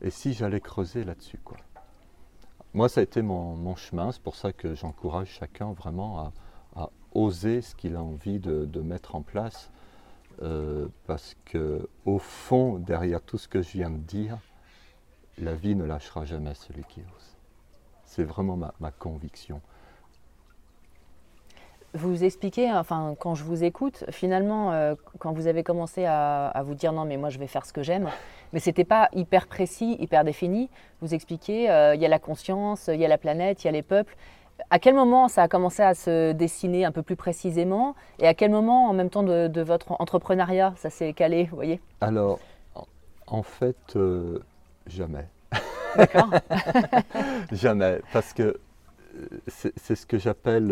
Et 0.02 0.10
si 0.10 0.34
j'allais 0.34 0.60
creuser 0.60 1.02
là-dessus, 1.02 1.38
quoi. 1.42 1.56
Moi, 2.74 2.90
ça 2.90 3.00
a 3.00 3.02
été 3.02 3.22
mon, 3.22 3.56
mon 3.56 3.76
chemin. 3.76 4.12
C'est 4.12 4.20
pour 4.20 4.36
ça 4.36 4.52
que 4.52 4.74
j'encourage 4.74 5.28
chacun 5.28 5.72
vraiment 5.72 6.32
à, 6.76 6.90
oser 7.12 7.62
ce 7.62 7.74
qu'il 7.74 7.96
a 7.96 8.02
envie 8.02 8.38
de, 8.38 8.66
de 8.66 8.80
mettre 8.82 9.14
en 9.14 9.22
place. 9.22 9.70
Euh, 10.42 10.88
parce 11.06 11.34
que, 11.46 11.88
au 12.04 12.18
fond, 12.18 12.78
derrière 12.78 13.22
tout 13.22 13.38
ce 13.38 13.48
que 13.48 13.62
je 13.62 13.70
viens 13.70 13.90
de 13.90 13.96
dire, 13.96 14.36
la 15.38 15.54
vie 15.54 15.74
ne 15.74 15.84
lâchera 15.84 16.26
jamais 16.26 16.52
celui 16.52 16.84
qui 16.84 17.00
ose. 17.00 17.36
C'est 18.04 18.22
vraiment 18.22 18.58
ma, 18.58 18.74
ma 18.80 18.90
conviction. 18.90 19.62
Vous 21.94 22.22
expliquez, 22.22 22.70
enfin, 22.70 23.14
quand 23.18 23.34
je 23.34 23.44
vous 23.44 23.64
écoute, 23.64 24.04
finalement, 24.10 24.72
euh, 24.72 24.94
quand 25.18 25.32
vous 25.32 25.46
avez 25.46 25.62
commencé 25.62 26.04
à, 26.04 26.48
à 26.48 26.62
vous 26.62 26.74
dire 26.74 26.92
non, 26.92 27.06
mais 27.06 27.16
moi 27.16 27.30
je 27.30 27.38
vais 27.38 27.46
faire 27.46 27.64
ce 27.64 27.72
que 27.72 27.82
j'aime, 27.82 28.10
mais 28.52 28.60
c'était 28.60 28.84
pas 28.84 29.08
hyper 29.14 29.46
précis, 29.46 29.96
hyper 29.98 30.22
défini. 30.22 30.68
Vous 31.00 31.14
expliquez, 31.14 31.70
euh, 31.70 31.94
il 31.94 32.00
y 32.02 32.04
a 32.04 32.08
la 32.08 32.18
conscience, 32.18 32.90
il 32.92 33.00
y 33.00 33.06
a 33.06 33.08
la 33.08 33.16
planète, 33.16 33.64
il 33.64 33.68
y 33.68 33.70
a 33.70 33.72
les 33.72 33.82
peuples. 33.82 34.14
À 34.68 34.78
quel 34.78 34.94
moment 34.94 35.28
ça 35.28 35.44
a 35.44 35.48
commencé 35.48 35.82
à 35.82 35.94
se 35.94 36.32
dessiner 36.32 36.84
un 36.84 36.92
peu 36.92 37.02
plus 37.02 37.16
précisément 37.16 37.94
Et 38.18 38.26
à 38.26 38.34
quel 38.34 38.50
moment, 38.50 38.88
en 38.88 38.92
même 38.92 39.08
temps 39.08 39.22
de, 39.22 39.48
de 39.48 39.60
votre 39.62 39.92
entrepreneuriat, 39.98 40.74
ça 40.76 40.90
s'est 40.90 41.14
calé, 41.14 41.44
vous 41.44 41.56
voyez? 41.56 41.80
Alors, 42.02 42.38
en, 43.26 43.42
fait, 43.42 43.96
euh, 43.96 44.40
jamais. 44.86 45.26
D'accord 45.96 46.28
Jamais, 47.52 48.00
parce 48.12 48.34
que 48.34 48.60
c'est 49.46 49.94
ce 49.94 50.04
que 50.04 50.18
j'appelle 50.18 50.70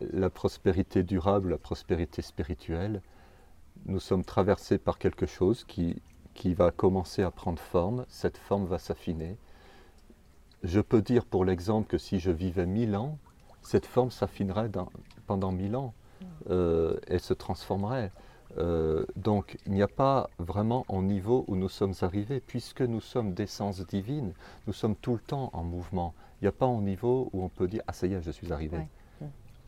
la 0.00 0.30
prospérité 0.30 1.02
durable, 1.02 1.50
la 1.50 1.58
prospérité 1.58 2.22
spirituelle. 2.22 3.02
Nous 3.86 4.00
sommes 4.00 4.24
traversés 4.24 4.78
par 4.78 4.98
quelque 4.98 5.26
chose 5.26 5.64
qui, 5.64 6.00
qui 6.34 6.54
va 6.54 6.70
commencer 6.70 7.22
à 7.22 7.30
prendre 7.30 7.60
forme, 7.60 8.04
cette 8.08 8.38
forme 8.38 8.66
va 8.66 8.78
s'affiner. 8.78 9.36
Je 10.62 10.80
peux 10.80 11.02
dire 11.02 11.24
pour 11.24 11.44
l'exemple 11.44 11.88
que 11.88 11.98
si 11.98 12.20
je 12.20 12.30
vivais 12.30 12.66
mille 12.66 12.96
ans, 12.96 13.18
cette 13.62 13.86
forme 13.86 14.10
s'affinerait 14.10 14.70
pendant 15.26 15.52
mille 15.52 15.76
ans, 15.76 15.94
euh, 16.50 16.98
elle 17.08 17.20
se 17.20 17.34
transformerait. 17.34 18.12
Euh, 18.58 19.06
donc 19.16 19.56
il 19.66 19.72
n'y 19.72 19.82
a 19.82 19.88
pas 19.88 20.28
vraiment 20.38 20.84
un 20.90 21.02
niveau 21.02 21.44
où 21.48 21.56
nous 21.56 21.70
sommes 21.70 21.94
arrivés, 22.02 22.40
puisque 22.40 22.82
nous 22.82 23.00
sommes 23.00 23.32
d'essence 23.32 23.80
divine, 23.86 24.32
nous 24.66 24.72
sommes 24.72 24.94
tout 24.94 25.14
le 25.14 25.20
temps 25.20 25.50
en 25.52 25.64
mouvement. 25.64 26.14
Il 26.40 26.44
n'y 26.44 26.48
a 26.48 26.52
pas 26.52 26.66
un 26.66 26.82
niveau 26.82 27.30
où 27.32 27.42
on 27.42 27.48
peut 27.48 27.66
dire 27.66 27.82
Ah 27.86 27.92
ça 27.92 28.06
y 28.06 28.14
est, 28.14 28.22
je 28.22 28.30
suis 28.30 28.52
arrivé. 28.52 28.76
Ouais. 28.76 28.88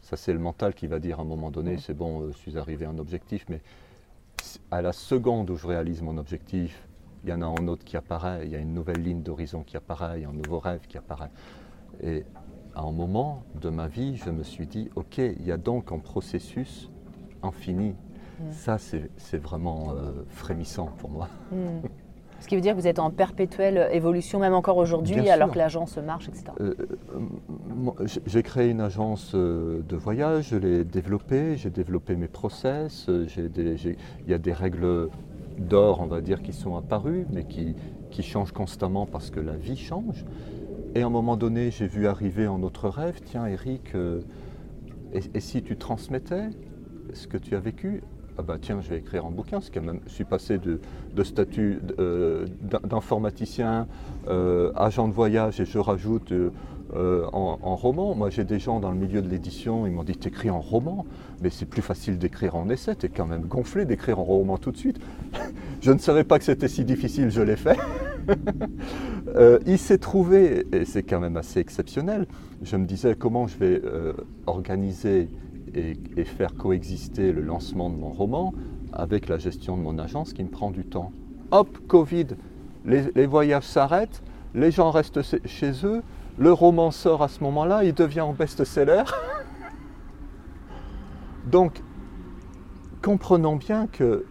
Mm. 0.05 0.09
Ça 0.11 0.17
c'est 0.17 0.33
le 0.33 0.39
mental 0.39 0.75
qui 0.75 0.87
va 0.87 0.99
dire 0.99 1.19
à 1.19 1.23
un 1.23 1.27
moment 1.27 1.51
donné, 1.51 1.75
Mm. 1.75 1.79
c'est 1.79 1.95
bon, 1.95 2.23
euh, 2.23 2.33
je 2.33 2.39
suis 2.39 2.59
arrivé 2.59 2.85
à 2.85 2.91
un 2.91 2.99
objectif, 2.99 3.47
mais 3.49 3.61
à 4.71 4.83
la 4.83 4.93
seconde 4.93 5.51
où 5.51 5.57
je 5.57 5.67
réalise 5.67 6.03
mon 6.03 6.19
objectif, 6.19 6.87
il 7.25 7.31
y 7.31 7.33
en 7.33 7.41
a 7.41 7.47
un 7.47 7.69
autre 7.69 7.85
qui 7.85 7.97
apparaît, 7.97 8.45
il 8.45 8.53
y 8.53 8.57
a 8.57 8.59
une 8.59 8.75
nouvelle 8.75 9.03
ligne 9.03 9.23
d'horizon 9.23 9.63
qui 9.63 9.77
apparaît, 9.77 10.21
il 10.21 10.23
y 10.23 10.27
a 10.27 10.29
un 10.29 10.35
nouveau 10.35 10.59
rêve 10.59 10.87
qui 10.87 10.99
apparaît. 10.99 11.31
Et 12.03 12.25
à 12.75 12.83
un 12.83 12.93
moment 12.93 13.45
de 13.61 13.71
ma 13.71 13.89
vie, 13.89 14.17
je 14.17 14.31
me 14.31 14.43
suis 14.43 14.67
dit, 14.67 14.91
ok, 14.97 15.19
il 15.19 15.45
y 15.47 15.53
a 15.53 15.57
donc 15.57 15.91
un 15.93 15.99
processus 15.99 16.91
infini. 17.43 17.95
Mm. 18.41 18.53
Ça, 18.53 18.79
c'est 18.79 19.39
vraiment 19.39 19.93
euh, 19.93 20.25
frémissant 20.29 20.87
pour 20.99 21.09
moi. 21.09 21.29
Hmm. 21.53 21.81
Ce 22.45 22.49
qui 22.51 22.57
veut 22.57 22.61
dire 22.61 22.75
que 22.75 22.81
vous 22.81 22.87
êtes 22.87 22.99
en 22.99 23.09
perpétuelle 23.11 23.89
évolution, 23.93 24.39
même 24.39 24.53
encore 24.53 24.77
aujourd'hui, 24.77 25.31
alors 25.31 25.51
que 25.51 25.57
l'agence 25.57 25.97
marche, 25.97 26.29
etc. 26.29 26.45
Euh, 26.61 26.75
euh, 27.17 28.07
j'ai- 28.27 28.43
créé 28.43 28.69
une 28.69 28.83
agence 28.83 29.33
euh, 29.35 29.81
de 29.89 29.97
voyage, 29.97 30.49
je 30.51 30.57
l'ai 30.57 30.85
développée, 30.85 31.57
j'ai 31.57 31.71
développé 31.71 32.17
mes 32.17 32.29
process, 32.29 33.07
il 33.09 33.97
y 34.29 34.35
a 34.35 34.39
des 34.39 34.53
règles 34.53 35.09
d'or, 35.57 36.03
on 36.03 36.07
va 36.07 36.21
dire, 36.21 36.43
qui 36.43 36.53
sont 36.53 36.77
apparues, 36.77 37.27
mais 37.33 37.45
qui, 37.45 37.77
qui 38.11 38.23
changent 38.23 38.53
constamment 38.53 39.07
parce 39.07 39.31
que 39.31 39.41
la 39.41 39.57
vie 39.57 39.79
change. 39.79 40.27
Et 40.95 41.01
à 41.01 41.07
un 41.07 41.11
moment 41.11 41.39
donné, 41.39 41.71
j'ai 41.71 41.87
vu 41.87 42.07
arriver 42.07 42.47
en 42.47 42.63
autre 42.63 42.91
rêve, 42.91 43.23
tiens 43.25 43.47
Eric, 43.47 43.95
euh, 43.95 44.21
et, 45.15 45.21
et 45.33 45.41
si 45.41 45.63
tu 45.63 45.79
transmettais 45.79 46.51
ce 47.15 47.27
que 47.27 47.39
tu 47.39 47.57
as 47.57 47.61
vécu 47.61 48.03
ah 48.39 48.43
bah 48.43 48.57
tiens, 48.61 48.81
je 48.81 48.89
vais 48.91 48.99
écrire 48.99 49.25
un 49.27 49.31
bouquin, 49.31 49.61
c'est 49.61 49.73
quand 49.73 49.83
même, 49.83 50.01
je 50.07 50.13
suis 50.13 50.25
passé 50.25 50.59
de, 50.59 50.81
de 51.15 51.23
statut 51.23 51.79
euh, 52.01 52.47
d'in- 52.63 52.81
d'informaticien, 52.85 53.87
euh, 54.29 54.73
agent 54.75 55.07
de 55.07 55.13
voyage 55.13 55.61
et 55.61 55.65
je 55.65 55.79
rajoute 55.79 56.33
euh, 56.33 56.51
euh, 56.97 57.27
en, 57.33 57.77
roman. 57.77 58.15
Moi 58.15 58.31
j'ai 58.31 58.45
des 58.45 58.59
gens 58.59 58.81
dans 58.81 58.91
le 58.91 58.97
milieu 58.99 59.23
de 59.23 59.29
l'édition, 59.29 59.87
ils 59.87 59.93
m'ont 59.93 60.03
dit 60.03 60.17
t'écris 60.17 60.51
en 60.51 60.61
roman, 60.61 61.07
mais 61.43 61.51
c'est 61.51 61.65
plus 61.65 61.83
facile 61.83 62.19
d'écrire 62.19 62.57
en 62.57 62.69
essai, 62.71 62.97
t'es 62.97 63.09
quand 63.09 63.27
même 63.27 63.43
gonflé 63.43 63.85
d'écrire 63.85 64.19
en 64.19 64.25
roman 64.25 64.59
tout 64.59 64.73
de 64.73 64.77
suite. 64.77 64.99
je 65.81 65.93
ne 65.93 65.99
savais 65.99 66.25
pas 66.25 66.39
que 66.39 66.45
c'était 66.45 66.69
si 66.69 66.85
difficile, 66.85 67.31
je 67.31 67.41
l'ai 67.43 67.57
fait. 67.57 67.79
Il 69.67 69.79
s'est 69.79 69.99
trouvé, 69.99 70.67
et 70.73 70.85
c'est 70.85 71.03
quand 71.03 71.21
même 71.21 71.37
assez 71.37 71.61
exceptionnel, 71.61 72.27
je 72.63 72.77
me 72.77 72.87
disais 72.87 73.15
comment 73.17 73.47
je 73.47 73.59
vais 73.59 73.83
organiser 74.47 75.29
et, 75.75 76.25
faire 76.25 76.55
coexister 76.55 77.33
le 77.33 77.43
lancement 77.43 77.91
de 77.91 77.97
mon 77.97 78.11
roman 78.11 78.53
avec 78.93 79.29
la 79.29 79.39
gestion 79.39 79.77
de 79.77 79.83
mon 79.83 79.99
agence 79.99 80.33
qui 80.33 80.43
me 80.43 80.49
prend 80.49 80.71
du 80.71 80.85
temps. 80.85 81.13
Hop, 81.51 81.79
Covid, 81.89 82.29
les, 82.85 83.27
voyages 83.27 83.65
s'arrêtent, 83.65 84.23
les 84.55 84.71
gens 84.71 84.91
restent 84.91 85.23
chez- 85.23 85.73
eux, 85.85 86.03
le 86.39 86.53
roman 86.53 86.91
sort 86.91 87.23
à 87.23 87.29
ce 87.29 87.43
moment-là, 87.45 87.85
il 87.85 87.95
devient 87.95 88.23
en 88.23 88.33
best-seller. 88.33 89.05
Donc, 91.51 91.83
comprenons 93.03 93.57
bien 93.57 93.87
que 93.87 94.25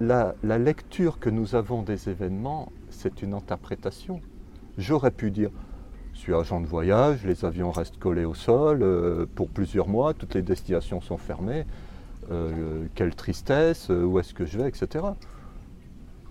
la 0.00 0.34
lecture 0.42 1.18
que 1.18 1.28
nous 1.28 1.54
avons 1.54 1.82
des 1.82 2.08
événements, 2.08 2.72
c'est 2.88 3.22
une 3.22 3.34
interprétation. 3.34 4.20
J'aurais 4.78 5.10
pu 5.10 5.30
dire, 5.30 5.50
je 6.16 6.22
suis 6.22 6.34
agent 6.34 6.62
de 6.62 6.66
voyage, 6.66 7.24
les 7.26 7.44
avions 7.44 7.70
restent 7.70 7.98
collés 7.98 8.24
au 8.24 8.32
sol 8.32 8.82
euh, 8.82 9.26
pour 9.34 9.50
plusieurs 9.50 9.86
mois, 9.86 10.14
toutes 10.14 10.34
les 10.34 10.40
destinations 10.40 11.02
sont 11.02 11.18
fermées, 11.18 11.66
euh, 12.30 12.86
quelle 12.94 13.14
tristesse, 13.14 13.90
euh, 13.90 14.02
où 14.02 14.18
est-ce 14.18 14.32
que 14.32 14.46
je 14.46 14.58
vais, 14.58 14.66
etc. 14.66 15.04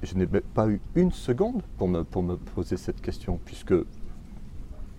Je 0.01 0.15
n'ai 0.15 0.25
pas 0.25 0.67
eu 0.67 0.81
une 0.95 1.11
seconde 1.11 1.61
pour 1.77 1.87
me, 1.87 2.03
poser 2.03 2.77
cette 2.77 2.99
question, 2.99 3.39
puisque 3.45 3.75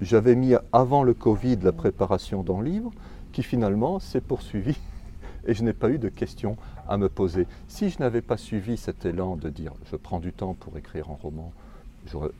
j'avais 0.00 0.36
mis 0.36 0.54
avant 0.72 1.02
le 1.02 1.14
Covid 1.14 1.56
la 1.62 1.72
préparation 1.72 2.44
d'un 2.44 2.62
livre 2.62 2.92
qui 3.32 3.42
finalement 3.42 3.98
s'est 3.98 4.20
poursuivi 4.20 4.76
et 5.48 5.54
je 5.54 5.64
n'ai 5.64 5.72
pas 5.72 5.90
eu 5.90 5.98
de 5.98 6.08
questions 6.08 6.56
à 6.88 6.96
me 6.96 7.08
poser. 7.08 7.48
Si 7.66 7.90
je 7.90 7.98
n'avais 7.98 8.22
pas 8.22 8.36
suivi 8.36 8.76
cet 8.76 9.04
élan 9.04 9.34
de 9.34 9.50
dire 9.50 9.72
je 9.90 9.96
prends 9.96 10.20
du 10.20 10.32
temps 10.32 10.54
pour 10.54 10.78
écrire 10.78 11.10
un 11.10 11.18
roman, 11.20 11.52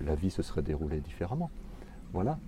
la 0.01 0.15
vie 0.15 0.31
se 0.31 0.43
serait 0.43 0.63
déroulée 0.63 1.01
différemment. 1.01 1.51
Voilà. 2.13 2.39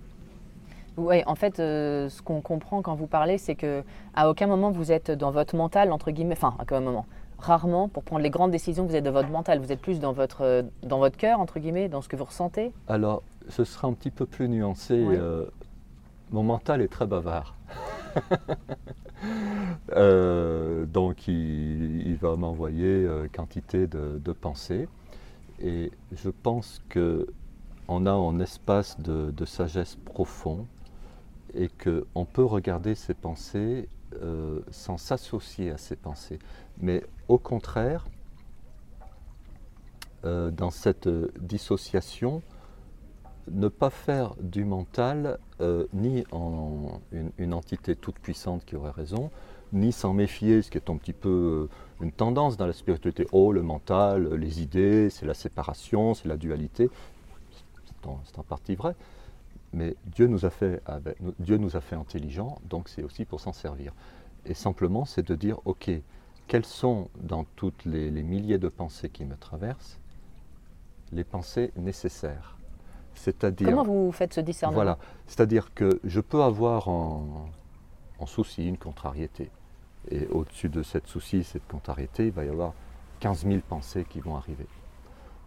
Oui, 0.97 1.23
en 1.27 1.35
fait, 1.35 1.59
euh, 1.59 2.09
ce 2.09 2.21
qu'on 2.21 2.41
comprend 2.41 2.81
quand 2.81 2.95
vous 2.95 3.07
parlez, 3.07 3.37
c'est 3.37 3.55
que 3.55 3.83
à 4.15 4.29
aucun 4.29 4.47
moment 4.47 4.69
vous 4.71 4.91
êtes 4.91 5.11
dans 5.11 5.31
votre 5.31 5.55
mental, 5.55 5.91
entre 5.93 6.11
guillemets, 6.11 6.35
enfin, 6.37 6.55
à 6.59 6.63
aucun 6.63 6.81
moment. 6.81 7.05
Rarement, 7.37 7.87
pour 7.87 8.03
prendre 8.03 8.21
les 8.21 8.29
grandes 8.29 8.51
décisions, 8.51 8.85
vous 8.85 8.95
êtes 8.95 9.05
dans 9.05 9.13
votre 9.13 9.29
mental. 9.29 9.59
Vous 9.59 9.71
êtes 9.71 9.79
plus 9.79 10.01
dans 10.01 10.11
votre, 10.11 10.41
euh, 10.41 10.63
dans 10.83 10.99
votre 10.99 11.15
cœur, 11.15 11.39
entre 11.39 11.59
guillemets, 11.59 11.87
dans 11.87 12.01
ce 12.01 12.09
que 12.09 12.17
vous 12.17 12.25
ressentez. 12.25 12.73
Alors, 12.89 13.23
ce 13.47 13.63
sera 13.63 13.87
un 13.87 13.93
petit 13.93 14.11
peu 14.11 14.25
plus 14.25 14.49
nuancé. 14.49 15.01
Oui. 15.07 15.15
euh, 15.17 15.45
mon 16.31 16.43
mental 16.43 16.81
est 16.81 16.89
très 16.89 17.05
bavard. 17.07 17.55
Euh, 19.95 20.85
donc, 20.85 21.27
il, 21.27 22.07
il 22.07 22.15
va 22.15 22.37
m'envoyer 22.37 23.05
quantité 23.33 23.85
de, 23.85 24.17
de 24.23 24.31
pensées. 24.31 24.87
Et 25.61 25.91
je 26.13 26.29
pense 26.29 26.81
qu'on 27.89 28.05
a 28.05 28.11
un 28.11 28.39
espace 28.39 28.99
de, 28.99 29.45
sagesse 29.45 29.95
profond 30.05 30.67
et 31.55 31.69
qu'on 31.69 32.23
peut 32.23 32.45
regarder 32.45 32.93
ces 32.93 33.15
pensées 33.15 33.89
euh, 34.21 34.59
sans 34.69 34.97
s'associer 34.97 35.71
à 35.71 35.77
ces 35.77 35.95
pensées. 35.95 36.37
Mais 36.79 37.03
au 37.27 37.39
contraire, 37.39 38.05
euh, 40.23 40.51
dans 40.51 40.69
cette 40.69 41.07
euh, 41.07 41.31
dissociation, 41.39 42.43
ne 43.49 43.69
pas 43.69 43.89
faire 43.89 44.35
du 44.39 44.65
mental 44.65 45.39
ni 45.91 46.23
une, 47.11 47.31
une 47.39 47.53
entité 47.55 47.95
toute 47.95 48.19
puissante 48.19 48.63
qui 48.65 48.75
aurait 48.75 48.91
raison, 48.91 49.31
ni 49.73 49.91
s'en 49.91 50.13
méfier, 50.13 50.61
ce 50.61 50.69
qui 50.69 50.77
est 50.77 50.91
un 50.91 50.97
petit 50.97 51.13
peu 51.13 51.67
une 51.99 52.11
tendance 52.11 52.55
dans 52.55 52.67
la 52.67 52.73
spiritualité. 52.73 53.25
Oh, 53.31 53.51
le 53.51 53.63
mental, 53.63 54.35
les 54.35 54.61
idées, 54.61 55.09
c'est 55.09 55.25
la 55.25 55.33
séparation, 55.33 56.13
c'est 56.13 56.27
la 56.27 56.37
dualité. 56.37 56.91
C'est 58.25 58.39
en, 58.39 58.43
partie 58.43 58.75
vrai. 58.75 58.95
Mais 59.73 59.95
Dieu 60.05 60.27
nous 60.27 60.45
a 60.45 60.49
fait, 60.49 60.81
avec- 60.85 61.17
Dieu 61.39 61.57
nous 61.57 61.75
a 61.75 61.81
fait 61.81 61.95
intelligents, 61.95 62.59
donc 62.69 62.89
c'est 62.89 63.03
aussi 63.03 63.25
pour 63.25 63.39
s'en 63.39 63.53
servir. 63.53 63.93
Et 64.45 64.53
simplement, 64.53 65.05
c'est 65.05 65.25
de 65.27 65.35
dire, 65.35 65.59
ok, 65.65 65.91
quelles 66.47 66.65
sont 66.65 67.09
dans 67.21 67.43
toutes 67.55 67.85
les, 67.85 68.09
les 68.09 68.23
milliers 68.23 68.57
de 68.57 68.69
pensées 68.69 69.09
qui 69.09 69.25
me 69.25 69.35
traversent 69.37 69.99
les 71.11 71.23
pensées 71.23 71.71
nécessaires? 71.75 72.57
C'est-à-dire, 73.13 73.69
Comment 73.69 73.83
vous 73.83 74.11
faites 74.11 74.33
ce 74.33 74.39
discernement? 74.41 74.75
Voilà, 74.75 74.97
c'est-à-dire 75.27 75.73
que 75.73 75.99
je 76.03 76.21
peux 76.21 76.41
avoir 76.41 76.87
en, 76.87 77.49
en 78.17 78.25
souci 78.25 78.67
une 78.67 78.77
contrariété. 78.77 79.51
Et 80.09 80.25
au-dessus 80.27 80.69
de 80.69 80.81
cette 80.81 81.07
souci, 81.07 81.43
cette 81.43 81.67
contrariété, 81.67 82.27
il 82.27 82.31
va 82.31 82.45
y 82.45 82.49
avoir 82.49 82.73
15 83.19 83.45
000 83.45 83.59
pensées 83.67 84.05
qui 84.09 84.21
vont 84.21 84.35
arriver, 84.37 84.67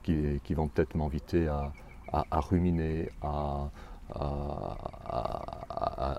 qui, 0.02 0.40
qui 0.44 0.54
vont 0.54 0.68
peut-être 0.68 0.94
m'inviter 0.94 1.48
à, 1.48 1.72
à- 2.12 2.40
ruminer, 2.40 3.10
à, 3.22 3.70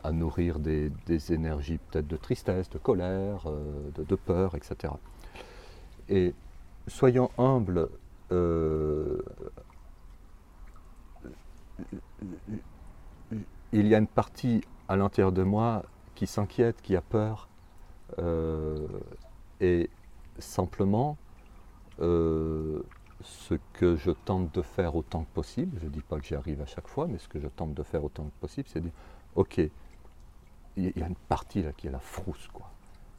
à- 0.04 0.12
nourrir 0.12 0.60
des, 0.60 0.92
des 1.06 1.34
énergies 1.34 1.78
peut-être 1.78 2.08
de 2.08 2.18
tristesse, 2.18 2.70
de 2.70 2.78
colère, 2.78 3.44
euh, 3.48 3.90
de, 3.96 4.16
peur, 4.16 4.56
etc. 4.56 4.94
Et 6.10 6.34
soyons 6.88 7.30
humbles. 7.38 7.90
euh, 8.32 9.22
il 13.72 13.88
y 13.88 13.96
a 13.96 13.98
une 13.98 14.08
partie 14.08 14.62
à 14.88 14.96
l'intérieur 14.96 15.32
de 15.32 15.44
moi 15.44 15.84
qui 16.16 16.28
s'inquiète, 16.28 16.82
qui 16.82 16.96
a 16.96 17.02
peur, 17.02 17.48
euh, 18.20 18.88
et 19.62 19.90
simplement 20.40 21.18
ce 23.24 23.56
que 23.74 23.96
je 23.96 24.12
tente 24.12 24.54
de 24.54 24.62
faire 24.62 24.96
autant 24.96 25.24
que 25.24 25.34
possible, 25.34 25.80
je 25.80 25.86
ne 25.86 25.92
dis 25.92 26.02
pas 26.02 26.20
que 26.20 26.26
j'y 26.26 26.36
arrive 26.36 26.62
à 26.62 26.66
chaque 26.66 26.88
fois, 26.88 27.08
mais 27.08 27.18
ce 27.18 27.28
que 27.28 27.40
je 27.40 27.48
tente 27.48 27.74
de 27.74 27.84
faire 27.84 28.04
autant 28.04 28.26
que 28.26 28.42
possible, 28.42 28.68
c'est 28.72 28.80
de 28.80 28.86
dire, 28.86 28.94
ok, 29.36 29.62
il 30.78 30.98
y 30.98 31.04
a 31.04 31.08
une 31.08 31.16
partie 31.16 31.62
là 31.62 31.72
qui 31.72 31.88
est 31.88 31.92
la 31.92 32.00
frousse, 32.00 32.48
quoi. 32.52 32.70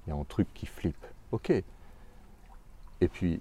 Il 0.07 0.11
y 0.11 0.12
a 0.12 0.17
un 0.17 0.25
truc 0.25 0.49
qui 0.55 0.67
flippe, 0.67 1.07
ok. 1.33 1.51
Et 3.01 3.09
puis, 3.09 3.40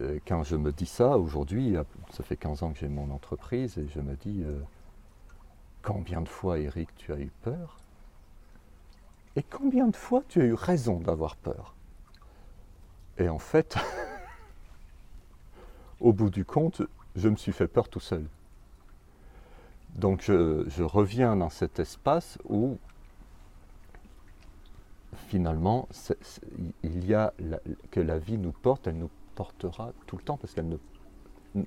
euh, 0.00 0.18
quand 0.26 0.42
je 0.42 0.56
me 0.56 0.72
dis 0.72 0.86
ça, 0.86 1.16
aujourd'hui, 1.18 1.76
ça 2.10 2.24
fait 2.24 2.36
15 2.36 2.62
ans 2.62 2.72
que 2.72 2.78
j'ai 2.78 2.88
mon 2.88 3.10
entreprise, 3.10 3.78
et 3.78 3.86
je 3.88 4.00
me 4.00 4.16
dis, 4.16 4.42
euh, 4.44 4.60
combien 5.82 6.20
de 6.20 6.28
fois, 6.28 6.58
Eric, 6.58 6.88
tu 6.96 7.12
as 7.12 7.18
eu 7.18 7.30
peur? 7.42 7.78
Et 9.36 9.42
combien 9.42 9.88
de 9.88 9.96
fois 9.96 10.22
tu 10.28 10.40
as 10.40 10.44
eu 10.44 10.54
raison 10.54 11.00
d'avoir 11.00 11.36
peur? 11.36 11.74
Et 13.18 13.28
en 13.28 13.38
fait, 13.38 13.76
au 16.04 16.12
bout 16.12 16.28
du 16.28 16.44
compte, 16.44 16.82
je 17.16 17.28
me 17.30 17.36
suis 17.36 17.52
fait 17.52 17.66
peur 17.66 17.88
tout 17.88 17.98
seul. 17.98 18.24
Donc 19.96 20.20
je, 20.20 20.82
reviens 20.82 21.34
dans 21.34 21.48
cet 21.48 21.78
espace 21.78 22.38
où 22.48 22.76
finalement 25.28 25.88
il 26.82 27.06
y 27.06 27.14
a 27.14 27.32
que 27.90 28.00
la 28.00 28.18
vie 28.18 28.36
nous 28.36 28.52
porte, 28.52 28.86
elle 28.86 28.98
nous 28.98 29.10
portera 29.34 29.92
tout 30.06 30.18
le 30.18 30.22
temps 30.22 30.36
parce 30.36 30.52
qu'elle 30.52 30.78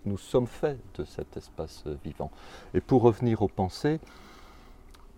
nous, 0.06 0.17
sommes 0.17 0.47
faits 0.47 0.80
de 0.95 1.04
cet 1.04 1.36
espace 1.36 1.86
vivant. 2.04 2.30
Et 2.76 2.82
pour 2.82 3.02
revenir 3.02 3.41
aux 3.41 3.47
pensées, 3.47 4.00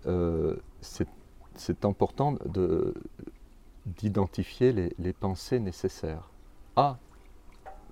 euh, 0.05 0.55
c'est 0.81 1.83
important 1.83 2.33
de- 2.45 2.93
d'identifier 3.85 4.71
les, 4.71 4.93
les 4.97 5.13
pensées 5.13 5.59
nécessaires. 5.59 6.29
Ah, 6.75 6.97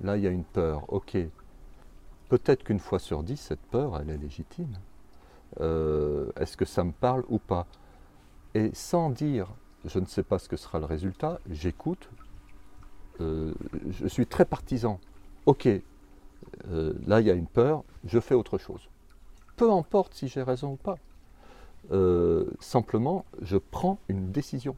là 0.01 0.17
il 0.17 0.23
y 0.23 0.27
a 0.27 0.31
une 0.31 0.43
peur, 0.43 0.83
ok. 0.89 1.17
peut-être 2.29 2.63
qu'une 2.63 2.79
fois 2.79 2.99
sur 2.99 3.23
dix, 3.23 3.38
cette 3.38 3.62
peur, 3.62 3.99
elle 3.99 4.10
est 4.10 4.17
légitime. 4.17 4.77
Euh, 5.60 6.29
est-ce 6.38 6.57
que 6.57 6.65
ça 6.65 6.83
me 6.83 6.91
parle 6.91 7.23
ou 7.29 7.39
pas? 7.39 7.65
Et 8.53 8.71
sans 8.73 9.10
dire, 9.10 9.47
je 9.86 9.99
ne 9.99 10.05
sais 10.05 10.23
pas 10.23 10.39
ce 10.39 10.49
que 10.49 10.57
sera 10.57 10.79
le 10.79 10.86
résultat, 10.86 11.39
j'écoute, 11.49 12.10
euh, 13.21 13.53
je 13.89 14.07
suis 14.07 14.27
très 14.27 14.45
partisan. 14.45 14.99
Ok, 15.45 15.67
euh, 15.67 16.93
là 17.05 17.21
il 17.21 17.27
y 17.27 17.31
a 17.31 17.33
une 17.33 17.47
peur, 17.47 17.83
je 18.05 18.19
fais 18.19 18.36
autre 18.36 18.57
chose. 18.57 18.89
Peu 19.55 19.71
importe 19.71 20.13
si 20.13 20.27
j'ai 20.27 20.43
raison 20.43 20.73
ou 20.73 20.75
pas. 20.75 20.97
simplement, 22.60 23.25
je 23.41 23.57
prends 23.57 23.97
une 24.10 24.31
décision. 24.31 24.75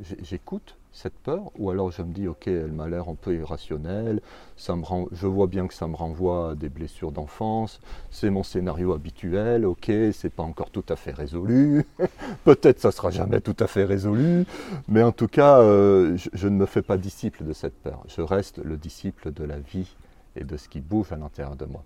J'écoute, 0.00 0.76
cette 0.92 1.14
peur, 1.14 1.50
ou 1.58 1.70
alors 1.70 1.90
je 1.90 2.02
me 2.02 2.12
dis 2.12 2.28
ok 2.28 2.48
elle 2.48 2.72
m'a 2.72 2.86
l'air 2.86 3.08
un 3.08 3.14
peu 3.14 3.34
irrationnelle, 3.34 4.20
ça 4.56 4.76
me 4.76 4.82
je 5.12 5.26
vois 5.26 5.46
bien 5.46 5.66
que 5.66 5.74
ça 5.74 5.88
me 5.88 5.96
renvoie 5.96 6.50
à 6.50 6.54
des 6.54 6.68
blessures 6.68 7.12
d'enfance, 7.12 7.80
c'est 8.10 8.28
mon 8.28 8.42
scénario 8.42 8.92
habituel, 8.92 9.64
ok 9.64 9.90
c'est 10.12 10.32
pas 10.32 10.42
encore 10.42 10.70
tout 10.70 10.84
à 10.90 10.96
fait 10.96 11.12
résolu, 11.12 11.86
peut-être 12.44 12.78
ça 12.78 12.92
sera 12.92 13.10
jamais 13.10 13.40
tout 13.40 13.56
à 13.58 13.66
fait 13.66 13.84
résolu, 13.84 14.44
mais 14.86 15.02
en 15.02 15.12
tout 15.12 15.28
cas 15.28 15.60
euh, 15.60 16.16
je, 16.34 16.48
ne 16.48 16.56
me 16.56 16.66
fais 16.66 16.82
pas 16.82 16.98
disciple 16.98 17.44
de 17.44 17.54
cette 17.54 17.76
peur, 17.82 18.02
je 18.06 18.20
reste 18.20 18.58
le 18.62 18.76
disciple 18.76 19.32
de 19.32 19.44
la 19.44 19.58
vie 19.58 19.96
et 20.36 20.44
de 20.44 20.56
ce 20.58 20.68
qui 20.68 20.80
bouge 20.80 21.10
à 21.12 21.16
l'intérieur 21.16 21.56
de 21.56 21.64
moi. 21.64 21.82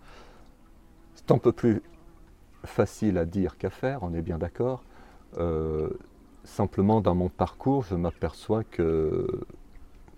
C'est 1.14 1.30
un 1.30 1.38
peu 1.38 1.52
plus 1.52 1.82
facile 2.64 3.18
à 3.18 3.24
dire 3.24 3.56
qu'à 3.56 3.70
faire, 3.70 4.00
on 4.02 4.12
est 4.14 4.22
bien 4.22 4.38
d'accord. 4.38 4.82
Euh, 5.38 5.90
simplement 6.46 7.00
dans 7.00 7.14
mon 7.14 7.28
parcours, 7.28 7.84
je 7.84 7.94
m'aperçois 7.94 8.64
que, 8.64 9.26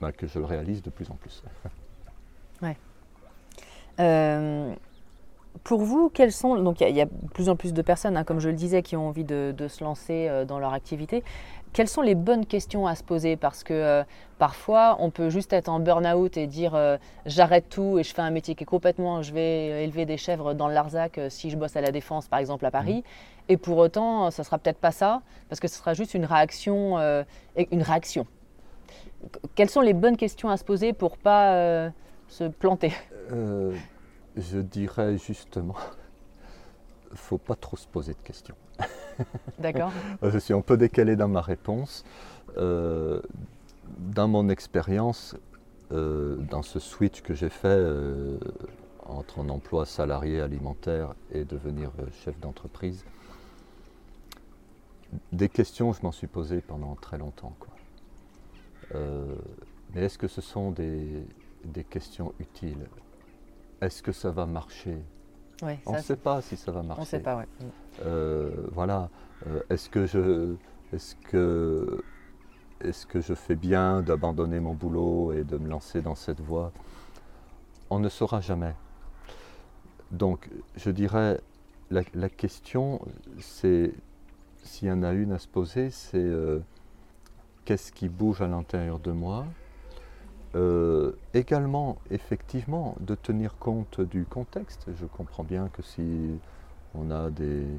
bah, 0.00 0.12
que 0.12 0.26
je 0.26 0.38
le 0.38 0.44
réalise 0.44 0.82
de 0.82 0.90
plus 0.90 1.10
en 1.10 1.14
plus. 1.14 1.42
ouais. 2.62 2.76
Euh, 3.98 4.72
pour 5.64 5.80
vous, 5.80 6.08
quels 6.08 6.32
sont. 6.32 6.56
Donc, 6.62 6.80
il 6.80 6.94
y, 6.94 7.00
a 7.00 7.06
de 7.06 7.10
plus 7.34 7.48
en 7.48 7.56
plus 7.56 7.72
de 7.72 7.82
personnes, 7.82 8.16
hein, 8.16 8.24
comme 8.24 8.38
je 8.38 8.48
le 8.48 8.54
disais, 8.54 8.82
qui 8.82 8.96
ont 8.96 9.08
envie 9.08 9.24
de, 9.24 9.54
se 9.68 9.82
lancer 9.82 10.28
euh, 10.28 10.44
dans 10.44 10.58
leur 10.58 10.72
activité. 10.72 11.24
Quelles 11.72 11.88
sont 11.88 12.02
les 12.02 12.14
bonnes 12.14 12.46
questions 12.46 12.86
à 12.86 12.94
se 12.94 13.02
poser? 13.02 13.36
Parce 13.36 13.64
que 13.64 13.74
euh, 13.74 14.04
parfois, 14.38 14.96
on 15.00 15.10
peut 15.10 15.30
juste 15.30 15.52
être 15.52 15.68
en 15.68 15.80
burn-out 15.80 16.36
et 16.36 16.46
dire 16.46 16.78
j'arrête 17.26 17.68
tout 17.68 17.98
et 17.98 18.04
je 18.04 18.14
fais 18.14 18.22
un 18.22 18.30
métier 18.30 18.54
qui 18.54 18.62
est 18.62 18.66
complètement. 18.66 19.20
Je 19.22 19.34
vais 19.34 19.84
élever 19.84 20.06
des 20.06 20.16
chèvres 20.16 20.54
dans 20.54 20.68
le 20.68 20.74
Larzac 20.74 21.20
si 21.28 21.50
je 21.50 21.56
bosse 21.56 21.76
à 21.76 21.80
la 21.80 21.90
Défense, 21.90 22.28
par 22.28 22.38
exemple, 22.38 22.64
à 22.64 22.70
Paris. 22.70 23.02
Mmh. 23.04 23.37
Et 23.48 23.56
pour 23.56 23.78
autant, 23.78 24.30
ça 24.30 24.44
sera 24.44 24.58
peut-être 24.58 24.78
pas 24.78 24.92
ça, 24.92 25.22
parce 25.48 25.58
que 25.60 25.68
ce 25.68 25.76
sera 25.76 25.94
juste 25.94 26.14
une 26.14 26.26
réaction. 26.26 26.98
Euh, 26.98 27.24
une 27.70 27.82
réaction. 27.82 28.26
Quelles 29.54 29.70
sont 29.70 29.80
les 29.80 29.94
bonnes 29.94 30.16
questions 30.16 30.48
à 30.48 30.56
se 30.56 30.64
poser 30.64 30.92
pour 30.92 31.16
pas 31.16 31.54
euh, 31.54 31.90
se 32.28 32.44
planter? 32.44 32.92
Euh, 33.32 33.74
Je 34.36 34.58
dirais 34.58 35.16
justement, 35.16 35.74
faut 37.14 37.38
pas 37.38 37.54
trop 37.56 37.76
se 37.76 37.86
poser 37.86 38.12
de 38.12 38.22
questions. 38.22 38.54
D'accord. 39.58 39.90
je 40.22 40.38
suis 40.38 40.54
un 40.54 40.60
peu 40.60 40.76
décalé 40.76 41.16
dans 41.16 41.26
ma 41.26 41.40
réponse. 41.40 42.04
dans 42.56 44.28
mon 44.28 44.48
expérience, 44.50 45.34
dans 45.90 46.62
ce 46.62 46.78
switch 46.78 47.22
que 47.22 47.34
j'ai 47.34 47.48
fait 47.48 47.82
entre 49.06 49.40
un 49.40 49.48
emploi 49.48 49.86
salarié 49.86 50.40
alimentaire 50.40 51.14
et 51.32 51.44
devenir 51.44 51.90
chef 52.22 52.38
d'entreprise, 52.38 53.04
des 55.32 55.48
questions, 55.48 55.92
je 55.92 56.02
m'en 56.02 56.12
suis 56.12 56.26
posé 56.26 56.60
pendant 56.60 56.94
très 56.94 57.18
longtemps. 57.18 57.54
Quoi. 57.58 57.74
Euh, 58.94 59.34
mais 59.94 60.02
est-ce 60.02 60.18
que 60.18 60.28
ce 60.28 60.40
sont 60.40 60.70
des, 60.70 61.24
questions 61.88 62.34
utiles? 62.38 62.86
Est-ce 63.80 64.02
que 64.02 64.12
ça 64.12 64.30
va 64.30 64.46
marcher? 64.46 64.98
On 65.86 65.92
ne 65.92 65.98
sait 65.98 66.16
pas 66.16 66.40
si 66.40 66.56
ça 66.56 66.70
va 66.70 66.82
marcher. 66.82 67.00
On 67.00 67.04
ne 67.04 67.08
sait 67.08 67.20
pas, 67.20 67.36
oui. 67.36 67.44
Euh, 68.04 68.68
voilà. 68.72 69.10
Euh, 69.46 69.60
est-ce 69.70 69.88
que 69.88 70.06
je, 70.06 70.54
est-ce 70.92 71.16
que, 71.16 72.02
est-ce 72.80 73.06
que 73.06 73.20
je 73.20 73.34
fais 73.34 73.56
bien 73.56 74.02
d'abandonner 74.02 74.60
mon 74.60 74.74
boulot 74.74 75.32
et 75.32 75.44
de 75.44 75.58
me 75.58 75.68
lancer 75.68 76.00
dans 76.00 76.14
cette 76.14 76.40
voie? 76.40 76.72
On 77.90 77.98
ne 77.98 78.08
saura 78.08 78.40
jamais. 78.40 78.74
Donc, 80.10 80.48
je 80.76 80.90
dirais, 80.90 81.40
la 81.90 82.28
question, 82.28 83.00
c'est 83.40 83.92
s'il 84.64 84.88
y 84.88 84.92
en 84.92 85.02
a 85.02 85.12
une 85.12 85.32
à 85.32 85.38
se 85.38 85.48
poser, 85.48 85.90
c'est 85.90 86.18
euh, 86.18 86.60
qu'est-ce 87.64 87.92
qui 87.92 88.08
bouge 88.08 88.40
à 88.42 88.46
l'intérieur 88.46 88.98
de 88.98 89.12
moi? 89.12 89.46
Euh, 90.54 91.12
Également, 91.34 91.98
effectivement, 92.10 92.96
de 93.00 93.14
tenir 93.14 93.56
compte 93.58 94.00
du 94.00 94.24
contexte. 94.24 94.86
Je 94.98 95.06
comprends 95.06 95.44
bien 95.44 95.68
que 95.68 95.82
si 95.82 96.38
on 96.94 97.10
a 97.10 97.30
des, 97.30 97.78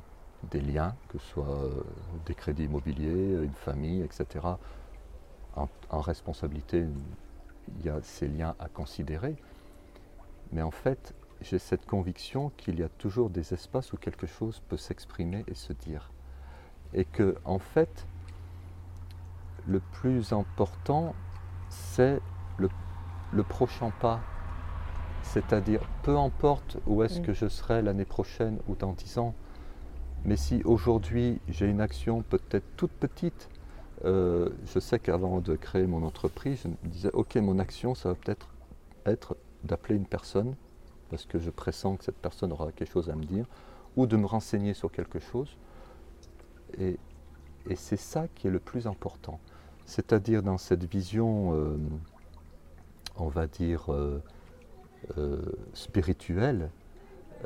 liens, 0.53 0.95
que 1.09 1.17
ce 1.17 1.25
soit 1.27 1.49
euh, 1.49 1.83
des 2.25 2.35
crédits 2.35 2.65
immobiliers, 2.65 3.43
une 3.43 3.53
famille, 3.53 4.01
etc., 4.01 4.45
en, 5.55 5.99
responsabilité, 5.99 6.85
il 7.79 7.85
y 7.85 7.89
a 7.89 7.99
ces 8.01 8.27
liens 8.27 8.55
à 8.59 8.69
considérer. 8.69 9.35
Mais 10.51 10.61
en 10.61 10.71
fait, 10.71 11.13
j'ai 11.41 11.59
cette 11.59 11.85
conviction 11.85 12.51
qu'il 12.57 12.79
y 12.79 12.83
a 12.83 12.89
toujours 12.89 13.29
des 13.29 13.53
espaces 13.53 13.91
où 13.93 13.97
quelque 13.97 14.27
chose 14.27 14.61
peut 14.69 14.77
s'exprimer 14.77 15.43
et 15.47 15.53
se 15.53 15.73
dire 15.73 16.11
et 16.93 17.05
que 17.05 17.35
en 17.45 17.59
fait 17.59 18.05
le 19.67 19.79
plus 19.79 20.33
important 20.33 21.13
c'est 21.69 22.19
le, 22.57 23.43
prochain 23.43 23.91
pas. 23.99 24.21
C'est-à-dire 25.21 25.81
peu 26.01 26.17
importe 26.17 26.77
où 26.87 27.03
est-ce 27.03 27.21
que 27.21 27.33
je 27.33 27.47
serai 27.47 27.81
l'année 27.83 28.05
prochaine 28.05 28.57
ou 28.67 28.75
dans 28.75 28.93
dix 28.93 29.17
ans 29.17 29.35
mais 30.25 30.35
si 30.35 30.61
aujourd'hui 30.65 31.39
j'ai 31.47 31.67
une 31.67 31.79
action 31.79 32.23
peut-être 32.23 32.65
toute 32.75 32.91
petite 32.91 33.49
euh, 34.05 34.49
je 34.65 34.79
sais 34.79 34.97
qu'avant 34.97 35.39
de 35.39 35.55
créer 35.55 35.85
mon 35.85 36.03
entreprise 36.03 36.61
je 36.63 36.67
me 36.69 36.75
disais 36.85 37.11
ok 37.13 37.35
mon 37.35 37.59
action 37.59 37.93
ça 37.93 38.09
va 38.09 38.15
peut-être 38.15 38.47
être 39.05 39.37
d'appeler 39.63 39.95
une 39.95 40.05
personne 40.05 40.55
parce 41.09 41.25
que 41.25 41.37
je 41.39 41.49
pressens 41.49 41.97
que 41.97 42.05
cette 42.05 42.17
personne 42.17 42.51
aura 42.51 42.71
quelque 42.71 42.91
chose 42.91 43.09
à 43.09 43.15
me 43.15 43.23
dire 43.23 43.45
ou 43.95 44.07
de 44.07 44.17
me 44.17 44.25
renseigner 44.25 44.73
sur 44.73 44.91
quelque 44.91 45.19
chose 45.19 45.57
et, 46.77 46.97
c'est 47.75 47.97
ça 47.97 48.27
qui 48.33 48.47
est 48.47 48.51
le 48.51 48.59
plus 48.59 48.87
important. 48.87 49.39
C'est-à-dire 49.85 50.41
dans 50.41 50.57
cette 50.57 50.85
vision, 50.85 51.53
euh, 51.53 51.77
on 53.17 53.27
va 53.27 53.47
dire, 53.47 53.91
euh, 53.93 54.21
euh, 55.17 55.41
spirituelle, 55.73 56.69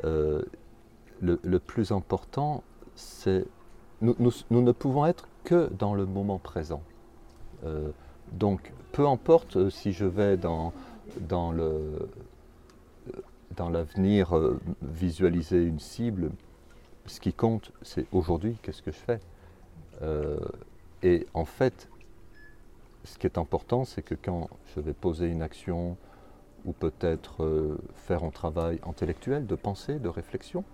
le, 0.02 1.58
plus 1.58 1.92
important, 1.92 2.62
c'est... 2.94 3.44
Nous, 4.00 4.14
ne 4.50 4.72
pouvons 4.72 5.06
être 5.06 5.28
que 5.44 5.70
dans 5.78 5.94
le 5.94 6.06
moment 6.06 6.38
présent. 6.38 6.82
donc, 8.32 8.72
peu 8.92 9.06
importe 9.06 9.70
si 9.70 9.92
je 9.92 10.04
vais 10.04 10.36
dans, 10.36 10.72
dans 11.28 11.52
l'avenir 13.70 14.34
visualiser 14.82 15.64
une 15.64 15.78
cible, 15.78 16.30
ce 17.06 17.20
qui 17.20 17.32
compte, 17.32 17.72
c'est 17.82 18.06
aujourd'hui, 18.12 18.56
qu'est-ce 18.62 18.82
que 18.82 18.92
je 18.92 18.96
fais 18.96 19.20
euh, 20.02 20.38
Et 21.02 21.26
en 21.34 21.44
fait, 21.44 21.88
ce 23.04 23.18
qui 23.18 23.26
est 23.26 23.38
important, 23.38 23.84
c'est 23.84 24.02
que 24.02 24.14
quand 24.14 24.48
je 24.74 24.80
vais 24.80 24.94
poser 24.94 25.28
une 25.28 25.42
action 25.42 25.96
ou 26.64 26.72
peut-être 26.72 27.44
euh, 27.44 27.76
faire 27.94 28.24
un 28.24 28.30
travail 28.30 28.80
intellectuel, 28.86 29.46
de 29.46 29.54
pensée, 29.54 29.98
de 29.98 30.08
réflexion, 30.08 30.64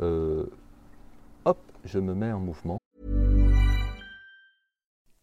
euh, 0.00 0.46
hop, 1.44 1.58
je 1.84 2.00
me 2.00 2.14
mets 2.14 2.32
en 2.32 2.40
mouvement. 2.40 2.79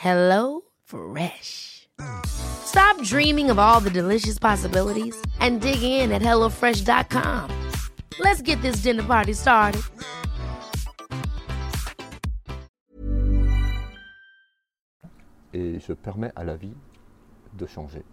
Hello 0.00 0.60
Fresh. 0.84 1.88
Stop 2.24 3.02
dreaming 3.02 3.50
of 3.50 3.58
all 3.58 3.80
the 3.80 3.90
delicious 3.90 4.38
possibilities 4.38 5.20
and 5.40 5.60
dig 5.60 5.82
in 5.82 6.12
at 6.12 6.22
HelloFresh.com. 6.22 7.50
Let's 8.20 8.40
get 8.40 8.62
this 8.62 8.76
dinner 8.76 9.02
party 9.02 9.32
started. 9.32 9.82
Et 15.52 15.80
je 15.80 15.92
permets 15.94 16.30
à 16.36 16.44
la 16.44 16.54
vie 16.54 16.76
de 17.54 17.66
changer. 17.66 18.04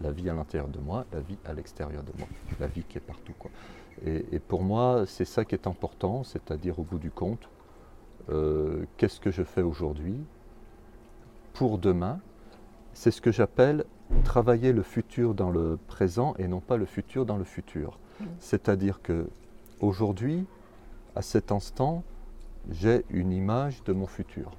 La 0.00 0.10
vie 0.10 0.28
à 0.28 0.34
l'intérieur 0.34 0.68
de 0.68 0.80
moi, 0.80 1.06
la 1.12 1.20
vie 1.20 1.38
à 1.44 1.52
l'extérieur 1.52 2.02
de 2.02 2.10
moi, 2.18 2.26
la 2.58 2.66
vie 2.66 2.82
qui 2.82 2.98
est 2.98 3.00
partout. 3.00 3.34
Quoi. 3.38 3.52
Et, 4.04 4.26
et 4.32 4.40
pour 4.40 4.64
moi, 4.64 5.04
c'est 5.06 5.24
ça 5.24 5.44
qui 5.44 5.54
est 5.54 5.68
important, 5.68 6.24
c'est-à-dire 6.24 6.80
au 6.80 6.82
bout 6.82 6.98
du 6.98 7.12
compte, 7.12 7.48
euh, 8.28 8.86
qu'est-ce 8.96 9.20
que 9.20 9.30
je 9.30 9.44
fais 9.44 9.62
aujourd'hui 9.62 10.24
pour 11.52 11.78
demain 11.78 12.20
C'est 12.94 13.10
ce 13.10 13.20
que 13.20 13.32
j'appelle 13.32 13.84
travailler 14.24 14.72
le 14.72 14.82
futur 14.82 15.34
dans 15.34 15.50
le 15.50 15.78
présent 15.88 16.34
et 16.38 16.48
non 16.48 16.60
pas 16.60 16.76
le 16.76 16.84
futur 16.84 17.24
dans 17.24 17.36
le 17.36 17.44
futur. 17.44 17.98
C'est-à-dire 18.38 19.00
que 19.02 19.28
aujourd'hui, 19.80 20.46
à 21.16 21.22
cet 21.22 21.50
instant, 21.50 22.04
j'ai 22.70 23.04
une 23.10 23.32
image 23.32 23.82
de 23.84 23.92
mon 23.92 24.06
futur. 24.06 24.52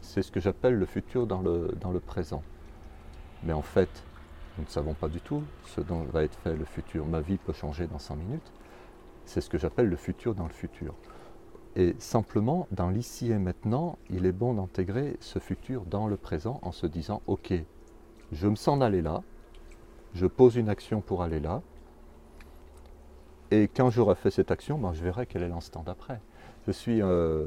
C'est 0.00 0.22
ce 0.22 0.30
que 0.30 0.40
j'appelle 0.40 0.74
le 0.74 0.86
futur 0.86 1.26
dans 1.26 1.40
le, 1.40 1.74
dans 1.80 1.90
le 1.90 2.00
présent. 2.00 2.42
Mais 3.42 3.52
en 3.52 3.62
fait, 3.62 3.88
nous 4.56 4.64
ne 4.64 4.68
savons 4.68 4.94
pas 4.94 5.08
du 5.08 5.20
tout 5.20 5.42
ce 5.66 5.80
dont 5.80 6.02
va 6.04 6.22
être 6.22 6.38
fait 6.38 6.54
le 6.54 6.64
futur. 6.64 7.06
Ma 7.06 7.20
vie 7.20 7.36
peut 7.36 7.52
changer 7.52 7.86
dans 7.86 7.98
100 7.98 8.16
minutes. 8.16 8.52
C'est 9.24 9.40
ce 9.40 9.50
que 9.50 9.58
j'appelle 9.58 9.88
le 9.88 9.96
futur 9.96 10.34
dans 10.34 10.46
le 10.46 10.52
futur. 10.52 10.94
Et 11.76 11.94
simplement, 11.98 12.66
dans 12.72 12.90
l'ici 12.90 13.30
et 13.30 13.38
maintenant, 13.38 13.98
il 14.10 14.26
est 14.26 14.32
bon 14.32 14.54
d'intégrer 14.54 15.16
ce 15.20 15.38
futur 15.38 15.84
dans 15.86 16.06
le 16.08 16.16
présent 16.16 16.58
en 16.62 16.72
se 16.72 16.86
disant, 16.86 17.22
OK, 17.26 17.52
je 18.32 18.48
me 18.48 18.56
sens 18.56 18.78
d'aller 18.78 19.02
là, 19.02 19.22
je 20.14 20.26
pose 20.26 20.56
une 20.56 20.68
action 20.68 21.00
pour 21.00 21.22
aller 21.22 21.40
là, 21.40 21.62
et 23.50 23.68
quand 23.68 23.90
j'aurai 23.90 24.14
fait 24.14 24.30
cette 24.30 24.50
action, 24.50 24.78
ben, 24.78 24.92
je 24.92 25.02
verrai 25.02 25.26
quel 25.26 25.42
est 25.42 25.48
l'instant 25.48 25.82
d'après. 25.82 26.20
Je 26.66 26.72
suis, 26.72 27.00
euh, 27.02 27.46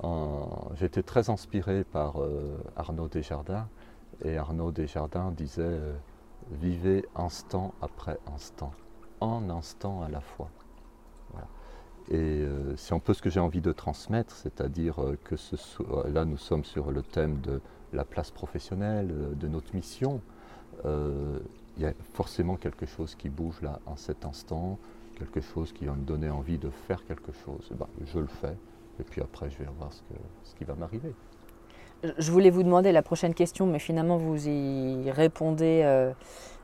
en- 0.00 0.70
été 0.80 1.02
très 1.02 1.30
inspiré 1.30 1.84
par 1.84 2.22
euh, 2.22 2.58
Arnaud 2.76 3.08
Desjardins, 3.08 3.68
et 4.24 4.36
Arnaud 4.38 4.72
Desjardins 4.72 5.32
disait 5.32 5.62
euh, 5.64 5.94
Vivez 6.52 7.06
instant 7.16 7.74
après 7.82 8.18
instant, 8.34 8.72
un 9.20 9.50
instant 9.50 10.02
à 10.02 10.08
la 10.08 10.20
fois. 10.20 10.50
Et 12.08 12.16
euh, 12.42 12.76
c'est 12.76 12.94
un 12.94 12.98
peu 13.00 13.14
ce 13.14 13.22
que 13.22 13.30
j'ai 13.30 13.40
envie 13.40 13.62
de 13.62 13.72
transmettre, 13.72 14.36
c'est-à-dire 14.36 15.02
euh, 15.02 15.18
que 15.24 15.36
là 16.08 16.24
nous 16.24 16.36
sommes 16.36 16.64
sur 16.64 16.90
le 16.90 17.02
thème 17.02 17.40
de 17.40 17.62
la 17.92 18.04
place 18.04 18.30
professionnelle, 18.30 19.10
euh, 19.12 19.34
de 19.34 19.48
notre 19.48 19.74
mission. 19.74 20.22
Euh, 20.84 21.40
Il 21.76 21.82
y 21.82 21.86
a 21.86 21.94
forcément 22.14 22.56
quelque 22.56 22.86
chose 22.86 23.14
qui 23.16 23.28
bouge 23.30 23.60
là 23.62 23.80
en 23.86 23.96
cet 23.96 24.24
instant, 24.26 24.80
quelque 25.14 25.40
chose 25.40 25.72
qui 25.72 25.86
va 25.86 25.94
me 25.96 26.04
donner 26.04 26.30
envie 26.30 26.58
de 26.58 26.70
faire 26.70 27.04
quelque 27.04 27.32
chose. 27.32 27.68
Eh 27.72 27.74
ben, 27.76 27.88
je 28.00 28.18
le 28.20 28.28
fais, 28.28 28.60
et 28.98 29.04
puis 29.04 29.22
après 29.22 29.50
je 29.50 29.58
vais 29.58 29.66
voir 29.66 29.92
ce, 29.92 30.02
que- 30.02 30.20
ce 30.44 30.54
qui 30.54 30.64
va 30.64 30.74
m'arriver. 30.76 31.16
Je 32.18 32.30
voulais 32.30 32.50
vous 32.50 32.62
demander 32.62 32.92
la 32.92 33.02
prochaine 33.02 33.34
question, 33.34 33.66
mais 33.66 33.78
finalement 33.78 34.16
vous 34.18 34.48
y 34.48 35.10
répondez. 35.10 35.82
euh, 35.84 36.12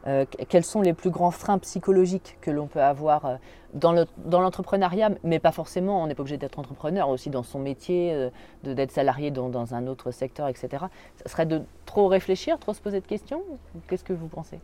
euh, 0.07 0.25
quels 0.49 0.65
sont 0.65 0.81
les 0.81 0.95
plus 0.95 1.11
grands 1.11 1.31
freins 1.31 1.59
psychologiques 1.59 2.39
que 2.41 2.51
l'on 2.51 2.67
peut 2.67 2.83
avoir 2.83 3.27
euh, 3.27 3.37
dans 3.75 3.93
le- 3.93 4.07
dans 4.25 4.41
l'entrepreneuriat, 4.41 5.11
mais 5.25 5.39
pas 5.39 5.53
forcément, 5.53 6.03
on 6.03 6.07
n'est 6.07 6.15
pas 6.15 6.23
obligé 6.23 6.39
d'être 6.39 6.59
entrepreneur, 6.59 7.11
aussi 7.11 7.29
dans 7.29 7.43
son 7.43 7.59
métier, 7.59 8.31
d'être 8.65 8.93
salarié 8.93 9.31
dans, 9.31 9.75
un 9.75 9.87
autre 9.87 10.11
secteur, 10.11 10.49
etc. 10.49 10.87
Ça 11.23 11.29
serait 11.29 11.45
de 11.45 11.61
trop 11.85 12.09
réfléchir, 12.09 12.59
trop 12.59 12.73
se 12.73 12.81
poser 12.81 13.01
de 13.03 13.07
questions? 13.07 13.43
Qu'est-ce 13.89 14.05
que 14.05 14.15
vous 14.15 14.29
pensez? 14.29 14.59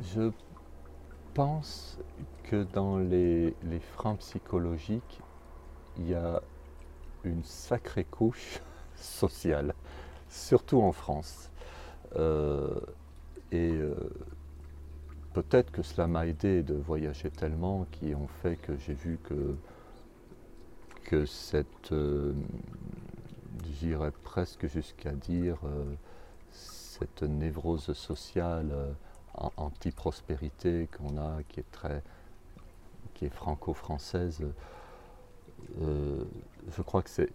Je 0.00 0.30
pense 1.34 1.98
que 2.44 2.62
dans 2.72 2.98
les 2.98 3.54
freins 3.96 4.14
psychologiques, 4.14 5.20
il 5.98 6.10
y 6.10 6.14
a 6.14 6.40
une 7.24 7.42
sacrée 7.42 8.04
couche 8.04 8.60
sociale, 8.96 9.74
surtout 10.28 10.80
en 10.82 10.92
France. 10.92 11.50
Euh, 12.16 12.80
et 13.52 13.72
euh, 13.72 13.94
peut-être 15.32 15.70
que 15.70 15.82
cela 15.82 16.06
m'a 16.06 16.26
aidé 16.26 16.62
de 16.62 16.74
voyager 16.74 17.30
tellement 17.30 17.86
qui 17.90 18.14
ont 18.14 18.28
fait 18.42 18.56
que 18.56 18.76
j'ai 18.78 18.94
vu 18.94 19.18
que, 19.24 19.56
que 21.04 21.26
cette, 21.26 21.92
euh, 21.92 22.32
j'irais 23.80 24.12
presque 24.22 24.66
jusqu'à 24.66 25.12
dire, 25.12 25.58
cette 26.50 27.22
névrose 27.22 27.92
sociale 27.92 28.72
an- 29.34 29.52
anti-prospérité 29.56 30.88
qu'on 30.96 31.16
a, 31.16 31.42
qui 31.48 31.60
est 31.60 31.70
très, 31.72 32.02
qui 33.14 33.26
est 33.26 33.34
franco-française, 33.34 34.40
je 35.80 36.82
crois 36.82 37.02
que 37.02 37.10
c'est, 37.10 37.30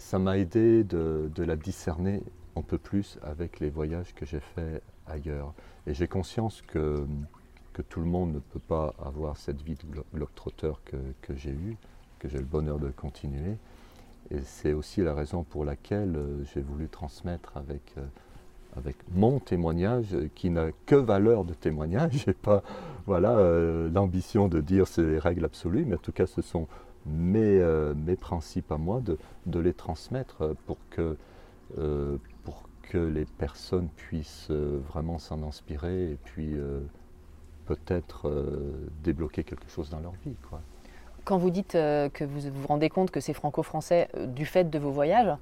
ça 0.00 0.18
m'a 0.18 0.38
aidé 0.38 0.82
de, 0.82 1.30
la 1.36 1.56
discerner 1.56 2.22
un 2.56 2.62
peu 2.62 2.78
plus 2.78 3.18
avec 3.22 3.60
les 3.60 3.70
voyages 3.70 4.14
que 4.14 4.26
j'ai 4.26 4.40
faits 4.40 4.82
ailleurs. 5.06 5.52
Et 5.86 5.94
j'ai 5.94 6.08
conscience 6.08 6.62
que, 6.62 7.06
que 7.72 7.82
tout 7.82 8.00
le 8.00 8.06
monde 8.06 8.32
ne 8.32 8.38
peut 8.40 8.60
pas 8.60 8.94
avoir 9.04 9.36
cette 9.36 9.62
vie 9.62 9.74
de 9.74 9.84
glo- 9.84 10.04
globe-trotteur 10.14 10.80
que, 10.84 10.96
que 11.22 11.34
j'ai 11.36 11.50
eue, 11.50 11.76
que 12.18 12.28
j'ai 12.28 12.38
le 12.38 12.44
bonheur 12.44 12.78
de 12.78 12.88
continuer. 12.88 13.56
Et 14.30 14.40
c'est 14.42 14.72
aussi 14.72 15.02
la 15.02 15.14
raison 15.14 15.44
pour 15.44 15.64
laquelle 15.64 16.16
euh, 16.16 16.44
j'ai 16.54 16.60
voulu 16.60 16.88
transmettre 16.88 17.56
avec, 17.56 17.94
euh, 17.98 18.04
avec 18.76 18.96
mon 19.12 19.38
témoignage, 19.38 20.14
euh, 20.14 20.28
qui 20.34 20.50
n'a 20.50 20.70
que 20.86 20.94
valeur 20.94 21.44
de 21.44 21.52
témoignage, 21.52 22.24
et 22.28 22.32
pas 22.32 22.62
voilà, 23.06 23.34
l'ambition 23.92 24.46
de 24.46 24.60
dire 24.60 24.86
c'est 24.86 25.02
les 25.02 25.18
règles 25.18 25.44
absolues, 25.44 25.84
mais 25.84 25.96
en 25.96 26.00
tout 26.00 26.12
cas 26.12 26.26
ce 26.26 26.42
sont 26.42 26.68
mes, 27.06 27.60
euh, 27.60 27.94
mes 27.94 28.16
principes 28.16 28.70
à 28.72 28.76
moi, 28.76 29.00
de, 29.00 29.18
de 29.46 29.58
les 29.60 29.72
transmettre 29.72 30.54
pour 30.66 30.76
que, 30.90 31.16
euh, 31.78 32.16
pour 32.44 32.62
que 32.82 32.98
les 32.98 33.24
personnes 33.24 33.88
puissent 33.96 34.48
euh, 34.50 34.80
vraiment 34.88 35.18
s'en 35.18 35.42
inspirer 35.42 36.12
et 36.12 36.18
puis 36.24 36.56
peut-être 37.66 38.30
débloquer 39.04 39.44
quelque 39.44 39.68
chose 39.68 39.90
dans 39.90 40.00
leur 40.00 40.12
vie. 40.24 40.34
Quoi. 40.48 40.60
Quand 41.24 41.38
vous 41.38 41.50
dites 41.50 41.72
que 41.72 42.24
vous 42.24 42.50
vous 42.52 42.66
rendez 42.66 42.88
compte 42.88 43.10
que 43.10 43.20
c'est 43.20 43.34
franco-français 43.34 44.08
du 44.34 44.44
fait 44.44 44.68
de 44.70 44.78
vos 44.78 44.90
voyages, 44.90 45.32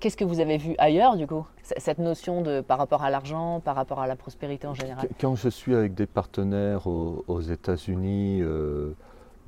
qu'est-ce 0.00 0.16
que 0.16 0.24
vous 0.24 0.40
avez 0.40 0.56
vu 0.56 0.74
ailleurs 0.78 1.16
du 1.16 1.26
coup? 1.26 1.44
Cette 1.62 1.98
notion 1.98 2.40
de 2.40 2.62
par 2.62 2.78
rapport 2.78 3.02
à 3.02 3.10
l'argent, 3.10 3.60
par 3.60 3.74
rapport 3.76 4.00
à 4.00 4.06
la 4.06 4.16
prospérité 4.16 4.66
en 4.66 4.72
général? 4.74 5.06
Qu- 5.08 5.14
Quand 5.20 5.34
je 5.34 5.48
suis 5.50 5.74
avec 5.74 5.94
des 5.94 6.06
partenaires 6.06 6.86
aux, 6.86 7.24
aux 7.28 7.40
États-Unis, 7.42 8.40
euh, 8.40 8.92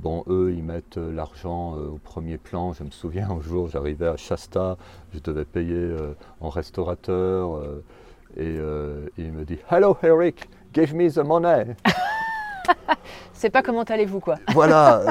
bon, 0.00 0.24
eux, 0.28 0.52
ils 0.56 0.64
mettent 0.64 0.96
euh, 0.98 1.12
l'argent 1.12 1.76
euh, 1.76 1.88
au 1.88 1.98
premier 1.98 2.38
plan. 2.38 2.72
Je 2.72 2.82
me 2.82 2.90
souviens, 2.90 3.30
un 3.30 3.40
jour, 3.40 3.68
j'arrivais 3.68 4.08
à 4.08 4.16
Shasta, 4.16 4.76
je 5.14 5.20
devais 5.20 5.44
payer 5.44 5.76
euh, 5.76 6.14
en 6.40 6.48
restaurateur, 6.48 7.56
euh, 7.56 9.06
et 9.16 9.22
il 9.22 9.32
me 9.32 9.44
dit 9.44 9.58
Hello, 9.70 9.96
Eric, 10.02 10.48
give 10.72 10.94
me 10.94 11.10
the 11.10 11.18
money. 11.18 11.76
C'est 13.32 13.50
pas 13.50 13.62
comment 13.62 13.82
allez-vous 13.82 14.20
quoi 14.20 14.36
voilà, 14.52 15.02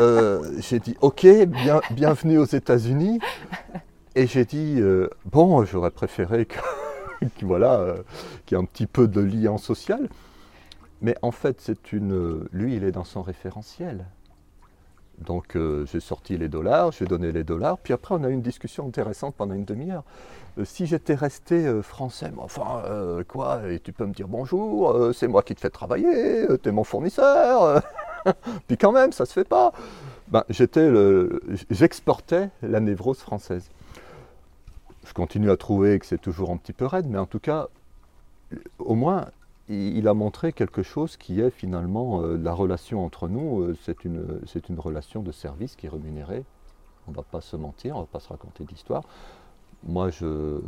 j'ai 0.59 0.79
dit 0.79 0.95
Ok, 1.01 1.25
bien, 1.47 1.81
bienvenue 1.91 2.37
aux 2.37 2.45
États-Unis. 2.45 3.19
Et 4.15 4.25
j'ai 4.25 4.45
dit 4.45 4.81
Bon, 5.25 5.65
j'aurais 5.65 5.91
préféré 5.91 6.45
que, 6.45 6.59
voilà, 7.41 7.95
qu'il 8.45 8.57
y 8.57 8.59
ait 8.59 8.63
un 8.63 8.65
petit 8.65 8.87
peu 8.87 9.07
de 9.07 9.19
lien 9.19 9.57
social. 9.57 10.07
Mais 11.01 11.15
en 11.21 11.31
fait, 11.31 11.59
c'est 11.59 11.91
une. 11.91 12.47
Lui, 12.51 12.75
il 12.75 12.83
est 12.83 12.91
dans 12.91 13.03
son 13.03 13.21
référentiel. 13.21 14.05
Donc, 15.25 15.55
euh, 15.55 15.85
j'ai 15.91 15.99
sorti 15.99 16.37
les 16.37 16.47
dollars, 16.47 16.91
j'ai 16.91 17.05
donné 17.05 17.31
les 17.31 17.43
dollars, 17.43 17.77
puis 17.77 17.93
après, 17.93 18.15
on 18.15 18.23
a 18.23 18.29
eu 18.29 18.33
une 18.33 18.41
discussion 18.41 18.87
intéressante 18.87 19.35
pendant 19.35 19.53
une 19.53 19.65
demi-heure. 19.65 20.03
Euh, 20.57 20.65
si 20.65 20.85
j'étais 20.85 21.15
resté 21.15 21.67
euh, 21.67 21.81
français, 21.81 22.31
mais 22.33 22.41
enfin, 22.41 22.83
quoi, 23.27 23.69
et 23.69 23.79
tu 23.79 23.91
peux 23.91 24.05
me 24.05 24.13
dire 24.13 24.27
bonjour, 24.27 25.13
c'est 25.13 25.27
moi 25.27 25.43
qui 25.43 25.55
te 25.55 25.61
fais 25.61 25.69
travailler, 25.69 26.47
t'es 26.63 26.71
mon 26.71 26.83
fournisseur, 26.83 27.81
puis 28.67 28.77
quand 28.77 28.91
même, 28.91 29.11
ça 29.11 29.25
se 29.25 29.33
fait 29.33 29.47
pas. 29.47 29.73
Ben, 30.29 30.43
j'étais 30.49 30.89
j'exportais 31.69 32.49
la 32.61 32.79
névrose 32.79 33.19
française. 33.19 33.69
je 35.05 35.13
continue 35.13 35.49
à 35.51 35.57
trouver 35.57 35.99
que 35.99 36.05
c'est 36.05 36.21
toujours 36.21 36.51
un 36.51 36.57
petit 36.57 36.73
peu 36.73 36.85
raide, 36.85 37.07
mais 37.09 37.17
en 37.17 37.25
tout 37.25 37.39
cas, 37.39 37.67
au 38.77 38.95
moins, 38.95 39.27
il 39.69 40.07
a 40.07 40.13
montré 40.13 40.51
quelque 40.51 40.81
chose 40.81 41.15
qui 41.15 41.39
est 41.39 41.51
finalement 41.51 42.21
euh, 42.21 42.37
la 42.37 42.53
relation 42.53 43.05
entre 43.05 43.27
nous, 43.27 43.61
euh, 43.61 43.77
c'est 43.83 44.03
une, 44.03 44.41
une 44.67 44.79
relation 44.79 45.21
de 45.21 45.31
service 45.31 45.75
qui 45.75 45.85
est 45.85 45.89
rémunérée. 45.89 46.43
On 47.07 47.11
ne 47.11 47.15
va 47.15 47.23
pas 47.23 47.41
se 47.41 47.55
mentir, 47.55 47.95
on 47.95 47.99
ne 47.99 48.03
va 48.03 48.09
pas 48.11 48.19
se 48.19 48.29
raconter 48.29 48.63
d'histoire. 48.63 49.03
Moi, 49.83 50.09
je, 50.09 50.59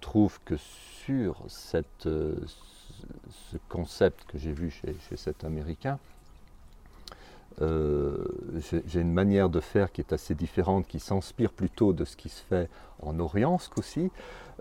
trouve 0.00 0.38
que 0.44 0.56
sur 0.56 1.42
cette, 1.48 2.06
euh, 2.06 2.36
ce 3.30 3.56
concept 3.68 4.24
que 4.26 4.38
j'ai 4.38 4.52
vu 4.52 4.70
chez, 4.70 4.94
chez, 5.08 5.16
cet 5.16 5.42
Américain, 5.44 5.98
j'ai 7.58 9.00
une 9.00 9.12
manière 9.12 9.50
de 9.50 9.60
faire 9.60 9.92
qui 9.92 10.00
est 10.00 10.14
assez 10.14 10.34
différente, 10.34 10.86
qui 10.86 10.98
s'inspire 10.98 11.52
plutôt 11.52 11.92
de 11.92 12.06
ce 12.06 12.16
qui 12.16 12.30
se 12.30 12.42
fait 12.42 12.70
en 13.02 13.18
Orient, 13.18 13.58
ce 13.58 13.68
coup-ci. 13.68 14.10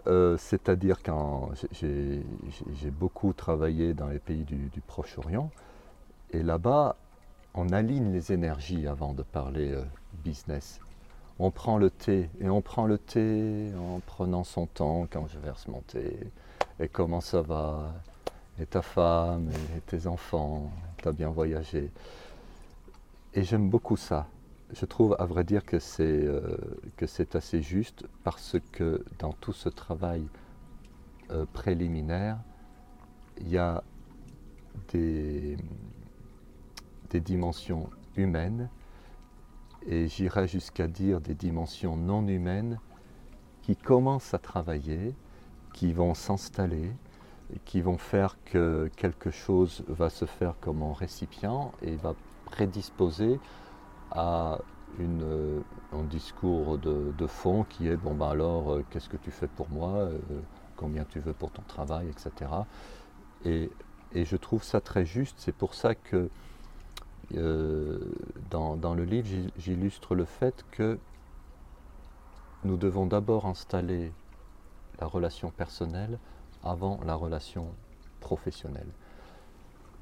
Euh, 0.07 0.37
c'est-à-dire 0.37 1.01
quand 1.03 1.51
j'ai 1.71 2.91
beaucoup 2.91 3.33
travaillé 3.33 3.93
dans 3.93 4.07
les 4.07 4.19
pays 4.19 4.43
du, 4.43 4.81
Proche-Orient, 4.87 5.51
et 6.31 6.43
là-bas, 6.43 6.95
on 7.55 7.69
aligne 7.69 8.11
les 8.11 8.31
énergies 8.31 8.87
avant 8.87 9.13
de 9.13 9.23
parler 9.23 9.71
euh, 9.71 9.83
business. 10.23 10.79
On 11.39 11.51
prend 11.51 11.77
le 11.77 11.89
thé, 11.89 12.29
et 12.39 12.49
on 12.49 12.61
prend 12.61 12.85
le 12.85 12.97
thé 12.97 13.71
en 13.77 13.99
prenant 13.99 14.43
son 14.43 14.65
temps 14.65 15.07
quand 15.09 15.27
je 15.27 15.39
verse 15.39 15.67
mon 15.67 15.81
thé. 15.81 16.17
Et 16.79 16.87
comment 16.87 17.21
ça 17.21 17.41
va? 17.41 17.93
Et 18.59 18.65
ta 18.65 18.81
femme? 18.81 19.49
Et 19.75 19.81
tes 19.81 20.05
enfants? 20.07 20.71
T'as 21.01 21.11
bien 21.11 21.29
voyagé. 21.29 21.89
Et 23.33 23.43
j'aime 23.43 23.69
beaucoup 23.69 23.97
ça 23.97 24.27
je 24.71 24.85
trouve 24.85 25.15
à 25.19 25.25
vrai 25.25 25.43
dire 25.43 25.65
que 25.65 25.79
c'est 25.79 26.03
euh, 26.03 26.57
assez 27.33 27.61
juste 27.61 28.05
parce 28.23 28.57
que 28.71 29.03
dans 29.17 29.33
tout 29.33 29.53
ce 29.53 29.69
travail 29.69 30.27
euh, 31.31 31.45
préliminaire, 31.53 32.37
il 33.39 33.49
y 33.49 33.57
a 33.57 33.83
des, 34.89 35.57
des 37.09 37.19
dimensions 37.19 37.89
humaines 38.15 38.69
et 39.87 40.07
j'irais 40.07 40.47
jusqu'à 40.47 40.87
dire 40.87 41.21
des 41.21 41.35
dimensions 41.35 41.95
non 41.95 42.27
humaines 42.27 42.79
qui 43.61 43.75
commencent 43.75 44.33
à 44.33 44.39
travailler, 44.39 45.15
qui 45.73 45.93
vont 45.93 46.13
s'installer, 46.13 46.91
qui 47.65 47.81
vont 47.81 47.97
faire 47.97 48.37
que 48.45 48.89
quelque 48.95 49.31
chose 49.31 49.83
va 49.87 50.09
se 50.09 50.25
faire 50.25 50.55
comme 50.59 50.83
un 50.83 50.93
récipient 50.93 51.71
et 51.81 51.95
va 51.95 52.13
prédisposer 52.45 53.39
à 54.11 54.59
euh, 54.99 55.61
un 55.93 56.03
discours 56.03 56.77
de, 56.77 57.27
fond 57.27 57.63
qui 57.63 57.87
est 57.87 57.95
bon 57.95 58.15
ben 58.15 58.29
alors 58.29 58.73
euh, 58.73 58.85
qu'est-ce 58.89 59.07
que 59.07 59.17
tu 59.17 59.31
fais 59.31 59.47
pour 59.47 59.69
moi, 59.69 59.91
euh, 59.91 60.17
combien 60.75 61.05
tu 61.05 61.19
veux 61.19 61.33
pour 61.33 61.51
ton 61.51 61.61
travail, 61.61 62.09
etc. 62.09 62.51
Et, 63.45 63.69
je 64.15 64.35
trouve 64.35 64.63
ça 64.63 64.81
très 64.81 65.05
juste. 65.05 65.35
C'est 65.37 65.55
pour 65.55 65.75
ça 65.75 65.93
que 65.93 66.29
dans, 68.49 68.95
le 68.95 69.03
livre 69.03 69.27
j'illustre 69.57 70.15
le 70.15 70.25
fait 70.25 70.65
que 70.71 70.97
nous 72.63 72.75
devons 72.75 73.05
d'abord 73.05 73.45
installer 73.45 74.11
la 74.99 75.05
relation 75.05 75.51
personnelle 75.51 76.17
avant 76.63 76.99
la 77.05 77.13
relation 77.13 77.67
professionnelle 78.19 78.89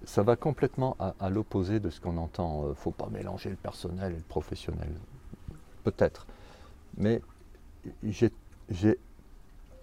ça 0.06 0.24
va 0.24 0.36
complètement 0.36 0.96
à, 1.00 1.30
l'opposé 1.30 1.80
de 1.80 1.90
ce 1.90 2.00
qu'on 2.00 2.18
entend. 2.18 2.62
Il 2.62 2.66
euh, 2.66 2.70
ne 2.70 2.74
faut 2.76 2.92
pas 2.92 3.08
mélanger 3.10 3.50
le 3.50 3.56
personnel 3.56 4.14
et 4.14 4.18
le 4.18 4.22
professionnel. 4.22 4.90
Peut-être. 5.84 6.28
Mais 6.98 7.22
j'ai 8.04 8.32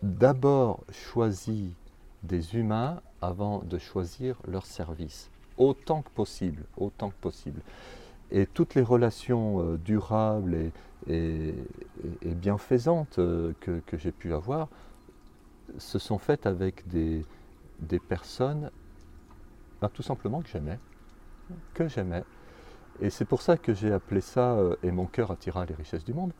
d'abord 0.02 0.84
choisi 0.90 1.74
des 2.22 2.56
humains 2.56 3.00
avant 3.20 3.60
de 3.60 3.78
choisir 3.78 4.36
leur 4.46 4.66
service. 4.66 5.30
Autant 5.56 6.02
que 6.02 6.10
possible. 6.10 6.64
Autant 6.76 7.10
que 7.10 7.20
possible. 7.20 7.60
Et 8.30 8.46
toutes 8.46 8.74
les 8.74 8.82
relations 8.82 9.60
euh, 9.60 9.78
durables 9.78 10.56
et, 11.06 11.54
bienfaisantes 12.22 13.18
euh, 13.18 13.52
que, 13.60 13.98
j'ai 13.98 14.12
pu 14.12 14.32
avoir 14.32 14.68
se 15.78 15.98
sont 15.98 16.18
faites 16.18 16.46
avec 16.46 16.88
des 16.88 17.24
personnes 18.08 18.70
ben, 19.84 19.90
tout 19.92 20.02
simplement 20.02 20.40
que 20.40 20.48
j'aimais, 20.48 20.78
que 21.74 21.88
j'aimais. 21.88 22.24
Et 23.00 23.10
c'est 23.10 23.26
pour 23.26 23.42
ça 23.42 23.58
que 23.58 23.74
j'ai 23.74 23.92
appelé 23.92 24.22
ça 24.22 24.52
euh, 24.54 24.76
Et 24.82 24.90
mon 24.90 25.04
cœur 25.04 25.30
attira 25.30 25.66
les 25.66 25.74
richesses 25.74 26.04
du 26.04 26.14
monde. 26.14 26.32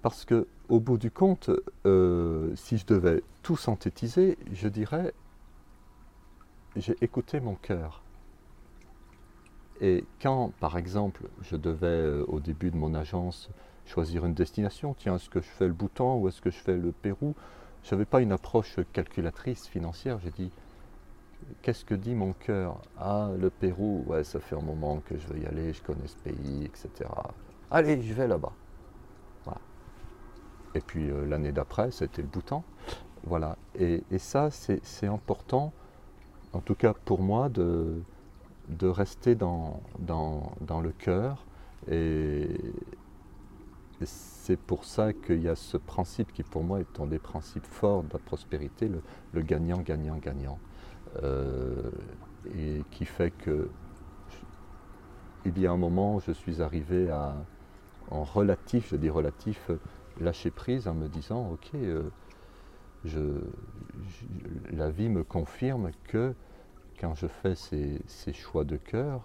Parce 0.00 0.24
que, 0.24 0.46
au 0.68 0.80
bout 0.80 0.96
du 0.96 1.10
compte, 1.10 1.50
euh, 1.84 2.54
si 2.54 2.78
je 2.78 2.86
devais 2.86 3.22
tout 3.42 3.56
synthétiser, 3.56 4.38
je 4.52 4.68
dirais 4.68 5.12
j'ai 6.76 6.96
écouté 7.02 7.40
mon 7.40 7.56
cœur. 7.56 8.02
Et 9.80 10.04
quand, 10.22 10.52
par 10.60 10.78
exemple, 10.78 11.28
je 11.42 11.56
devais, 11.56 11.86
euh, 11.86 12.24
au 12.28 12.40
début 12.40 12.70
de 12.70 12.76
mon 12.76 12.94
agence, 12.94 13.50
choisir 13.84 14.24
une 14.24 14.34
destination, 14.34 14.94
tiens, 14.98 15.16
est-ce 15.16 15.28
que 15.28 15.40
je 15.40 15.48
fais 15.48 15.66
le 15.66 15.74
Bhoutan 15.74 16.16
ou 16.16 16.28
est-ce 16.28 16.40
que 16.40 16.50
je 16.50 16.58
fais 16.58 16.76
le 16.76 16.92
Pérou 16.92 17.34
Je 17.82 17.94
n'avais 17.94 18.06
pas 18.06 18.20
une 18.22 18.32
approche 18.32 18.76
calculatrice 18.94 19.66
financière. 19.66 20.18
J'ai 20.20 20.30
dit, 20.30 20.50
Qu'est-ce 21.62 21.84
que 21.84 21.94
dit 21.94 22.14
mon 22.14 22.32
cœur? 22.32 22.80
Ah, 22.98 23.30
le 23.38 23.50
Pérou, 23.50 24.04
ouais, 24.06 24.24
ça 24.24 24.40
fait 24.40 24.56
un 24.56 24.62
moment 24.62 25.00
que 25.00 25.16
je 25.18 25.26
veux 25.28 25.40
y 25.40 25.46
aller, 25.46 25.72
je 25.72 25.82
connais 25.82 26.06
ce 26.06 26.16
pays, 26.16 26.64
etc. 26.64 27.10
Allez, 27.70 28.00
je 28.02 28.14
vais 28.14 28.28
là-bas. 28.28 28.52
Et 30.76 30.80
puis 30.80 31.10
euh, 31.10 31.24
l'année 31.24 31.52
d'après, 31.52 31.90
c'était 31.90 32.20
le 32.20 32.28
Bhoutan. 32.28 32.62
Voilà. 33.24 33.56
Et, 33.78 34.02
ça, 34.18 34.50
c'est 34.50 35.06
important, 35.06 35.72
en 36.52 36.60
tout 36.60 36.74
cas 36.74 36.92
pour 36.92 37.22
moi, 37.22 37.48
de, 37.48 38.02
rester 38.82 39.34
dans, 39.34 39.80
le 39.98 40.92
cœur. 40.92 41.46
Et, 41.90 42.48
c'est 44.04 44.58
pour 44.58 44.84
ça 44.84 45.14
qu'il 45.14 45.42
y 45.42 45.48
a 45.48 45.56
ce 45.56 45.78
principe 45.78 46.32
qui, 46.34 46.42
pour 46.42 46.62
moi, 46.62 46.80
est 46.80 47.00
un 47.00 47.06
des 47.06 47.18
principes 47.18 47.66
forts 47.66 48.02
de 48.02 48.12
la 48.12 48.18
prospérité, 48.18 48.90
le 49.32 49.40
gagnant, 49.40 49.78
gagnant, 49.78 50.16
gagnant. 50.16 50.58
Euh, 50.58 50.75
et 51.22 52.82
qui 52.90 53.04
fait 53.04 53.30
que 53.30 53.68
il 55.46 55.58
y 55.60 55.66
a 55.66 55.70
un 55.70 55.76
moment, 55.76 56.18
je 56.18 56.32
suis 56.32 56.60
arrivé 56.60 57.08
à, 57.08 57.36
en 58.10 58.24
relatif, 58.24 58.88
je 58.90 58.96
dis 58.96 59.10
relatif, 59.10 59.70
lâcher 60.20 60.50
prise 60.50 60.88
en 60.88 60.94
me 60.94 61.08
disant, 61.08 61.50
ok, 61.52 61.70
euh, 61.74 62.02
je, 63.04 63.20
la 64.72 64.90
vie 64.90 65.08
me 65.08 65.22
confirme 65.22 65.90
que 66.04 66.34
quand 66.98 67.14
je 67.14 67.26
fais 67.26 67.54
ces, 67.54 68.32
choix 68.32 68.64
de 68.64 68.76
cœur, 68.76 69.20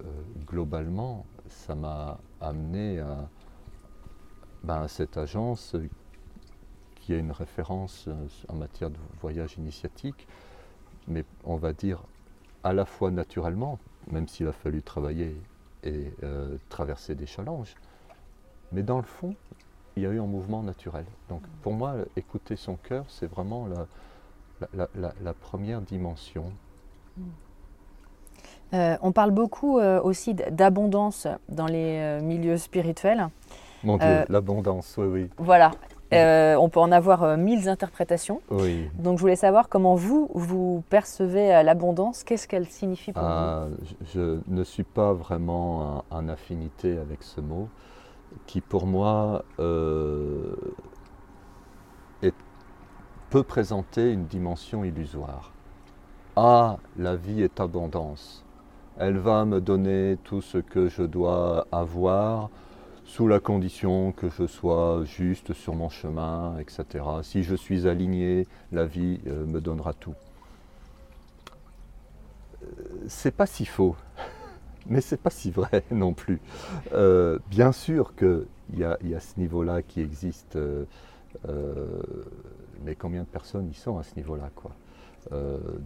euh, 0.00 0.04
globalement, 0.46 1.26
ça 1.48 1.74
m'a 1.74 2.18
amené 2.40 3.00
à, 3.00 3.28
ben, 4.62 4.82
à, 4.82 4.88
cette 4.88 5.18
agence 5.18 5.76
qui 6.94 7.12
est 7.12 7.18
une 7.18 7.32
référence 7.32 8.08
en 8.48 8.54
matière 8.54 8.90
de 8.90 8.96
voyage 9.20 9.56
initiatique, 9.58 10.26
mais 11.08 11.24
on 11.44 11.56
va 11.56 11.72
dire 11.72 12.02
à 12.62 12.72
la 12.72 12.84
fois 12.84 13.10
naturellement, 13.10 13.78
même 14.10 14.28
s'il 14.28 14.46
a 14.48 14.52
fallu 14.52 14.82
travailler 14.82 15.34
et 15.82 16.12
euh, 16.22 16.56
traverser 16.68 17.14
des 17.14 17.26
challenges, 17.26 17.74
mais 18.72 18.82
dans 18.82 18.98
le 18.98 19.04
fond, 19.04 19.34
il 19.96 20.02
y 20.02 20.06
a 20.06 20.10
eu 20.10 20.20
un 20.20 20.26
mouvement 20.26 20.62
naturel. 20.62 21.04
Donc 21.28 21.42
pour 21.62 21.72
moi, 21.72 21.94
écouter 22.16 22.56
son 22.56 22.76
cœur, 22.76 23.04
c'est 23.08 23.26
vraiment 23.26 23.66
la, 24.74 25.34
première 25.34 25.80
dimension. 25.80 26.52
Euh, 28.72 28.96
on 29.02 29.10
parle 29.10 29.32
beaucoup 29.32 29.78
euh, 29.78 30.00
aussi 30.00 30.34
d'abondance 30.34 31.26
dans 31.48 31.66
les 31.66 32.20
milieux 32.22 32.56
spirituels. 32.56 33.28
Mon 33.82 33.96
Dieu, 33.96 34.24
l'abondance, 34.28 34.94
oui, 34.98 35.06
oui. 35.06 35.30
Voilà. 35.38 35.72
Euh, 36.12 36.56
on 36.56 36.68
peut 36.68 36.80
en 36.80 36.90
avoir 36.90 37.22
euh, 37.22 37.36
mille 37.36 37.68
interprétations. 37.68 38.40
Donc 38.98 39.18
je 39.18 39.20
voulais 39.20 39.36
savoir 39.36 39.68
comment 39.68 39.94
vous, 39.94 40.28
vous 40.34 40.82
percevez 40.88 41.54
euh, 41.54 41.62
l'abondance, 41.62 42.24
qu'est-ce 42.24 42.48
qu'elle 42.48 42.66
signifie 42.66 43.12
pour 43.12 43.22
ah, 43.22 43.66
vous? 43.68 43.76
je, 44.12 44.38
ne 44.48 44.64
suis 44.64 44.82
pas 44.82 45.12
vraiment 45.12 46.04
en, 46.10 46.28
affinité 46.28 46.98
avec 46.98 47.22
ce 47.22 47.40
mot, 47.40 47.68
qui 48.46 48.60
pour 48.60 48.86
moi 48.86 49.44
peut 53.30 53.44
présenter 53.44 54.12
une 54.12 54.26
dimension 54.26 54.82
illusoire. 54.84 55.52
Ah, 56.34 56.78
la 56.96 57.14
vie 57.14 57.42
est 57.42 57.60
abondance. 57.60 58.44
Elle 58.98 59.18
va 59.18 59.44
me 59.44 59.60
donner 59.60 60.18
tout 60.24 60.42
ce 60.42 60.58
que 60.58 60.88
je 60.88 61.02
dois 61.02 61.66
avoir 61.70 62.50
sous 63.10 63.26
la 63.26 63.40
condition 63.40 64.12
que 64.12 64.28
je 64.30 64.46
sois 64.46 65.02
juste 65.04 65.52
sur 65.52 65.74
mon 65.74 65.88
chemin, 65.88 66.56
etc. 66.60 67.04
Si 67.24 67.42
je 67.42 67.56
suis 67.56 67.88
aligné, 67.88 68.46
la 68.70 68.86
vie 68.86 69.18
euh, 69.26 69.44
me 69.46 69.60
donnera 69.60 69.94
tout. 69.94 70.14
Euh, 72.62 72.66
c'est 73.08 73.32
pas 73.32 73.46
si 73.46 73.66
faux, 73.66 73.96
mais 74.86 75.00
c'est 75.00 75.20
pas 75.20 75.30
si 75.30 75.50
vrai 75.50 75.82
non 75.90 76.14
plus. 76.14 76.40
Euh, 76.92 77.40
bien 77.48 77.72
sûr 77.72 78.14
qu'il 78.14 78.46
y, 78.76 78.84
a 78.84 79.20
ce 79.20 79.40
niveau-là 79.40 79.82
qui 79.82 80.00
existe 80.00 80.56
mais 82.84 82.94
combien 82.94 83.22
de 83.22 83.28
personnes 83.28 83.68
y 83.68 83.74
sont 83.74 83.98
à 83.98 84.04
ce 84.04 84.14
niveau-là 84.14 84.50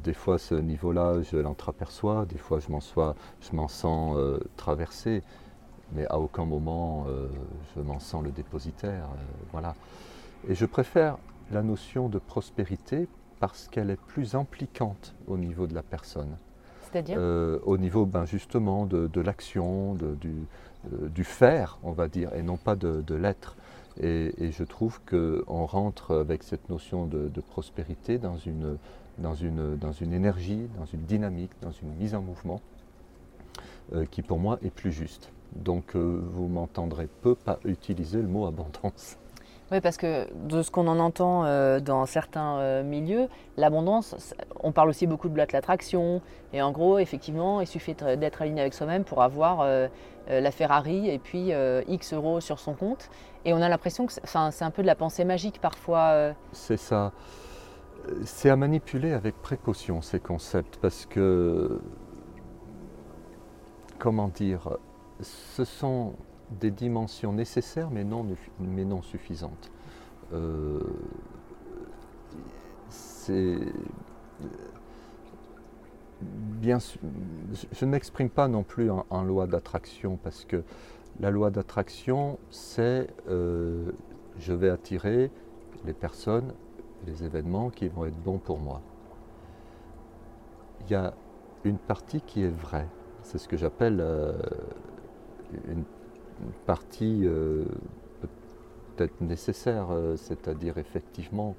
des 0.04 0.14
fois, 0.14 0.38
ce 0.38 0.54
niveau-là, 0.54 1.22
je 1.22 1.38
l'entreaperçois, 1.38 2.26
des 2.26 2.38
fois, 2.38 2.60
je 2.60 2.70
m'en, 2.70 2.80
je 2.80 3.56
m'en 3.56 3.68
sens 3.68 4.16
traversé, 4.56 5.22
mais 5.92 6.06
à 6.06 6.18
aucun 6.18 6.44
moment, 6.44 7.06
je 7.76 7.80
m'en 7.82 8.00
sens 8.00 8.22
le 8.24 8.30
dépositaire. 8.30 9.06
voilà. 9.52 9.74
Et 10.48 10.54
je 10.54 10.66
préfère 10.66 11.18
la 11.50 11.62
notion 11.62 12.08
de 12.08 12.18
prospérité 12.18 13.08
parce 13.40 13.68
qu'elle 13.68 13.90
est 13.90 14.00
plus 14.00 14.34
impliquante 14.34 15.14
au 15.26 15.36
niveau 15.36 15.66
de 15.66 15.74
la 15.74 15.82
personne. 15.82 16.36
C'est-à-dire 16.90 17.16
euh, 17.18 17.58
Au 17.64 17.76
niveau 17.76 18.06
ben, 18.06 18.24
justement 18.24 18.86
de, 18.86 19.20
l'action, 19.20 19.94
du, 19.94 20.30
euh, 20.92 21.08
du, 21.08 21.24
faire, 21.24 21.78
on 21.82 21.92
va 21.92 22.08
dire, 22.08 22.32
et 22.34 22.42
non 22.42 22.56
pas 22.56 22.76
de, 22.76 23.14
l'être. 23.14 23.56
Et, 24.00 24.50
je 24.50 24.64
trouve 24.64 25.00
qu'on 25.08 25.66
rentre 25.66 26.16
avec 26.16 26.42
cette 26.42 26.68
notion 26.68 27.06
de, 27.06 27.40
prospérité 27.40 28.18
dans 28.18 28.36
une, 28.36 28.78
dans, 29.18 29.34
une, 29.34 29.76
dans 29.76 29.92
une 29.92 30.12
énergie, 30.12 30.68
dans 30.78 30.86
une 30.86 31.02
dynamique, 31.02 31.52
dans 31.62 31.72
une 31.72 31.94
mise 31.94 32.14
en 32.14 32.22
mouvement 32.22 32.60
euh, 33.92 34.06
qui 34.10 34.22
pour 34.22 34.38
moi 34.38 34.58
est 34.62 34.70
plus 34.70 34.92
juste. 34.92 35.30
Donc 35.56 35.94
vous 35.94 36.48
m'entendrez 36.48 37.08
peu 37.22 37.34
pas 37.34 37.58
utiliser 37.64 38.20
le 38.20 38.28
mot 38.28 38.46
abondance. 38.46 39.18
Oui, 39.72 39.80
parce 39.80 39.96
que 39.96 40.28
de 40.34 40.60
ce 40.62 40.70
qu'on 40.70 40.86
en 40.88 40.98
entend 40.98 41.44
euh, 41.44 41.80
dans 41.80 42.04
certains 42.04 42.58
euh, 42.58 42.82
milieux, 42.82 43.28
l'abondance, 43.56 44.34
on 44.60 44.72
parle 44.72 44.90
aussi 44.90 45.06
beaucoup 45.06 45.30
de 45.30 45.36
l'attraction. 45.36 46.20
Et 46.52 46.60
en 46.60 46.70
gros, 46.70 46.98
effectivement, 46.98 47.62
il 47.62 47.66
suffit 47.66 47.94
d'être 47.94 48.42
aligné 48.42 48.60
avec 48.60 48.74
soi-même 48.74 49.04
pour 49.04 49.22
avoir 49.22 49.62
euh, 49.62 49.88
la 50.28 50.50
Ferrari 50.50 51.08
et 51.08 51.18
puis 51.18 51.52
X 51.88 52.12
euros 52.12 52.40
sur 52.40 52.58
son 52.58 52.74
compte. 52.74 53.10
Et 53.44 53.52
on 53.52 53.60
a 53.60 53.68
l'impression 53.68 54.06
que 54.06 54.12
c'est 54.12 54.64
un 54.64 54.70
peu 54.70 54.82
de 54.82 54.86
la 54.86 54.94
pensée 54.94 55.24
magique 55.24 55.60
parfois. 55.60 56.34
C'est 56.52 56.78
ça. 56.78 57.12
C'est 58.24 58.50
à 58.50 58.56
manipuler 58.56 59.12
avec 59.12 59.34
précaution 59.42 60.02
ces 60.02 60.20
concepts 60.20 60.78
parce 60.80 61.04
que, 61.04 61.80
comment 63.98 64.28
dire, 64.28 64.78
ce 65.20 65.64
sont 65.64 66.14
des 66.60 66.70
dimensions 66.70 67.32
nécessaires 67.32 67.90
mais 67.90 68.04
non, 68.04 69.02
suffisantes. 69.02 69.70
Euh, 70.32 70.80
bien 76.20 76.78
je 77.72 77.84
ne 77.84 77.90
m'exprime 77.90 78.28
pas 78.30 78.48
non 78.48 78.62
plus 78.62 78.90
en, 78.90 79.22
loi 79.22 79.46
d'attraction 79.46 80.18
parce 80.22 80.44
que 80.44 80.62
la 81.20 81.30
loi 81.30 81.50
d'attraction 81.50 82.38
c'est 82.50 83.08
euh, 83.28 83.92
je 84.38 84.52
vais 84.52 84.68
attirer 84.68 85.30
les 85.84 85.92
personnes, 85.92 86.52
les 87.06 87.24
événements 87.24 87.70
qui 87.70 87.88
vont 87.88 88.06
être 88.06 88.20
bons 88.22 88.38
pour 88.38 88.58
moi. 88.58 88.80
Il 90.82 90.90
y 90.90 90.94
a 90.94 91.14
une 91.64 91.78
partie 91.78 92.20
qui 92.20 92.42
est 92.42 92.48
vraie, 92.54 92.88
c'est 93.22 93.38
ce 93.38 93.48
que 93.48 93.56
j'appelle 93.56 93.98
euh, 94.00 94.32
une 95.68 95.84
partie 96.66 97.22
euh, 97.24 97.64
peut-être 98.96 99.20
nécessaire, 99.20 99.88
euh, 99.90 100.16
c'est-à-dire 100.16 100.78
effectivement, 100.78 101.56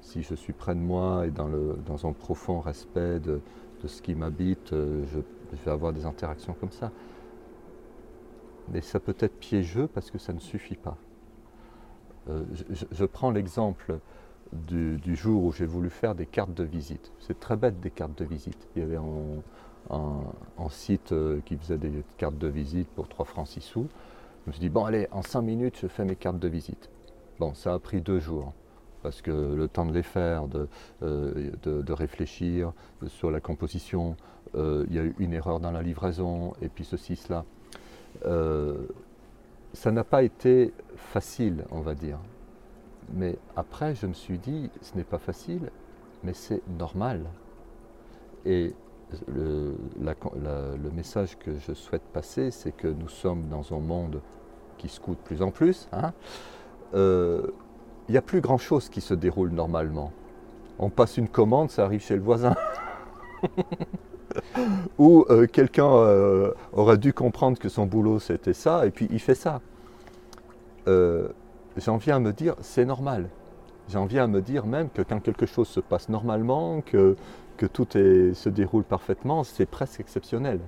si 0.00 0.22
je 0.22 0.34
suis 0.34 0.52
près 0.52 0.74
de 0.74 0.80
moi 0.80 1.26
et 1.26 1.30
dans, 1.30 1.48
le, 1.48 1.78
dans 1.86 2.06
un 2.06 2.12
profond 2.12 2.60
respect 2.60 3.20
de, 3.20 3.40
ce 3.86 4.00
qui 4.00 4.14
m'habite, 4.14 4.72
euh, 4.72 5.04
je, 5.12 5.20
vais 5.64 5.70
avoir 5.70 5.92
des 5.92 6.06
interactions 6.06 6.54
comme 6.58 6.70
ça. 6.70 6.90
Mais 8.72 8.80
ça 8.80 8.98
peut 8.98 9.16
être 9.18 9.38
piégeux 9.38 9.86
parce 9.86 10.10
que 10.10 10.16
ça 10.16 10.32
ne 10.32 10.38
suffit 10.38 10.76
pas. 10.76 10.96
je, 12.26 13.04
prends 13.04 13.30
l'exemple 13.30 13.98
du, 14.52 15.14
jour 15.14 15.44
où 15.44 15.52
j'ai 15.52 15.66
voulu 15.66 15.90
faire 15.90 16.14
des 16.14 16.24
cartes 16.24 16.54
de 16.54 16.64
visite. 16.64 17.12
C'est 17.18 17.38
très 17.38 17.56
bête 17.56 17.78
des 17.80 17.90
cartes 17.90 18.16
de 18.16 18.24
visite. 18.24 18.66
Il 18.74 18.80
y 18.80 18.84
avait 18.84 18.98
un, 19.90 20.20
site 20.70 21.14
qui 21.44 21.56
faisait 21.56 21.78
des 21.78 21.92
cartes 22.16 22.38
de 22.38 22.48
visite 22.48 22.88
pour 22.88 23.08
3 23.08 23.26
francs 23.26 23.48
6 23.48 23.60
sous. 23.60 23.86
Je 24.44 24.50
me 24.50 24.52
suis 24.52 24.60
dit, 24.60 24.68
bon 24.68 24.84
allez, 24.84 25.08
en 25.10 25.22
5 25.22 25.42
minutes, 25.42 25.78
je 25.80 25.86
fais 25.86 26.04
mes 26.04 26.16
cartes 26.16 26.38
de 26.38 26.48
visite. 26.48 26.90
Bon, 27.38 27.54
ça 27.54 27.74
a 27.74 27.78
pris 27.78 28.00
deux 28.00 28.20
jours, 28.20 28.52
parce 29.02 29.22
que 29.22 29.30
le 29.30 29.68
temps 29.68 29.86
de 29.86 29.92
les 29.92 30.02
faire, 30.02 30.46
de, 30.46 30.68
euh, 31.02 31.50
réfléchir 31.88 32.72
sur 33.06 33.30
la 33.30 33.40
composition, 33.40 34.16
euh, 34.54 34.84
il 34.88 34.94
y 34.94 34.98
a 34.98 35.02
eu 35.02 35.14
une 35.18 35.32
erreur 35.32 35.60
dans 35.60 35.70
la 35.70 35.82
livraison, 35.82 36.52
et 36.62 36.68
puis 36.68 36.84
ceci, 36.84 37.16
cela. 37.16 37.44
Euh, 38.24 38.86
ça 39.72 39.90
n'a 39.90 40.04
pas 40.04 40.22
été 40.22 40.72
facile, 40.96 41.64
on 41.70 41.80
va 41.80 41.94
dire. 41.94 42.18
Mais 43.12 43.36
après, 43.56 43.94
je 43.94 44.06
me 44.06 44.14
suis 44.14 44.38
dit, 44.38 44.70
ce 44.80 44.96
n'est 44.96 45.04
pas 45.04 45.18
facile, 45.18 45.70
mais 46.22 46.32
c'est 46.32 46.62
normal. 46.78 47.24
Et 48.44 48.74
le, 49.28 49.74
message 50.92 51.38
que 51.38 51.50
je 51.58 51.72
souhaite 51.72 52.02
passer, 52.12 52.50
c'est 52.50 52.72
que 52.72 52.88
nous 52.88 53.08
sommes 53.08 53.48
dans 53.48 53.74
un 53.74 53.80
monde 53.80 54.20
qui 54.78 54.88
se 54.88 55.00
coûte 55.00 55.18
plus 55.18 55.42
en 55.42 55.50
plus. 55.50 55.88
Il 55.92 55.98
hein. 55.98 56.12
euh, 56.94 57.46
n'y 58.08 58.16
a 58.16 58.22
plus 58.22 58.40
grand-chose 58.40 58.88
qui 58.88 59.00
se 59.00 59.14
déroule 59.14 59.50
normalement. 59.50 60.12
On 60.78 60.90
passe 60.90 61.16
une 61.16 61.28
commande, 61.28 61.70
ça 61.70 61.84
arrive 61.84 62.02
chez 62.02 62.16
le 62.16 62.22
voisin. 62.22 62.54
Ou 64.98 65.24
euh, 65.30 65.46
quelqu'un 65.46 65.92
euh, 65.92 66.52
aurait 66.72 66.98
dû 66.98 67.12
comprendre 67.12 67.58
que 67.58 67.68
son 67.68 67.86
boulot 67.86 68.18
c'était 68.18 68.54
ça, 68.54 68.86
et 68.86 68.90
puis 68.90 69.08
il 69.10 69.20
fait 69.20 69.34
ça. 69.34 69.60
J'en 71.76 71.96
viens 71.96 72.16
à 72.16 72.20
me 72.20 72.32
dire, 72.32 72.54
c'est 72.60 72.84
normal. 72.84 73.28
J'en 73.88 74.06
viens 74.06 74.24
à 74.24 74.26
me 74.26 74.40
dire 74.40 74.66
même 74.66 74.88
que 74.88 75.02
quand 75.02 75.20
quelque 75.20 75.46
chose 75.46 75.68
se 75.68 75.80
passe 75.80 76.08
normalement, 76.08 76.80
que 76.80 77.16
que 77.56 77.66
tout 77.66 77.86
se 77.92 78.48
déroule 78.48 78.84
parfaitement, 78.84 79.44
c'est 79.44 79.66
presque 79.66 80.00
exceptionnel. 80.00 80.60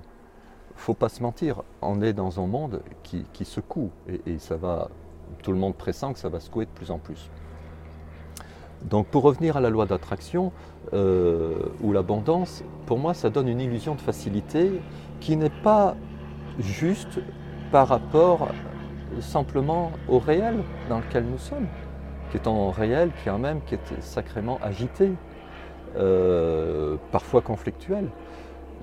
Faut 0.75 0.93
pas 0.93 1.09
se 1.09 1.23
mentir, 1.23 1.63
on 1.81 2.01
est 2.01 2.13
dans 2.13 2.39
un 2.39 2.47
monde 2.47 2.81
qui, 3.03 3.25
secoue 3.45 3.89
et, 4.25 4.37
ça 4.37 4.57
va, 4.57 4.89
tout 5.41 5.51
le 5.51 5.57
monde 5.57 5.75
pressent 5.75 6.13
que 6.13 6.19
ça 6.19 6.29
va 6.29 6.39
secouer 6.39 6.65
de 6.65 6.71
plus 6.71 6.91
en 6.91 6.99
plus. 6.99 7.29
Donc 8.83 9.07
pour 9.07 9.23
revenir 9.23 9.57
à 9.57 9.61
la 9.61 9.71
loi 9.71 9.87
d'attraction 9.87 10.51
euh, 10.93 11.55
ou 11.81 11.93
l'abondance, 11.93 12.63
pour 12.85 12.99
moi 12.99 13.15
ça 13.15 13.31
donne 13.31 13.47
une 13.47 13.59
illusion 13.59 13.95
de 13.95 14.01
facilité 14.01 14.81
qui 15.19 15.35
n'est 15.35 15.49
pas 15.49 15.95
juste 16.59 17.19
par 17.71 17.87
rapport 17.87 18.49
simplement 19.19 19.91
au 20.07 20.19
réel 20.19 20.63
dans 20.89 20.99
lequel 20.99 21.25
nous 21.25 21.39
sommes, 21.39 21.67
qui 22.29 22.37
est 22.37 22.47
un 22.47 22.71
réel 22.71 23.11
qui 23.23 23.29
en 23.31 23.39
même 23.39 23.61
qui 23.65 23.75
est 23.75 24.01
sacrément 24.01 24.59
agité, 24.61 25.11
euh, 25.97 26.97
parfois 27.11 27.41
conflictuelle. 27.41 28.09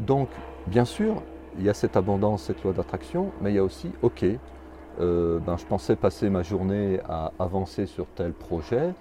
Donc, 0.01 0.29
bien 0.67 0.85
sûr, 0.85 1.23
il 1.59 1.65
y 1.65 1.69
a 1.69 1.75
cette 1.75 1.97
abondance, 1.97 2.45
cette 2.45 2.63
loi 2.65 2.73
d'attraction, 2.73 3.31
mais 3.41 3.53
il 3.53 3.57
y 3.57 3.59
a 3.59 3.65
aussi, 3.65 3.93
ok, 4.03 4.25
euh, 5.01 5.39
ben, 5.39 5.57
je 5.57 5.65
pensais 5.65 5.97
passer 5.97 6.29
ma 6.31 6.43
journée 6.43 7.01
à 7.09 7.33
avancer 7.39 7.87
sur 7.87 8.07
tel 8.15 8.33
projet. 8.33 8.95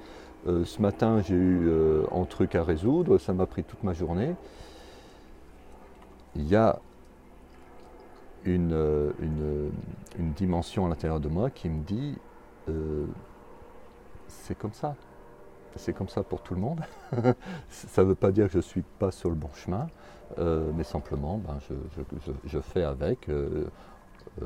Euh, 0.47 0.63
ce 0.65 0.81
matin, 0.81 1.21
j'ai 1.21 1.35
eu 1.35 1.71
un 2.11 2.25
truc 2.25 2.55
à 2.55 2.63
résoudre, 2.63 3.17
ça 3.17 3.33
m'a 3.33 3.45
pris 3.45 3.63
toute 3.63 3.83
ma 3.83 3.93
journée. 3.93 4.35
Il 6.35 6.47
y 6.47 6.55
a 6.55 6.79
une, 8.45 9.11
une 10.19 10.31
dimension 10.33 10.85
à 10.85 10.89
l'intérieur 10.89 11.19
de 11.19 11.29
moi 11.29 11.49
qui 11.49 11.69
me 11.69 11.81
dit, 11.83 12.17
c'est 14.27 14.57
comme 14.57 14.73
ça 14.73 14.95
c'est 15.75 15.93
comme 15.93 16.09
ça 16.09 16.23
pour 16.23 16.41
tout 16.41 16.53
le 16.53 16.61
monde. 16.61 16.81
ça 17.69 18.03
ne 18.03 18.07
veut 18.07 18.15
pas 18.15 18.31
dire 18.31 18.47
que 18.47 18.53
je 18.53 18.57
ne 18.57 18.61
suis 18.61 18.81
pas 18.81 19.11
sur 19.11 19.29
le 19.29 19.35
bon 19.35 19.49
chemin, 19.53 19.87
euh, 20.39 20.71
mais 20.75 20.83
simplement, 20.83 21.37
ben, 21.37 21.59
je, 22.45 22.59
fais 22.59 22.83
avec. 22.83 23.29
Euh, 23.29 23.65
euh, 24.41 24.45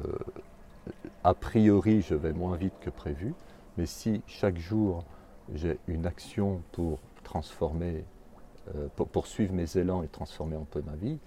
a 1.23 1.33
priori, 1.33 2.01
je 2.01 2.15
vais 2.15 2.33
moins 2.33 2.55
vite 2.55 2.73
que 2.81 2.89
prévu, 2.89 3.33
mais 3.77 3.85
si 3.85 4.21
chaque 4.27 4.57
jour 4.57 5.03
j'ai 5.53 5.79
une 5.87 6.05
action 6.05 6.61
pour 6.73 6.99
transformer, 7.23 8.03
pour 8.97 9.07
poursuivre 9.07 9.53
mes 9.53 9.77
élans 9.77 10.03
et 10.03 10.07
transformer 10.07 10.57
un 10.57 10.65
peu 10.69 10.81
ma 10.81 10.95
vie, 10.95 11.19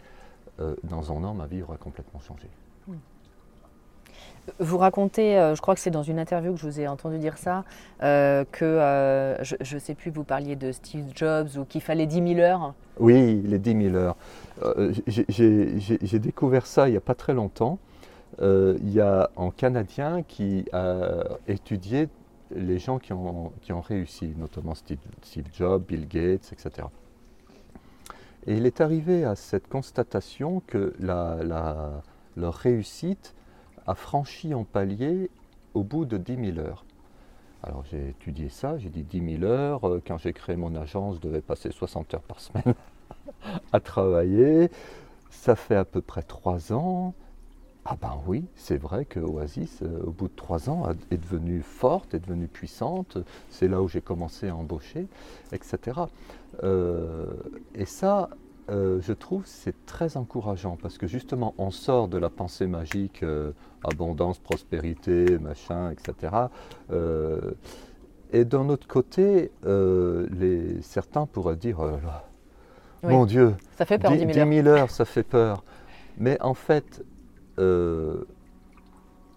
dans 0.85 1.11
un 1.11 1.25
an, 1.25 1.33
ma 1.33 1.47
vie 1.47 1.63
aura 1.63 1.79
complètement 1.79 2.21
changé. 2.21 2.49
Vous 4.59 4.79
racontez, 4.79 5.39
euh, 5.39 5.55
je 5.55 5.61
crois 5.61 5.75
que 5.75 5.81
c'est 5.81 5.91
dans 5.91 6.03
une 6.03 6.19
interview 6.19 6.53
que 6.53 6.59
je 6.59 6.67
vous 6.67 6.81
ai 6.81 6.89
entendu 6.89 7.19
dire 7.19 7.39
ça, 7.39 7.65
euh, 8.03 8.45
que 8.51 8.65
euh, 8.65 9.43
je 9.43 9.75
ne 9.75 9.81
sais 9.81 9.95
plus, 9.95 10.11
vous 10.11 10.25
parliez 10.25 10.57
de 10.57 10.73
Steve 10.73 11.07
Jobs 11.15 11.49
ou 11.59 11.65
qu'il 11.65 11.81
fallait 11.81 12.07
10 12.07 12.35
000 12.35 12.41
heures. 12.41 12.75
Oui, 12.99 13.43
les 13.45 13.59
10 13.59 13.91
000 13.91 13.97
heures. 13.97 14.17
J'ai 15.07 16.19
découvert 16.19 16.67
ça 16.67 16.89
il 16.89 16.93
n'y 16.93 16.97
a 16.97 17.03
pas 17.03 17.15
très 17.15 17.35
longtemps. 17.35 17.79
il 18.41 18.91
y 18.91 19.01
a 19.01 19.31
un 19.37 19.51
Canadien 19.51 20.23
qui 20.23 20.67
a 20.73 21.25
étudié 21.49 22.09
les 22.55 22.79
gens 22.79 22.99
qui 22.99 23.13
ont, 23.13 23.53
qui 23.61 23.73
ont 23.73 23.81
réussi, 23.81 24.35
notamment 24.39 24.75
Steve, 24.75 24.99
Jobs, 25.53 25.85
Bill 25.87 26.09
Gates, 26.09 26.53
etc. 26.53 26.89
Et 28.47 28.57
il 28.57 28.67
est 28.67 28.81
arrivé 28.81 29.25
à 29.25 29.37
cette 29.37 29.69
constatation 29.69 30.63
que 30.67 30.95
la, 30.99 31.39
leur 32.37 32.55
réussite 32.55 33.35
franchi 33.95 34.55
en 34.55 34.65
palier 34.65 35.31
au 35.75 35.83
bout 35.83 36.05
de 36.05 36.17
10 36.17 36.55
000 36.55 36.59
heures. 36.59 36.85
Alors 37.63 37.85
j'ai 37.91 38.11
étudié 38.11 38.49
ça, 38.49 38.79
j'ai 38.79 38.89
dit 38.89 39.03
10 39.03 39.39
000 39.39 39.45
heures. 39.45 39.87
Euh, 39.87 40.03
Quand 40.07 40.19
j'ai 40.19 40.33
créé 40.33 40.57
mon 40.57 40.75
agence, 40.77 41.17
je 41.17 41.21
devais 41.21 41.43
passer 41.43 41.71
60 41.71 42.15
heures 42.15 42.23
par 42.23 42.41
semaine 42.41 42.75
à 43.73 43.81
travailler. 43.81 44.71
Ça 45.31 45.57
fait 45.57 45.77
à 45.77 45.85
peu 45.85 46.01
près 46.01 46.23
3 46.23 46.73
ans. 46.73 47.15
Ah 47.85 47.97
ben 48.01 48.19
oui, 48.27 48.45
c'est 48.57 48.77
vrai 48.77 49.05
que 49.07 49.21
Oasis, 49.21 49.81
euh, 49.83 50.03
au 50.05 50.11
bout 50.11 50.29
de 50.29 50.35
3 50.37 50.69
ans, 50.71 50.87
est 51.11 51.17
devenue 51.17 51.63
forte, 51.63 52.15
est 52.15 52.21
devenue 52.21 52.47
puissante. 52.47 53.19
C'est 53.51 53.69
là 53.69 53.81
où 53.83 53.89
j'ai 53.89 54.03
commencé 54.03 54.49
à 54.49 54.57
embaucher, 54.57 55.07
etc. 55.53 56.01
Euh, 56.63 57.27
et 57.75 57.87
ça, 57.87 58.29
euh, 58.71 59.01
je 59.01 59.13
trouve, 59.13 59.43
c'est 59.47 59.85
très 59.85 60.17
encourageant 60.17 60.77
parce 60.81 60.97
que 60.97 61.07
justement, 61.07 61.55
on 61.59 61.71
sort 61.71 62.09
de 62.09 62.19
la 62.19 62.31
pensée 62.31 62.67
magique, 62.67 63.23
euh, 63.23 63.53
abondance, 63.83 64.39
prospérité, 64.39 65.39
machin, 65.39 65.91
etc. 65.91 66.35
Euh, 66.93 67.53
et 68.33 68.45
d'un 68.45 68.69
autre 68.69 68.87
côté, 68.87 69.51
les, 69.65 70.81
certains 70.83 71.27
pourraient 71.27 71.57
dire, 71.57 71.81
oh 71.81 71.99
là 72.05 72.25
Oui. 73.03 73.13
mon 73.13 73.27
Dieu, 73.27 73.57
Ça 73.77 73.85
fait 73.85 73.99
peur, 73.99 74.13
10 74.13 74.19
000 74.19 74.29
heures. 74.29 74.47
10 74.47 74.63
000 74.63 74.69
heures, 74.69 74.91
ça 74.91 75.05
fait 75.05 75.25
peur. 75.25 75.65
Mais 76.17 76.41
en 76.41 76.55
fait, 76.55 77.05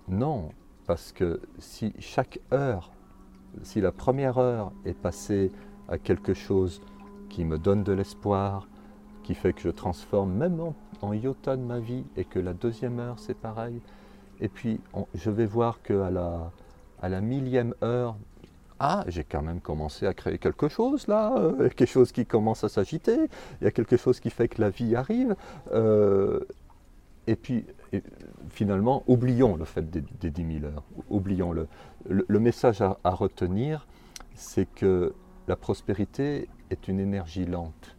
non, 0.07 0.49
parce 0.85 1.11
que 1.11 1.41
si 1.57 1.93
chaque 1.97 2.39
heure, 2.51 2.91
si 3.63 3.81
la 3.81 3.91
première 3.91 4.37
heure 4.37 4.71
est 4.85 4.97
passée 4.97 5.51
à 5.87 5.97
quelque 5.97 6.35
chose 6.35 6.81
qui 7.29 7.45
me 7.45 7.57
donne 7.57 7.83
de 7.83 7.93
l'espoir, 7.93 8.67
qui 9.23 9.35
fait 9.35 9.53
que 9.53 9.61
je 9.61 9.69
transforme 9.69 10.33
même 10.33 10.59
en, 10.59 10.75
en 11.01 11.13
iota 11.13 11.55
de 11.55 11.61
ma 11.61 11.79
vie, 11.79 12.03
et 12.17 12.25
que 12.25 12.39
la 12.39 12.53
deuxième 12.53 12.99
heure 12.99 13.19
c'est 13.19 13.37
pareil, 13.37 13.81
et 14.39 14.49
puis 14.49 14.79
je 15.15 15.29
vais 15.29 15.45
voir 15.45 15.81
qu'à 15.81 16.09
la, 16.09 16.51
à 17.01 17.09
la 17.09 17.21
millième 17.21 17.73
heure, 17.83 18.15
ah, 18.79 19.03
j'ai 19.07 19.23
quand 19.23 19.41
même 19.41 19.61
commencé 19.61 20.05
à 20.05 20.13
créer 20.13 20.37
quelque 20.37 20.67
chose 20.67 21.07
là, 21.07 21.33
euh, 21.37 21.69
quelque 21.69 21.85
chose 21.85 22.11
qui 22.11 22.25
commence 22.25 22.63
à 22.63 22.69
s'agiter, 22.69 23.29
il 23.61 23.63
y 23.63 23.67
a 23.67 23.71
quelque 23.71 23.97
chose 23.97 24.19
qui 24.19 24.29
fait 24.29 24.47
que 24.47 24.61
la 24.61 24.69
vie 24.69 24.95
arrive. 24.95 25.35
euh, 25.71 26.41
et 27.25 27.37
puis, 27.37 27.65
finalement, 28.49 29.03
oublions 29.07 29.55
le 29.55 29.63
fait 29.63 29.89
des, 29.89 30.03
des 30.19 30.29
10 30.29 30.59
000 30.59 30.65
heures. 30.65 30.83
Oublions-le. 31.09 31.67
Le, 32.09 32.39
message 32.39 32.81
à 32.81 32.97
retenir, 33.11 33.87
c'est 34.35 34.65
que 34.65 35.13
la 35.47 35.55
prospérité 35.55 36.49
est 36.69 36.87
une 36.87 36.99
énergie 36.99 37.45
lente. 37.45 37.92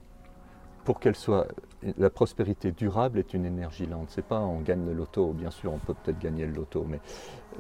Pour 0.85 1.01
qu'elle 1.01 1.16
soit. 1.16 1.47
La 1.99 2.09
prospérité 2.09 2.72
durable 2.72 3.18
est 3.18 3.35
une 3.35 3.45
énergie 3.45 3.87
lente. 3.87 4.09
C'est 4.09 4.24
pas 4.24 4.41
on 4.41 4.61
gagne 4.61 4.87
le 4.87 4.95
loto, 4.95 5.32
bien 5.32 5.51
sûr, 5.51 5.70
on 5.72 5.78
peut 5.78 5.93
peut-être 5.93 6.18
gagner 6.18 6.47
le 6.47 6.53
loto, 6.53 6.87
mais, 6.89 7.01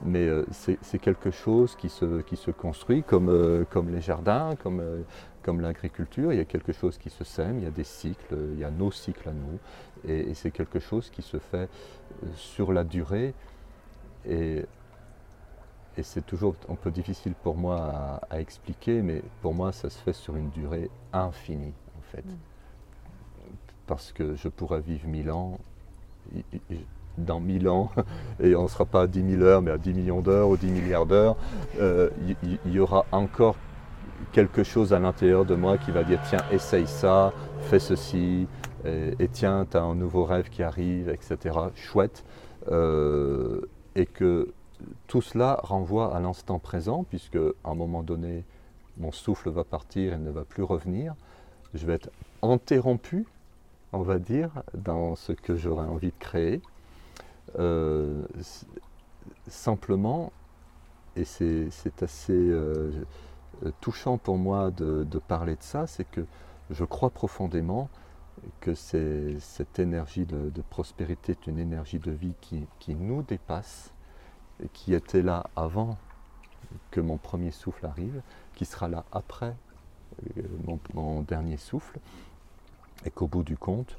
mais 0.02 0.26
euh, 0.26 0.46
c'est 0.50 0.98
quelque 0.98 1.30
chose 1.30 1.76
qui 1.76 1.90
se, 1.90 2.22
qui 2.22 2.36
se 2.36 2.50
construit 2.50 3.02
comme, 3.02 3.28
euh, 3.28 3.64
comme 3.68 3.90
les 3.90 4.00
jardins, 4.00 4.56
comme, 4.62 4.80
euh, 4.80 5.02
comme 5.42 5.60
l'agriculture. 5.60 6.32
Il 6.32 6.38
y 6.38 6.40
a 6.40 6.46
quelque 6.46 6.72
chose 6.72 6.96
qui 6.96 7.10
se 7.10 7.22
sème, 7.22 7.58
il 7.58 7.64
y 7.64 7.66
a 7.66 7.70
des 7.70 7.84
cycles, 7.84 8.34
il 8.54 8.58
y 8.58 8.64
a 8.64 8.70
nos 8.70 8.90
cycles 8.90 9.28
à 9.28 9.32
nous, 9.32 9.58
et, 10.08 10.32
c'est 10.32 10.50
quelque 10.50 10.78
chose 10.78 11.10
qui 11.10 11.20
se 11.20 11.38
fait 11.38 11.68
sur 12.34 12.72
la 12.72 12.84
durée. 12.84 13.34
Et, 14.26 14.64
et 15.98 16.02
c'est 16.02 16.24
toujours 16.24 16.56
un 16.70 16.76
peu 16.76 16.90
difficile 16.90 17.34
pour 17.42 17.56
moi 17.56 17.76
à, 17.76 18.20
à 18.30 18.40
expliquer, 18.40 19.02
mais 19.02 19.22
pour 19.42 19.52
moi, 19.52 19.70
ça 19.72 19.90
se 19.90 19.98
fait 19.98 20.14
sur 20.14 20.34
une 20.36 20.48
durée 20.48 20.90
infinie, 21.12 21.74
en 21.98 22.02
fait. 22.02 22.24
Parce 23.86 24.12
que 24.12 24.34
je 24.36 24.48
pourrais 24.48 24.80
vivre 24.80 25.06
mille 25.06 25.30
ans, 25.30 25.58
dans 27.18 27.40
mille 27.40 27.68
ans, 27.68 27.90
et 28.42 28.54
on 28.56 28.64
ne 28.64 28.68
sera 28.68 28.84
pas 28.84 29.02
à 29.02 29.06
10 29.06 29.36
000 29.36 29.42
heures, 29.42 29.62
mais 29.62 29.70
à 29.70 29.78
10 29.78 29.94
millions 29.94 30.20
d'heures 30.20 30.48
ou 30.48 30.56
10 30.56 30.66
milliards 30.70 31.06
d'heures, 31.06 31.36
euh, 31.80 32.10
il 32.26 32.58
il 32.64 32.72
y 32.72 32.78
aura 32.80 33.04
encore 33.12 33.56
quelque 34.32 34.62
chose 34.62 34.92
à 34.92 34.98
l'intérieur 34.98 35.44
de 35.44 35.54
moi 35.54 35.76
qui 35.78 35.90
va 35.90 36.02
dire 36.02 36.20
tiens, 36.28 36.40
essaye 36.50 36.86
ça, 36.86 37.32
fais 37.60 37.78
ceci, 37.78 38.46
et, 38.84 39.14
et 39.18 39.28
tiens, 39.28 39.66
tu 39.70 39.76
as 39.76 39.82
un 39.82 39.94
nouveau 39.94 40.24
rêve 40.24 40.48
qui 40.48 40.62
arrive, 40.62 41.08
etc. 41.08 41.56
Chouette. 41.74 42.24
Euh, 42.70 43.60
et 43.94 44.06
que 44.06 44.52
tout 45.06 45.22
cela 45.22 45.60
renvoie 45.62 46.14
à 46.14 46.20
l'instant 46.20 46.58
présent, 46.58 47.04
puisque 47.04 47.36
à 47.36 47.70
un 47.70 47.74
moment 47.74 48.02
donné, 48.02 48.44
mon 48.96 49.12
souffle 49.12 49.50
va 49.50 49.64
partir 49.64 50.14
et 50.14 50.18
ne 50.18 50.30
va 50.30 50.44
plus 50.44 50.62
revenir. 50.62 51.14
Je 51.74 51.86
vais 51.86 51.94
être 51.94 52.10
interrompu, 52.42 53.26
on 53.94 54.02
va 54.02 54.18
dire, 54.18 54.50
dans 54.74 55.14
ce 55.14 55.32
que 55.32 55.56
j'aurais 55.56 55.86
envie 55.86 56.08
de 56.08 56.18
créer. 56.18 56.60
Euh, 57.58 58.22
simplement, 59.48 60.32
et 61.16 61.24
c'est 61.24 62.02
assez 62.02 62.32
euh, 62.32 62.90
touchant 63.80 64.18
pour 64.18 64.36
moi 64.36 64.70
de, 64.70 65.04
parler 65.28 65.54
de 65.54 65.62
ça, 65.62 65.86
c'est 65.86 66.04
que 66.10 66.24
je 66.70 66.84
crois 66.84 67.10
profondément 67.10 67.88
que 68.60 68.74
cette 68.74 69.78
énergie 69.78 70.26
de, 70.26 70.50
prospérité 70.70 71.32
est 71.32 71.46
une 71.46 71.58
énergie 71.58 72.00
de 72.00 72.10
vie 72.10 72.34
qui, 72.40 72.94
nous 72.94 73.22
dépasse, 73.22 73.92
qui 74.72 74.92
était 74.92 75.22
là 75.22 75.46
avant 75.54 75.96
que 76.90 77.00
mon 77.00 77.16
premier 77.16 77.52
souffle 77.52 77.86
arrive, 77.86 78.20
qui 78.54 78.64
sera 78.64 78.88
là 78.88 79.04
après 79.12 79.54
euh, 80.38 80.42
mon 80.94 81.22
dernier 81.22 81.56
souffle, 81.56 82.00
et 83.04 83.10
qu'au 83.10 83.26
bout 83.26 83.42
du 83.42 83.56
compte, 83.56 83.98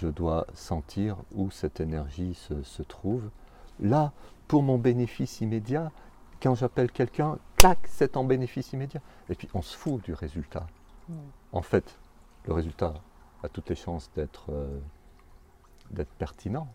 je 0.00 0.08
dois 0.08 0.46
sentir 0.54 1.16
où 1.34 1.50
cette 1.50 1.80
énergie 1.80 2.34
se, 2.34 2.62
se 2.62 2.82
trouve. 2.82 3.28
Là, 3.80 4.12
pour 4.48 4.62
mon 4.62 4.78
bénéfice 4.78 5.40
immédiat, 5.40 5.90
quand 6.40 6.54
j'appelle 6.54 6.90
quelqu'un, 6.90 7.38
clac, 7.56 7.78
c'est 7.88 8.16
en 8.16 8.24
bénéfice 8.24 8.72
immédiat. 8.72 9.00
Et 9.28 9.34
puis 9.34 9.48
on 9.54 9.62
se 9.62 9.76
fout 9.76 10.02
du 10.04 10.14
résultat. 10.14 10.66
En 11.52 11.62
fait, 11.62 11.98
le 12.46 12.54
résultat 12.54 12.94
a 13.42 13.48
toutes 13.48 13.68
les 13.68 13.74
chances 13.74 14.10
d'être 14.14 14.46
euh, 14.50 14.78
d'être 15.90 16.12
pertinent 16.18 16.68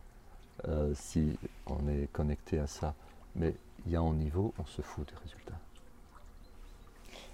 euh, 0.67 0.93
si 0.93 1.37
on 1.67 1.87
est 1.87 2.11
connecté 2.11 2.59
à 2.59 2.67
ça. 2.67 2.93
Mais 3.35 3.55
il 3.85 3.91
y 3.91 3.95
a 3.95 4.01
un 4.01 4.13
niveau, 4.13 4.53
on 4.59 4.65
se 4.65 4.81
fout 4.81 5.07
du 5.07 5.15
résultat. 5.15 5.59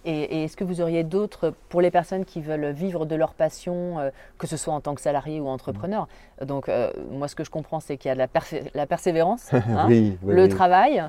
Et, 0.06 0.22
et 0.40 0.44
est-ce 0.44 0.56
que 0.56 0.64
vous 0.64 0.82
auriez 0.82 1.04
d'autres, 1.04 1.54
pour 1.70 1.82
les 1.82 1.90
personnes 1.92 2.26
qui 2.26 2.40
veulent 2.42 2.70
vivre 2.72 3.06
de 3.06 3.16
leur 3.16 3.34
passion, 3.34 4.00
euh, 4.00 4.10
que 4.38 4.46
ce 4.48 4.56
soit 4.56 4.74
en 4.74 4.80
tant 4.82 4.94
que 4.96 5.02
salarié 5.02 5.40
ou 5.40 5.48
entrepreneur 5.48 6.08
Donc, 6.42 6.70
euh, 6.70 6.92
moi, 7.12 7.28
ce 7.28 7.36
que 7.36 7.44
je 7.44 7.50
comprends, 7.50 7.80
c'est 7.80 7.98
qu'il 7.98 8.10
y 8.10 8.12
a 8.12 8.14
de 8.14 8.20
la, 8.20 8.28
persé- 8.28 8.70
la 8.76 8.86
persévérance, 8.86 9.52
hein, 9.54 9.88
oui, 9.90 10.18
oui, 10.22 10.36
le 10.36 10.44
oui. 10.44 10.50
travail, 10.50 11.04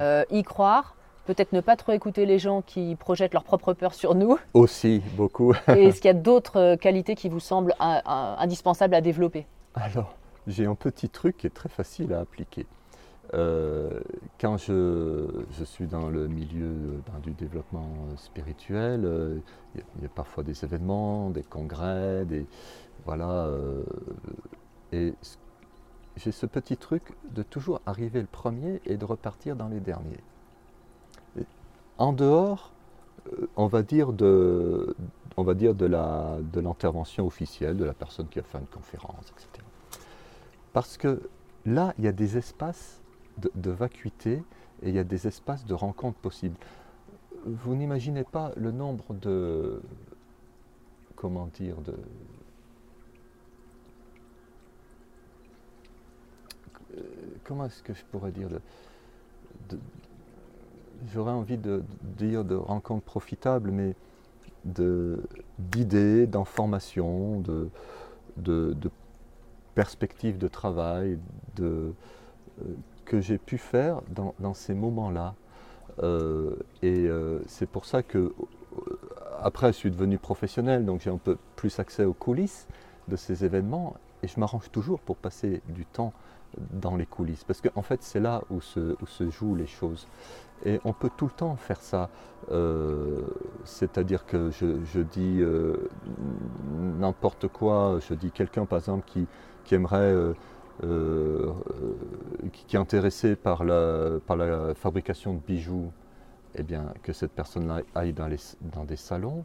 euh, 0.00 0.24
y 0.30 0.42
croire, 0.42 0.96
peut-être 1.26 1.52
ne 1.52 1.60
pas 1.60 1.76
trop 1.76 1.92
écouter 1.92 2.26
les 2.26 2.40
gens 2.40 2.60
qui 2.60 2.96
projettent 2.96 3.34
leur 3.34 3.44
propre 3.44 3.72
peur 3.72 3.94
sur 3.94 4.16
nous. 4.16 4.36
aussi 4.52 5.00
beaucoup. 5.16 5.54
Et 5.68 5.84
est-ce 5.86 6.00
qu'il 6.00 6.08
y 6.08 6.10
a 6.10 6.14
d'autres 6.14 6.74
qualités 6.74 7.14
qui 7.14 7.28
vous 7.28 7.40
semblent 7.40 7.74
in- 7.78 8.02
in- 8.04 8.36
indispensables 8.40 8.94
à 8.96 9.00
développer? 9.00 9.46
Alors, 9.74 10.14
j'ai 10.48 10.66
un 10.66 10.74
petit 10.74 11.08
truc 11.08 11.36
qui 11.36 11.46
est 11.46 11.54
très 11.54 11.68
facile 11.68 12.12
à 12.14 12.18
appliquer. 12.20 12.66
Euh, 13.34 14.00
quand 14.40 14.56
je, 14.56 15.26
je 15.52 15.64
suis 15.64 15.86
dans 15.86 16.08
le 16.08 16.26
milieu 16.26 17.00
ben, 17.06 17.20
du 17.22 17.32
développement 17.32 17.88
euh, 18.10 18.16
spirituel, 18.16 19.04
euh, 19.04 19.38
il 19.96 20.02
y 20.02 20.06
a- 20.06 20.08
parfois 20.08 20.42
des 20.42 20.64
événements, 20.64 21.30
des 21.30 21.42
congrès, 21.44 22.24
des 22.24 22.46
voilà, 23.06 23.48
et 24.92 25.14
j'ai 26.16 26.32
ce 26.32 26.44
petit 26.44 26.76
truc 26.76 27.14
de 27.30 27.42
toujours 27.42 27.80
arriver 27.86 28.20
le 28.20 28.26
premier 28.26 28.80
et 28.84 28.98
de 28.98 29.04
repartir 29.06 29.56
dans 29.56 29.68
les 29.68 29.80
derniers. 29.80 30.20
En 31.98 32.12
dehors, 32.12 32.72
on 33.56 33.66
va 33.66 33.82
dire 33.82 34.12
de, 34.12 34.94
on 35.36 35.42
va 35.42 35.54
dire 35.54 35.74
de 35.74 35.86
de 35.88 36.60
l'intervention 36.60 37.26
officielle 37.26 37.76
de 37.76 37.84
la 37.84 37.94
personne 37.94 38.26
qui 38.28 38.38
a 38.38 38.42
fait 38.42 38.58
une 38.58 38.66
conférence, 38.66 39.32
etc. 39.32 39.64
Parce 40.72 40.96
que 40.98 41.22
là, 41.66 41.94
il 41.98 42.04
y 42.04 42.08
a 42.08 42.12
des 42.12 42.36
espaces 42.36 42.99
de, 43.38 43.70
vacuité 43.70 44.42
et 44.82 44.88
il 44.88 44.94
y 44.94 44.98
a 44.98 45.04
des 45.04 45.26
espaces 45.26 45.64
de 45.64 45.74
rencontres 45.74 46.18
possibles. 46.18 46.56
Vous 47.46 47.74
n'imaginez 47.74 48.24
pas 48.24 48.52
le 48.56 48.70
nombre 48.70 49.14
de. 49.14 49.82
Comment 51.16 51.48
dire 51.54 51.76
de, 51.82 51.94
Euh, 56.96 57.02
Comment 57.44 57.66
est-ce 57.66 57.82
que 57.82 57.94
je 57.94 58.04
pourrais 58.04 58.32
dire 58.32 58.48
de- 59.68 59.78
J'aurais 61.12 61.32
envie 61.32 61.56
de, 61.56 61.82
dire 62.18 62.44
de 62.44 62.54
rencontres 62.54 63.04
profitables, 63.04 63.70
mais 63.70 63.94
d'idées, 65.58 66.26
d'informations, 66.26 67.40
de, 67.40 67.70
de, 68.36 68.74
de 68.74 68.90
perspectives 69.74 70.36
de 70.36 70.46
travail, 70.48 71.18
de, 71.56 71.94
euh, 72.60 72.64
que 73.10 73.20
j'ai 73.20 73.38
pu 73.38 73.58
faire 73.58 74.02
dans, 74.38 74.54
ces 74.54 74.72
moments-là. 74.72 75.34
Euh, 76.00 76.54
et 76.80 77.08
euh, 77.08 77.40
c'est 77.48 77.68
pour 77.68 77.84
ça 77.84 78.04
que, 78.04 78.18
euh, 78.18 78.32
après, 79.42 79.72
je 79.72 79.78
suis 79.78 79.90
devenu 79.90 80.16
professionnel, 80.16 80.84
donc 80.84 81.00
j'ai 81.00 81.10
un 81.10 81.18
peu 81.18 81.36
plus 81.56 81.80
accès 81.80 82.04
aux 82.04 82.12
coulisses 82.12 82.68
de 83.08 83.16
ces 83.16 83.44
événements, 83.44 83.96
et 84.22 84.28
je 84.28 84.38
m'arrange 84.38 84.70
toujours 84.70 85.00
pour 85.00 85.16
passer 85.16 85.60
du 85.68 85.86
temps 85.86 86.12
dans 86.56 86.94
les 86.94 87.04
coulisses. 87.04 87.42
Parce 87.42 87.60
qu'en 87.60 87.82
fait, 87.82 88.00
c'est 88.04 88.20
là 88.20 88.42
où 88.48 88.60
se, 88.60 88.94
où 89.02 89.06
se, 89.06 89.28
jouent 89.28 89.56
les 89.56 89.66
choses. 89.66 90.06
Et 90.64 90.78
on 90.84 90.92
peut 90.92 91.10
tout 91.16 91.24
le 91.24 91.32
temps 91.32 91.56
faire 91.56 91.80
ça. 91.80 92.10
C'est-à-dire 93.64 94.24
que 94.24 94.50
je, 94.52 94.84
je 94.84 95.00
dis 95.00 95.42
n'importe 97.00 97.48
quoi. 97.48 97.98
Je 98.08 98.14
dis 98.14 98.30
quelqu'un, 98.30 98.66
par 98.66 98.78
exemple, 98.78 99.02
qui, 99.04 99.26
qui 99.64 99.74
aimerait. 99.74 100.14
Euh, 100.82 101.52
qui 102.52 102.76
est 102.76 102.78
intéressé 102.78 103.36
par 103.36 103.64
la, 103.64 104.18
fabrication 104.74 105.34
de 105.34 105.40
bijoux, 105.40 105.92
eh 106.54 106.62
bien, 106.62 106.94
que 107.02 107.12
cette 107.12 107.32
personne-là 107.32 107.82
aille 107.94 108.14
dans, 108.14 108.84
des 108.84 108.96
salons 108.96 109.44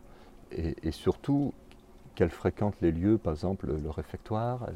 et, 0.51 0.91
surtout 0.91 1.53
qu'elle 2.15 2.29
fréquente 2.29 2.75
les 2.81 2.91
lieux, 2.91 3.17
par 3.17 3.33
exemple 3.33 3.67
le 3.67 3.89
réfectoire, 3.89 4.67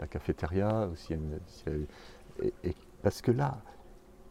la, 0.00 0.06
cafétéria, 0.06 0.90
parce 3.02 3.22
que 3.22 3.30
là, 3.30 3.56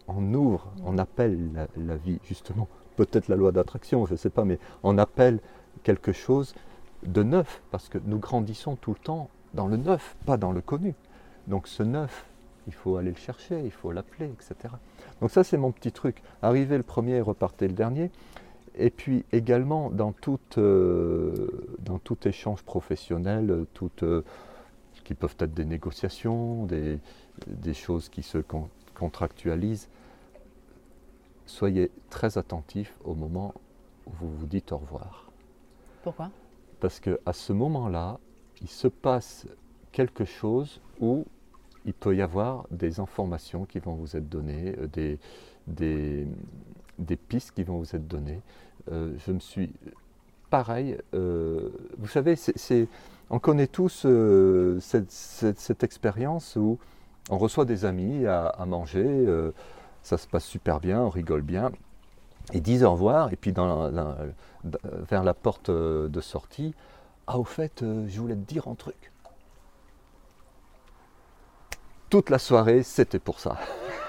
on 0.08 0.34
ouvre, 0.36 0.72
on 0.86 1.00
appelle 1.00 1.68
la 1.78 1.96
vie, 1.98 2.20
justement, 2.24 2.68
peut-être 2.96 3.28
la 3.28 3.36
loi 3.36 3.52
d'attraction, 3.52 4.06
je 4.06 4.12
ne 4.12 4.18
sais 4.18 4.30
pas, 4.30 4.46
mais 4.46 4.60
on 4.84 5.00
appelle 5.00 5.40
quelque 5.82 6.12
chose 6.12 6.54
de 7.04 7.24
neuf, 7.24 7.64
parce 7.72 7.90
que 7.90 7.98
nous 8.06 8.20
grandissons 8.20 8.76
tout 8.76 8.92
le 8.92 9.00
temps 9.00 9.30
dans 9.56 9.68
le 9.68 9.78
neuf, 9.78 10.16
pas 10.26 10.38
dans 10.38 10.52
le 10.52 10.62
connu. 10.62 10.94
Donc 11.48 11.68
ce 11.68 11.84
neuf, 11.84 12.26
il 12.68 12.74
faut 12.74 12.98
aller 12.98 13.12
le 13.12 13.18
chercher, 13.18 13.62
il 13.64 13.72
faut 13.72 13.92
l'appeler, 13.92 14.28
etc. 14.28 14.74
Donc 15.20 15.32
ça, 15.32 15.44
c'est 15.44 15.58
mon 15.58 15.72
petit 15.72 15.92
truc. 15.92 16.22
Arriver 16.42 16.78
le 16.78 16.84
premier 16.84 17.14
et 17.14 17.22
repartir 17.22 17.68
le 17.68 17.74
dernier. 17.74 18.12
Et 18.76 18.90
puis 18.90 19.26
également 19.32 19.90
dans 19.90 20.14
tout, 20.14 20.40
euh, 20.58 21.76
dans 21.80 22.00
tout 22.00 22.18
échange 22.28 22.64
professionnel, 22.64 23.66
tout, 23.74 23.92
euh, 24.04 24.24
qui 25.04 25.14
peuvent 25.14 25.36
être 25.40 25.54
des 25.54 25.66
négociations, 25.66 26.66
des, 26.66 27.00
des 27.48 27.74
choses 27.74 28.10
qui 28.10 28.24
se 28.24 28.38
con 28.38 28.70
contractualisent, 28.96 29.90
soyez 31.48 31.90
très 32.12 32.38
attentifs 32.38 32.96
au 33.04 33.16
moment 33.16 33.56
où 34.06 34.12
vous 34.12 34.32
vous 34.32 34.46
dites 34.46 34.72
au 34.72 34.78
revoir. 34.78 35.32
Pourquoi? 36.04 36.30
Parce 36.80 37.00
qu'à 37.00 37.34
ce 37.34 37.52
moment-là, 37.52 38.20
il 38.62 38.70
se 38.70 38.88
passe 38.88 39.48
quelque 39.92 40.24
chose 40.24 40.80
où 41.02 41.26
il 41.86 41.94
peut 41.94 42.16
y 42.16 42.22
avoir 42.22 42.66
des 42.72 43.00
informations 43.00 43.66
qui 43.66 43.80
vont 43.80 43.96
vous 43.96 44.16
être 44.16 44.30
données, 44.30 44.76
euh, 44.78 44.88
des, 44.88 45.20
des, 45.68 46.28
des 47.00 47.16
pistes 47.18 47.52
qui 47.52 47.64
vont 47.64 47.80
vous 47.80 47.96
être 47.96 48.08
données. 48.08 48.42
Euh, 48.92 49.14
je 49.26 49.32
me 49.32 49.40
suis 49.40 49.74
pareil, 50.50 50.98
euh, 51.14 51.70
vous 51.98 52.08
savez, 52.08 52.36
on 53.30 53.40
connaît 53.40 53.68
tous 53.68 54.06
cette, 54.80 55.84
expérience 55.84 56.56
où 56.56 56.78
on 57.30 57.38
reçoit 57.38 57.66
des 57.66 57.86
amis 57.86 58.26
à, 58.26 58.66
manger, 58.68 59.26
ça 60.04 60.18
se 60.18 60.28
passe 60.28 60.44
super 60.44 60.82
bien, 60.82 61.00
on 61.00 61.10
rigole 61.10 61.42
bien, 61.42 61.72
ils 62.54 62.62
disent 62.62 62.84
au 62.84 62.92
revoir, 62.92 63.32
et 63.32 63.38
puis 63.38 63.54
dans 63.54 63.90
la, 63.90 64.18
vers 65.10 65.24
la 65.24 65.34
porte 65.34 65.72
de 65.72 66.22
sortie, 66.22 66.74
ah 67.28 67.40
au 67.40 67.46
fait, 67.46 67.86
je 68.08 68.20
voulais 68.20 68.36
te 68.36 68.54
dire 68.54 68.68
un 68.68 68.76
truc. 68.76 69.11
Toute 72.12 72.30
la 72.30 72.40
soirée, 72.40 72.84
c'était 72.84 73.20
pour 73.20 73.40
ça. 73.40 73.58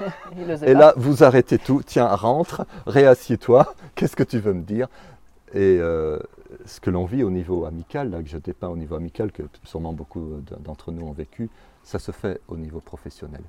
Et 0.66 0.74
là, 0.74 0.92
vous 0.96 1.22
arrêtez 1.22 1.56
tout. 1.56 1.82
Tiens, 1.86 2.08
rentre, 2.08 2.66
réassieds-toi. 2.84 3.74
Qu'est-ce 3.94 4.16
que 4.16 4.24
tu 4.24 4.40
veux 4.40 4.52
me 4.52 4.62
dire? 4.62 4.88
Et 5.54 5.78
euh, 5.78 6.18
ce 6.66 6.80
que 6.80 6.90
l'on 6.90 7.04
vit 7.04 7.22
au 7.22 7.30
niveau 7.30 7.64
amical, 7.64 8.10
là, 8.10 8.20
que 8.20 8.28
je 8.28 8.38
dépeins 8.38 8.66
au 8.66 8.76
niveau 8.76 8.96
amical, 8.96 9.30
que 9.30 9.44
sûrement 9.62 9.92
beaucoup 9.92 10.42
d'entre 10.64 10.90
nous 10.90 11.06
ont 11.06 11.12
vécu, 11.12 11.48
ça 11.84 12.00
se 12.00 12.10
fait 12.10 12.40
au 12.48 12.56
niveau 12.56 12.80
professionnel. 12.80 13.42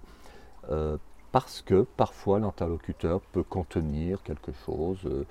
Euh, 0.69 0.97
parce 1.31 1.63
que 1.63 1.87
parfois 1.97 2.39
l'interlocuteur 2.39 3.21
peut 3.21 3.41
contenir 3.41 4.21
quelque 4.21 4.51
chose. 4.67 4.99
Euh, 5.05 5.25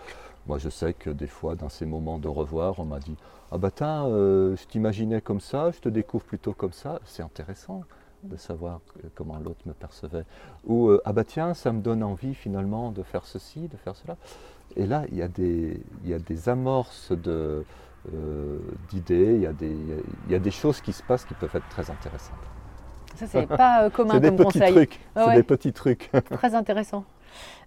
moi, 0.49 0.59
je 0.59 0.69
sais 0.69 0.95
que 0.95 1.11
des 1.11 1.29
fois, 1.29 1.55
dans 1.55 1.69
ces 1.69 1.87
moments 1.87 2.19
de 2.19 2.27
revoir, 2.27 2.81
on 2.81 2.85
m'a 2.87 2.99
dit 2.99 3.15
Ah 3.53 3.59
bah 3.59 3.71
tiens, 3.71 4.05
euh, 4.07 4.57
je 4.57 4.65
t'imaginais 4.67 5.21
comme 5.21 5.41
ça, 5.41 5.71
je 5.71 5.79
te 5.79 5.89
découvre 5.89 6.25
plutôt 6.25 6.55
comme 6.55 6.73
ça. 6.73 6.99
C'est 7.05 7.23
intéressant 7.23 7.85
de 8.23 8.37
savoir 8.37 8.81
comment 9.15 9.39
l'autre 9.39 9.61
me 9.67 9.73
percevait. 9.73 10.25
Ou 10.67 10.89
euh, 10.89 11.03
ah 11.05 11.13
bah 11.13 11.25
tiens, 11.25 11.55
ça 11.55 11.73
me 11.73 11.81
donne 11.81 12.03
envie 12.03 12.35
finalement 12.35 12.91
de 12.91 13.03
faire 13.03 13.25
ceci, 13.25 13.69
de 13.69 13.77
faire 13.77 13.97
cela. 13.97 14.17
Et 14.77 14.87
là, 14.87 15.05
il 15.11 15.17
y 15.17 15.23
a 15.23 15.29
des, 15.29 15.81
il 16.05 16.11
y 16.11 16.15
a 16.15 16.19
des 16.19 16.49
amorces 16.49 17.13
de, 17.13 17.65
euh, 18.15 18.59
d'idées, 18.91 19.35
il, 19.35 19.43
y 19.43 19.47
a 19.47 19.53
des, 19.53 19.77
il 20.27 20.33
y 20.33 20.35
a 20.35 20.39
des 20.39 20.51
choses 20.51 20.81
qui 20.81 20.93
se 20.93 21.03
passent 21.03 21.25
qui 21.25 21.35
peuvent 21.35 21.55
être 21.55 21.69
très 21.69 21.91
intéressantes. 21.91 22.37
Ça, 23.17 23.27
c'est 23.27 23.47
pas 23.47 23.85
euh, 23.85 23.91
commun 23.91 24.21
comme 24.21 24.37
conseil. 24.37 24.73
Trucs. 24.73 24.93
Ouais, 24.93 24.99
c'est 25.15 25.27
ouais. 25.27 25.35
des 25.37 25.43
petits 25.43 25.73
trucs. 25.73 26.11
Très 26.31 26.55
intéressant. 26.55 27.05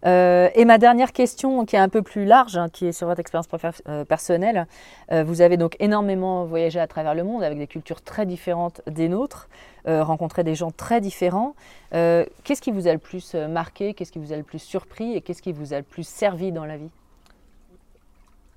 Euh, 0.05 0.49
et 0.55 0.65
ma 0.65 0.77
dernière 0.77 1.11
question, 1.11 1.65
qui 1.65 1.75
est 1.75 1.79
un 1.79 1.89
peu 1.89 2.01
plus 2.01 2.25
large, 2.25 2.57
hein, 2.57 2.67
qui 2.71 2.87
est 2.87 2.91
sur 2.91 3.07
votre 3.07 3.19
expérience 3.19 3.47
euh, 3.87 4.05
personnelle. 4.05 4.67
Euh, 5.11 5.23
vous 5.23 5.41
avez 5.41 5.57
donc 5.57 5.75
énormément 5.79 6.45
voyagé 6.45 6.79
à 6.79 6.87
travers 6.87 7.15
le 7.15 7.23
monde 7.23 7.43
avec 7.43 7.57
des 7.57 7.67
cultures 7.67 8.01
très 8.01 8.25
différentes 8.25 8.81
des 8.87 9.09
nôtres, 9.09 9.49
euh, 9.87 10.03
rencontré 10.03 10.43
des 10.43 10.55
gens 10.55 10.71
très 10.71 11.01
différents. 11.01 11.55
Euh, 11.93 12.25
qu'est-ce 12.43 12.61
qui 12.61 12.71
vous 12.71 12.87
a 12.87 12.93
le 12.93 12.99
plus 12.99 13.35
marqué, 13.35 13.93
qu'est-ce 13.93 14.11
qui 14.11 14.19
vous 14.19 14.33
a 14.33 14.37
le 14.37 14.43
plus 14.43 14.59
surpris 14.59 15.13
et 15.13 15.21
qu'est-ce 15.21 15.41
qui 15.41 15.53
vous 15.53 15.73
a 15.73 15.77
le 15.77 15.83
plus 15.83 16.07
servi 16.07 16.51
dans 16.51 16.65
la 16.65 16.77
vie? 16.77 16.91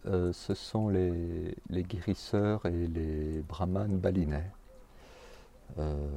Euh, 0.06 0.32
ce 0.32 0.54
sont 0.54 0.88
les, 0.88 1.54
guérisseurs 1.70 2.64
et 2.66 2.86
les 2.86 3.40
brahmanes 3.40 3.98
balinais. 3.98 4.50
Euh, 5.78 6.08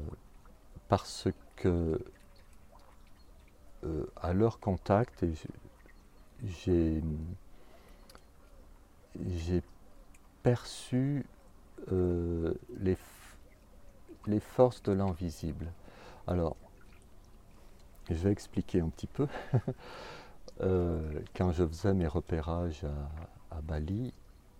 parce 0.87 1.27
que 1.55 1.99
euh, 3.83 4.05
à 4.15 4.33
leur 4.33 4.59
contact, 4.59 5.25
j'ai 6.43 7.01
perçu 10.43 11.25
euh, 11.91 12.53
les, 12.79 12.97
les 14.27 14.39
forces 14.39 14.81
de 14.83 14.91
l'invisible. 14.91 15.71
Alors, 16.27 16.55
je 18.09 18.15
vais 18.15 18.31
expliquer 18.31 18.81
un 18.81 18.89
petit 18.89 19.07
peu. 19.07 19.27
euh, 20.61 21.19
quand 21.35 21.51
je 21.51 21.65
faisais 21.65 21.93
mes 21.93 22.07
repérages 22.07 22.85
à, 23.51 23.61
Bali, 23.61 24.13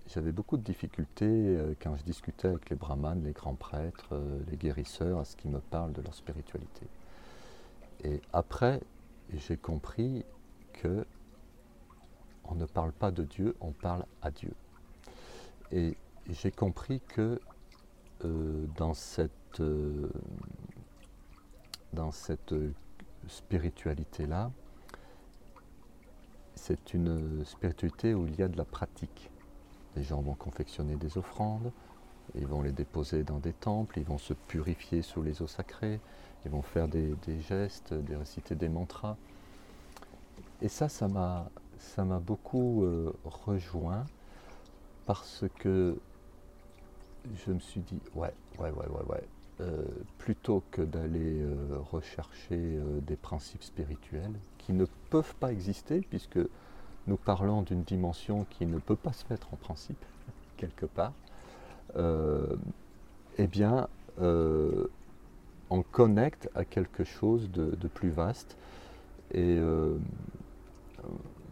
j'avais 0.07 0.31
beaucoup 0.31 0.57
de 0.57 0.63
difficultés 0.63 1.25
euh, 1.25 1.73
quand 1.81 1.95
je 1.95 2.03
discutais 2.03 2.49
avec 2.49 2.69
les 2.69 2.75
brahmanes, 2.75 3.23
les 3.23 3.31
grands 3.31 3.55
prêtres, 3.55 4.09
euh, 4.11 4.39
les 4.49 4.57
guérisseurs, 4.57 5.19
à 5.19 5.25
ce 5.25 5.35
qu'ils 5.35 5.51
me 5.51 5.59
parlent 5.59 5.93
de 5.93 6.01
leur 6.01 6.13
spiritualité. 6.13 6.87
Et 8.03 8.21
après, 8.33 8.81
j'ai 9.33 9.57
compris 9.57 10.25
que 10.73 11.05
on 12.45 12.55
ne 12.55 12.65
parle 12.65 12.91
pas 12.91 13.11
de 13.11 13.23
Dieu, 13.23 13.55
on 13.61 13.71
parle 13.71 14.05
à 14.21 14.31
Dieu. 14.31 14.53
Et 15.71 15.95
j'ai 16.29 16.51
compris 16.51 16.99
que 17.07 17.39
dans 18.77 18.93
cette, 18.93 19.59
euh, 19.59 20.09
dans 21.93 22.11
cette 22.11 22.53
spiritualité-là, 23.27 24.51
c'est 26.55 26.93
une 26.93 27.43
spiritualité 27.45 28.13
où 28.13 28.27
il 28.27 28.35
y 28.35 28.43
a 28.43 28.47
de 28.47 28.57
la 28.57 28.65
pratique. 28.65 29.29
Les 29.95 30.03
gens 30.03 30.21
vont 30.21 30.35
confectionner 30.35 30.95
des 30.95 31.17
offrandes, 31.17 31.71
ils 32.35 32.47
vont 32.47 32.61
les 32.61 32.71
déposer 32.71 33.23
dans 33.23 33.39
des 33.39 33.53
temples, 33.53 33.99
ils 33.99 34.05
vont 34.05 34.17
se 34.17 34.33
purifier 34.33 35.01
sous 35.01 35.21
les 35.21 35.41
eaux 35.41 35.47
sacrées, 35.47 35.99
ils 36.45 36.51
vont 36.51 36.61
faire 36.61 36.87
des, 36.87 37.15
des 37.25 37.41
gestes, 37.41 37.93
des 37.93 38.15
réciter 38.15 38.55
des 38.55 38.69
mantras. 38.69 39.17
Et 40.61 40.69
ça, 40.69 40.87
ça 40.87 41.07
m'a, 41.07 41.49
ça 41.79 42.05
m'a 42.05 42.19
beaucoup 42.19 42.83
euh, 42.83 43.11
rejoint 43.23 44.05
parce 45.05 45.45
que 45.59 45.97
je 47.45 47.51
me 47.51 47.59
suis 47.59 47.81
dit, 47.81 47.99
ouais, 48.15 48.33
ouais, 48.59 48.71
ouais, 48.71 48.87
ouais, 48.87 49.05
ouais. 49.07 49.23
Euh, 49.61 49.83
plutôt 50.17 50.63
que 50.71 50.81
d'aller 50.81 51.39
euh, 51.41 51.77
rechercher 51.91 52.53
euh, 52.53 52.99
des 53.01 53.15
principes 53.15 53.63
spirituels 53.63 54.33
qui 54.57 54.73
ne 54.73 54.85
peuvent 55.11 55.35
pas 55.35 55.51
exister 55.51 56.01
puisque 56.09 56.39
nous 57.05 57.17
parlons 57.17 57.61
d'une 57.61 57.83
dimension 57.83 58.47
qui 58.49 58.65
ne 58.65 58.79
peut 58.79 58.95
pas 58.95 59.13
se 59.13 59.23
mettre 59.29 59.53
en 59.53 59.57
principe 59.57 60.03
quelque 60.57 60.85
part, 60.85 61.13
eh 61.97 63.47
bien, 63.47 63.87
on 64.19 65.81
connecte 65.91 66.49
à 66.53 66.63
quelque 66.63 67.03
chose 67.03 67.49
de, 67.51 67.87
plus 67.87 68.11
vaste. 68.11 68.55
Et 69.33 69.59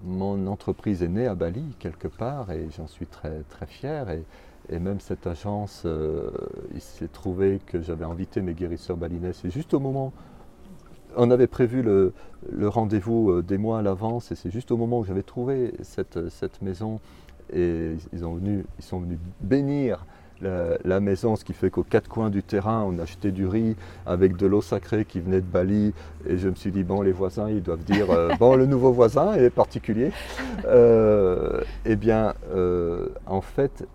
mon 0.03 0.45
entreprise 0.45 1.01
est 1.01 1.07
née 1.07 1.25
à 1.25 1.33
Bali 1.33 1.63
quelque 1.79 2.07
part 2.07 2.51
et 2.51 2.67
j'en 2.77 2.87
suis 2.87 3.07
très 3.07 3.41
très 3.49 3.65
fier 3.65 4.07
et 4.67 4.79
même 4.79 4.99
cette 4.99 5.25
agence 5.27 5.83
euh, 5.85 6.29
il 6.73 6.81
s'est 6.81 7.07
trouvé 7.07 7.59
que 7.65 7.81
j'avais 7.81 8.05
invité 8.05 8.41
mes 8.41 8.53
guérisseurs 8.53 8.97
balinais. 8.97 9.33
C'est 9.33 9.49
juste 9.51 9.73
au 9.73 9.79
moment 9.79 10.13
on 11.15 11.31
avait 11.31 11.47
prévu 11.47 11.81
le, 11.81 12.13
rendez-vous 12.67 13.31
euh, 13.31 13.43
des 13.43 13.57
mois 13.57 13.79
à 13.79 13.81
l'avance 13.81 14.31
et 14.31 14.35
c'est 14.35 14.51
juste 14.51 14.71
au 14.71 14.77
moment 14.77 14.99
où 14.99 15.03
j'avais 15.03 15.23
trouvé 15.23 15.73
cette, 15.81 16.61
maison. 16.61 16.99
Et 17.51 17.95
ils 18.13 18.19
sont 18.19 18.99
venus 18.99 19.19
bénir 19.41 20.05
la, 20.41 20.99
maison, 20.99 21.35
ce 21.35 21.43
qui 21.43 21.53
fait 21.53 21.69
qu'aux 21.69 21.83
quatre 21.83 22.07
coins 22.07 22.29
du 22.29 22.43
terrain, 22.43 22.83
on 22.87 22.97
achetait 22.99 23.31
du 23.31 23.47
riz 23.47 23.75
avec 24.05 24.37
de 24.37 24.47
l'eau 24.47 24.61
sacrée 24.61 25.05
qui 25.05 25.19
venait 25.19 25.41
de 25.41 25.45
Bali. 25.45 25.93
Et 26.27 26.37
je 26.37 26.49
me 26.49 26.55
suis 26.55 26.71
dit, 26.71 26.83
bon, 26.83 27.01
les 27.01 27.11
voisins, 27.11 27.49
ils 27.49 27.61
doivent 27.61 27.83
dire, 27.83 28.09
euh, 28.11 28.29
bon, 28.39 28.55
le 28.55 28.65
nouveau 28.65 28.91
voisin 28.91 29.33
est 29.33 29.49
particulier. 29.49 30.11
Euh, 30.65 31.61
eh 31.85 31.95
bien, 31.95 32.33
euh, 32.51 33.09
en 33.25 33.41
fait, 33.41 33.87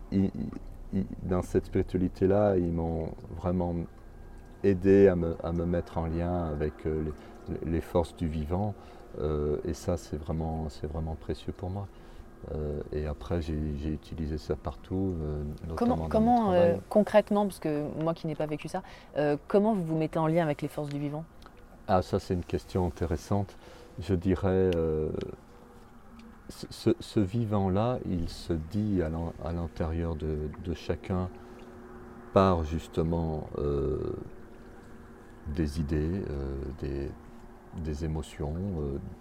dans 1.22 1.42
cette 1.42 1.66
spiritualité-là, 1.66 2.56
ils 2.56 2.72
m'ont 2.72 3.10
vraiment 3.36 3.74
aidé 4.62 5.08
à 5.08 5.14
me, 5.14 5.66
mettre 5.66 5.98
en 5.98 6.06
lien 6.06 6.46
avec 6.46 6.72
les, 7.66 7.80
forces 7.80 8.16
du 8.16 8.26
vivant. 8.26 8.74
et 9.20 9.74
ça, 9.74 9.96
c'est 9.96 10.16
vraiment, 10.16 10.68
vraiment 10.90 11.16
précieux 11.20 11.52
pour 11.52 11.70
moi. 11.70 11.86
Euh, 12.52 12.80
et 12.92 13.06
après, 13.06 13.40
j'ai 13.42 13.54
utilisé 13.88 14.38
ça 14.38 14.56
partout. 14.56 15.14
Euh, 15.22 15.42
comment, 15.76 16.08
comment 16.08 16.52
euh, 16.52 16.76
concrètement, 16.88 17.46
parce 17.46 17.58
que 17.58 17.84
moi 18.02 18.14
qui 18.14 18.26
n'ai 18.26 18.34
pas 18.34 18.46
vécu 18.46 18.68
ça, 18.68 18.82
comment 19.48 19.74
vous 19.74 19.84
vous 19.84 19.96
mettez 19.96 20.18
en 20.18 20.26
lien 20.26 20.42
avec 20.42 20.62
les 20.62 20.68
forces 20.68 20.88
du 20.88 20.98
vivant? 20.98 21.24
Ah, 21.88 22.02
ça 22.02 22.18
c'est 22.18 22.34
une 22.34 22.44
question 22.44 22.86
intéressante. 22.86 23.56
Je 23.98 24.14
dirais, 24.14 24.70
ce, 26.48 27.20
vivant-là, 27.20 27.98
il 28.06 28.28
se 28.28 28.52
dit 28.52 29.00
à 29.02 29.52
l'intérieur 29.52 30.16
de, 30.16 30.74
chacun 30.74 31.28
par 32.32 32.64
justement 32.64 33.48
des 35.54 35.80
idées, 35.80 36.22
des, 36.80 37.10
des, 37.76 38.04
émotions, 38.04 38.54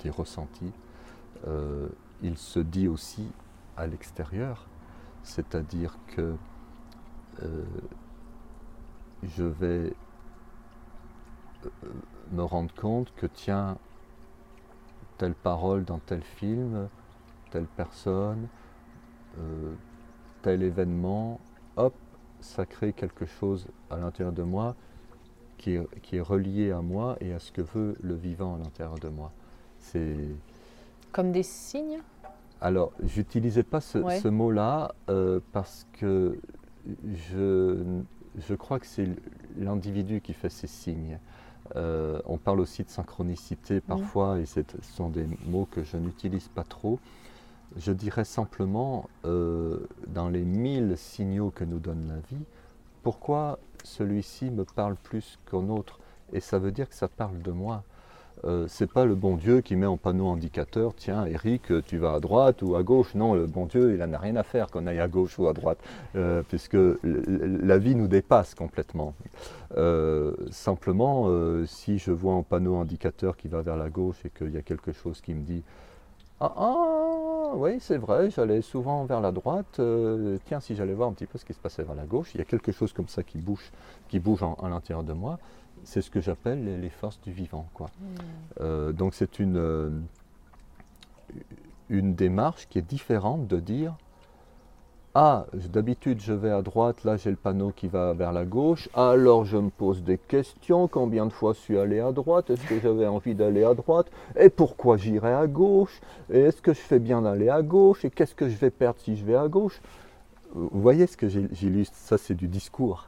des 0.03 0.09
ressentis 0.09 0.73
il 2.23 2.37
se 2.37 2.59
dit 2.59 2.87
aussi 2.87 3.27
à 3.77 3.85
l'extérieur, 3.85 4.65
c'est-à-dire 5.23 5.97
que 6.07 6.35
euh, 7.43 7.63
je 9.23 9.43
vais 9.43 9.93
euh, 11.65 11.69
me 12.31 12.43
rendre 12.43 12.73
compte 12.73 13.13
que 13.15 13.25
tiens, 13.25 13.77
telle 15.17 15.35
parole 15.35 15.85
dans 15.85 15.99
tel 15.99 16.21
film, 16.21 16.87
telle 17.51 17.67
personne, 17.67 18.47
euh, 19.39 19.73
tel 20.41 20.63
événement, 20.63 21.39
hop, 21.75 21.93
ça 22.39 22.65
crée 22.65 22.93
quelque 22.93 23.25
chose 23.25 23.67
à 23.89 23.97
l'intérieur 23.97 24.33
de 24.33 24.43
moi 24.43 24.75
qui 25.57 25.75
est, 25.75 26.01
qui 26.01 26.17
est, 26.17 26.21
relié 26.21 26.71
à 26.71 26.81
moi 26.81 27.15
et 27.21 27.33
à 27.33 27.39
ce 27.39 27.51
que 27.51 27.61
veut 27.61 27.95
le 28.01 28.15
vivant 28.15 28.55
à 28.55 28.57
l'intérieur 28.57 28.99
de 28.99 29.07
moi. 29.07 29.31
C'est 29.79 30.17
comme 31.13 31.31
des 31.31 31.43
signes? 31.43 32.01
Alors, 32.63 32.93
j'utilisais 33.03 33.63
pas 33.63 33.81
ce, 33.81 34.29
mot-là 34.29 34.95
euh, 35.09 35.41
parce 35.51 35.85
que 35.99 36.39
je, 37.29 37.83
je 38.37 38.55
crois 38.55 38.79
que 38.79 38.85
c'est 38.85 39.09
l'individu 39.57 40.21
qui 40.21 40.31
fait 40.31 40.47
ces 40.47 40.67
signes. 40.67 41.19
Euh, 41.75 42.21
on 42.25 42.37
parle 42.37 42.61
aussi 42.61 42.85
de 42.85 42.89
synchronicité 42.89 43.81
parfois, 43.81 44.39
et 44.39 44.45
ce 44.45 44.61
sont 44.81 45.09
des 45.09 45.27
mots 45.45 45.67
que 45.69 45.83
je 45.83 45.97
n'utilise 45.97 46.47
pas 46.47 46.63
trop. 46.63 46.99
Je 47.75 47.91
dirais 47.91 48.23
simplement, 48.23 49.09
euh, 49.25 49.85
dans 50.07 50.29
les 50.29 50.45
mille 50.45 50.97
signaux 50.97 51.51
que 51.51 51.65
nous 51.65 51.79
donne 51.79 52.07
la 52.07 52.19
vie, 52.29 52.45
pourquoi 53.01 53.59
celui-ci 53.83 54.51
me 54.51 54.63
parle 54.63 54.95
plus 54.95 55.37
qu'un 55.51 55.67
autre? 55.67 55.99
Et 56.31 56.39
ça 56.39 56.59
veut 56.59 56.71
dire 56.71 56.87
que 56.87 56.95
ça 56.95 57.09
parle 57.09 57.41
de 57.41 57.51
moi. 57.51 57.83
Euh, 58.45 58.65
c'est 58.67 58.91
pas 58.91 59.05
le 59.05 59.15
bon 59.15 59.37
Dieu 59.37 59.61
qui 59.61 59.75
met 59.75 59.85
en 59.85 59.95
panneau 59.95 60.29
indicateur, 60.29 60.93
tiens 60.95 61.25
Eric, 61.25 61.71
tu 61.85 61.97
vas 61.97 62.13
à 62.13 62.19
droite 62.19 62.61
ou 62.61 62.75
à 62.75 62.83
gauche. 62.83 63.15
Non, 63.15 63.33
le 63.33 63.45
bon 63.45 63.65
Dieu, 63.67 63.93
il 63.93 63.99
n'en 63.99 64.13
a 64.13 64.17
rien 64.17 64.35
à 64.35 64.43
faire 64.43 64.67
qu'on 64.67 64.85
aille 64.85 64.99
à 64.99 65.07
gauche 65.07 65.39
ou 65.39 65.47
à 65.47 65.53
droite, 65.53 65.77
euh, 66.15 66.43
puisque 66.47 66.77
la 67.03 67.77
vie 67.77 67.95
nous 67.95 68.07
dépasse 68.07 68.53
complètement. 68.53 69.13
Euh, 69.77 70.33
simplement, 70.51 71.29
si 71.65 71.97
je 71.99 72.11
vois 72.11 72.33
un 72.33 72.43
panneau 72.43 72.77
indicateur 72.77 73.37
qui 73.37 73.47
va 73.47 73.61
vers 73.61 73.77
la 73.77 73.89
gauche 73.89 74.17
et 74.25 74.29
qu'il 74.29 74.53
y 74.53 74.57
a 74.57 74.61
quelque 74.61 74.91
chose 74.91 75.21
qui 75.21 75.33
me 75.33 75.43
dit 75.43 75.63
ah, 76.41 76.53
ah 76.57 77.51
oui, 77.55 77.77
c'est 77.79 77.97
vrai, 77.97 78.29
j'allais 78.29 78.61
souvent 78.61 79.05
vers 79.05 79.21
la 79.21 79.31
droite. 79.31 79.79
tiens, 80.45 80.59
si 80.59 80.75
j'allais 80.75 80.93
voir 80.93 81.07
un 81.07 81.13
petit 81.13 81.27
peu 81.27 81.37
ce 81.37 81.45
qui 81.45 81.53
se 81.53 81.59
passait 81.59 81.83
vers 81.83 81.95
la 81.95 82.05
gauche, 82.05 82.31
il 82.35 82.39
y 82.39 82.41
a 82.41 82.45
quelque 82.45 82.73
chose 82.73 82.91
comme 82.91 83.07
ça 83.07 83.23
qui 83.23 83.37
bouge, 83.37 83.71
qui 84.09 84.19
bouge 84.19 84.43
à 84.43 84.67
l'intérieur 84.67 85.03
de 85.03 85.13
moi 85.13 85.39
c'est 85.83 86.01
ce 86.01 86.09
que 86.09 86.21
j'appelle 86.21 86.79
les, 86.81 86.89
forces 86.89 87.19
du 87.21 87.31
vivant. 87.31 87.67
Quoi. 87.73 87.87
Hmm. 87.87 88.15
Euh, 88.61 88.91
donc 88.91 89.13
c'est 89.13 89.39
une, 89.39 89.57
euh, 89.57 89.89
une 91.89 92.15
démarche 92.15 92.67
qui 92.69 92.79
est 92.79 92.87
différente 92.87 93.47
de 93.47 93.59
dire 93.59 93.95
ah, 95.15 95.45
d'habitude 95.53 96.19
je 96.21 96.33
vais 96.33 96.49
à 96.49 96.63
droite, 96.63 97.03
là 97.03 97.17
j'ai 97.17 97.29
le 97.29 97.35
panneau 97.35 97.71
qui 97.71 97.87
va 97.87 98.13
vers 98.13 98.31
la 98.31 98.45
gauche, 98.45 98.89
alors 98.95 99.45
je 99.45 99.57
me 99.57 99.69
pose 99.69 100.01
des 100.01 100.17
questions, 100.17 100.87
combien 100.87 101.27
de 101.27 101.31
fois 101.31 101.53
je 101.53 101.59
suis 101.59 101.77
allé 101.77 101.99
à 101.99 102.11
droite, 102.11 102.49
est-ce 102.49 102.65
que 102.65 102.79
j'avais 102.79 103.05
envie 103.05 103.35
d'aller 103.35 103.63
à 103.63 103.75
droite, 103.75 104.07
et 104.35 104.49
pourquoi 104.49 104.97
j'irai 104.97 105.31
à 105.31 105.45
gauche, 105.45 106.01
et 106.31 106.39
est-ce 106.39 106.63
que 106.63 106.73
je 106.73 106.79
fais 106.79 106.97
bien 106.97 107.21
d'aller 107.21 107.49
à 107.49 107.61
gauche, 107.61 108.03
et 108.05 108.09
qu'est-ce 108.09 108.33
que 108.33 108.49
je 108.49 108.57
vais 108.57 108.71
perdre 108.71 108.99
si 109.01 109.15
je 109.15 109.23
vais 109.23 109.35
à 109.35 109.47
gauche 109.47 109.79
Vous 110.55 110.81
voyez 110.81 111.05
ce 111.05 111.15
que 111.15 111.29
j'illustre, 111.29 111.95
ça 111.95 112.17
c'est 112.17 112.33
du 112.33 112.47
discours. 112.47 113.07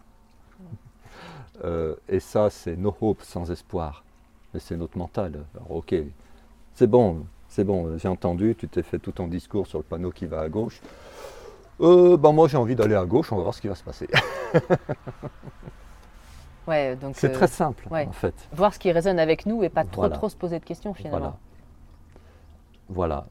Euh, 1.64 1.95
et 2.10 2.20
ça, 2.20 2.49
c'est 2.49 2.76
no 2.76 2.95
hope, 3.01 3.22
sans 3.22 3.51
espoir. 3.51 4.03
Mais 4.53 4.60
c'est 4.60 4.78
notre 4.78 4.97
mental. 4.97 5.43
Alors, 5.56 5.78
ok, 5.78 5.95
c'est 6.74 6.88
bon, 6.88 7.26
c'est 7.47 7.64
bon, 7.64 7.97
j'ai 7.97 8.08
entendu, 8.08 8.56
tu 8.58 8.68
t'es 8.68 8.84
fait 8.84 8.99
tout 8.99 9.12
ton 9.12 9.28
discours 9.28 9.68
sur 9.68 9.80
le 9.80 9.84
panneau 9.84 10.12
qui 10.12 10.26
va 10.26 10.41
à 10.41 10.49
gauche. 10.49 10.82
Euh, 11.82 12.18
ben 12.18 12.32
moi, 12.32 12.47
j'ai 12.47 12.58
envie 12.58 12.76
d'aller 12.76 12.95
à 12.95 13.06
gauche, 13.06 13.32
on 13.32 13.38
va 13.38 13.43
voir 13.43 13.53
ce 13.53 13.62
qui 13.62 13.68
va 13.68 13.76
se 13.76 13.84
passer. 13.84 14.08
ouais, 16.68 16.95
donc 16.95 17.16
c'est 17.18 17.32
très 17.32 17.45
euh, 17.45 17.47
simple, 17.47 17.88
en 17.91 18.12
fait. 18.12 18.34
Voir 18.53 18.74
ce 18.74 18.80
qui 18.80 18.91
résonne 18.91 19.20
avec 19.20 19.45
nous 19.45 19.64
et 19.64 19.70
pas 19.70 19.84
trop, 19.84 20.08
trop 20.08 20.30
se 20.30 20.38
poser 20.38 20.60
de 20.60 20.66
questions, 20.66 20.93
finalement. 20.93 21.18
Voilà. 21.18 21.38
Voilà, 22.88 23.26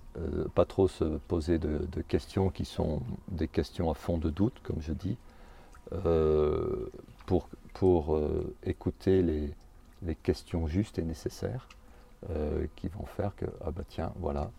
pas 0.57 0.64
trop 0.64 0.89
se 0.89 1.05
poser 1.05 1.59
de, 1.59 1.87
de, 1.93 2.03
questions 2.03 2.51
qui 2.51 2.64
sont 2.64 3.03
des 3.29 3.47
questions 3.47 3.89
à 3.89 3.95
fond 3.95 4.18
de 4.18 4.29
doute, 4.29 4.55
comme 4.64 4.81
je 4.81 4.93
dis, 4.93 5.16
pour 7.27 7.49
pour 7.75 8.14
euh, 8.14 8.55
écouter 8.64 9.22
les, 9.22 9.55
questions 10.22 10.66
justes 10.66 10.99
et 10.99 11.03
nécessaires 11.03 11.66
euh, 12.31 12.66
qui 12.77 12.89
vont 12.89 13.07
faire 13.07 13.35
que, 13.37 13.47
ah 13.64 13.70
bah 13.70 13.83
tiens, 13.89 14.12
voilà, 14.16 14.51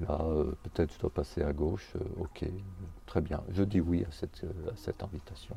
là, 0.00 0.18
euh, 0.22 0.52
peut-être 0.64 0.92
je 0.92 0.98
dois 0.98 1.10
passer 1.10 1.42
à 1.42 1.52
gauche, 1.52 1.94
ok, 2.18 2.44
très 3.06 3.20
bien, 3.20 3.40
je 3.52 3.62
dis 3.62 3.80
oui 3.80 4.04
à 4.04 4.10
cette, 4.10 4.44
à 4.68 4.76
cette 4.76 5.02
invitation 5.02 5.54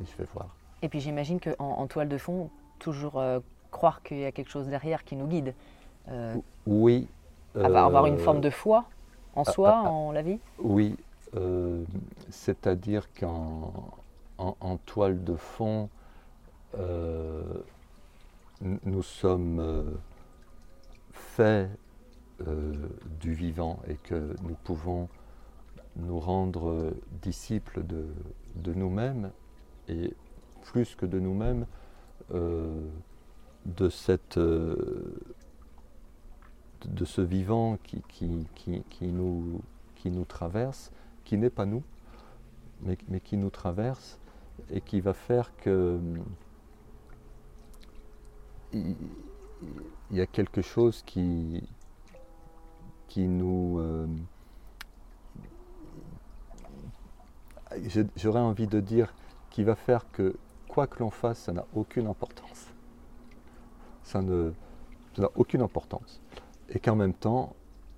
et 0.00 0.04
je 0.04 0.16
vais 0.16 0.28
voir. 0.34 0.48
Et 0.82 0.88
puis 0.88 1.00
j'imagine 1.00 1.38
qu'en 1.38 1.54
en 1.58 1.86
toile 1.86 2.08
de 2.08 2.18
fond, 2.18 2.50
toujours 2.80 3.22
croire 3.70 4.02
qu'il 4.02 4.18
y 4.18 4.24
a 4.24 4.32
quelque 4.32 4.50
chose 4.50 4.66
derrière 4.66 5.04
qui 5.04 5.14
nous 5.16 5.26
guide. 5.26 5.54
oui. 6.66 7.06
avoir 7.54 8.06
une 8.06 8.18
forme 8.18 8.40
de 8.40 8.50
foi 8.50 8.84
en 9.36 9.42
ah, 9.46 9.52
soi, 9.52 9.70
ah, 9.70 9.82
ah. 9.86 9.90
en 9.90 10.12
la 10.12 10.22
vie 10.22 10.38
Oui, 10.58 10.96
c'est-à-dire 12.30 13.08
qu'en 13.14 13.72
en, 14.38 14.76
toile 14.78 15.22
de 15.22 15.36
fond, 15.36 15.88
euh, 16.78 17.42
nous 18.62 19.02
sommes 19.02 19.60
euh, 19.60 19.82
faits 21.12 21.70
euh, 22.46 22.72
du 23.20 23.34
vivant 23.34 23.80
et 23.86 23.96
que 23.96 24.34
nous 24.42 24.56
pouvons 24.64 25.08
nous 25.96 26.18
rendre 26.18 26.92
disciples 27.22 27.82
de, 27.84 28.74
nous-mêmes 28.74 29.30
et 29.88 30.12
plus 30.62 30.94
que 30.94 31.06
de 31.06 31.18
nous-mêmes, 31.18 31.64
de, 32.30 33.88
cette, 33.88 34.38
de 34.38 34.74
ce 37.04 37.22
vivant 37.22 37.78
qui, 37.82 38.02
qui, 38.08 39.06
nous, 39.06 39.62
qui 39.94 40.10
nous 40.10 40.24
traverse, 40.26 40.92
qui 41.24 41.38
n'est 41.38 41.48
pas 41.48 41.64
nous, 41.64 41.82
mais, 42.82 42.98
mais, 43.08 43.20
qui 43.20 43.38
nous 43.38 43.48
traverse 43.48 44.18
et 44.70 44.82
qui 44.82 45.00
va 45.00 45.14
faire 45.14 45.56
que 45.56 45.98
il, 48.72 48.96
y 50.10 50.20
a 50.20 50.26
quelque 50.26 50.62
chose 50.62 51.02
qui, 51.04 51.62
qui 53.08 53.26
nous... 53.26 53.78
Euh, 53.78 54.06
j'aurais 58.16 58.40
envie 58.40 58.66
de 58.66 58.80
dire 58.80 59.12
qui 59.50 59.64
va 59.64 59.74
faire 59.74 60.10
que 60.12 60.36
quoi 60.68 60.86
que 60.86 60.98
l'on 61.00 61.10
fasse, 61.10 61.38
ça 61.38 61.52
n'a 61.52 61.64
aucune 61.74 62.06
importance. 62.06 62.66
Ça 64.02 64.20
n'a 64.20 65.28
aucune 65.34 65.62
importance. 65.62 66.20
Et 66.68 66.78
qu'en 66.78 66.96
même 66.96 67.14
temps, 67.14 67.56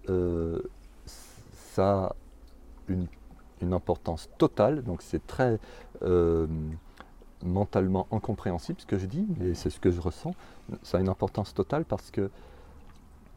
euh, 0.09 0.63
ça 1.05 2.05
a 2.05 2.17
une, 2.87 3.09
importance 3.73 4.31
totale. 4.39 4.83
Donc 4.85 5.03
c'est 5.03 5.27
très... 5.27 5.59
Euh, 6.03 6.47
mentalement 7.45 8.07
incompréhensible 8.11 8.81
ce 8.81 8.87
que 8.87 8.99
je 8.99 9.07
dis, 9.07 9.27
mais 9.39 9.55
c'est 9.55 9.71
ce 9.71 9.81
que 9.81 9.91
je 9.91 10.01
ressens. 10.01 10.35
Ça 10.83 10.99
a 10.99 11.01
une 11.01 11.09
importance 11.09 11.55
totale 11.55 11.85
parce 11.85 12.11
que 12.11 12.31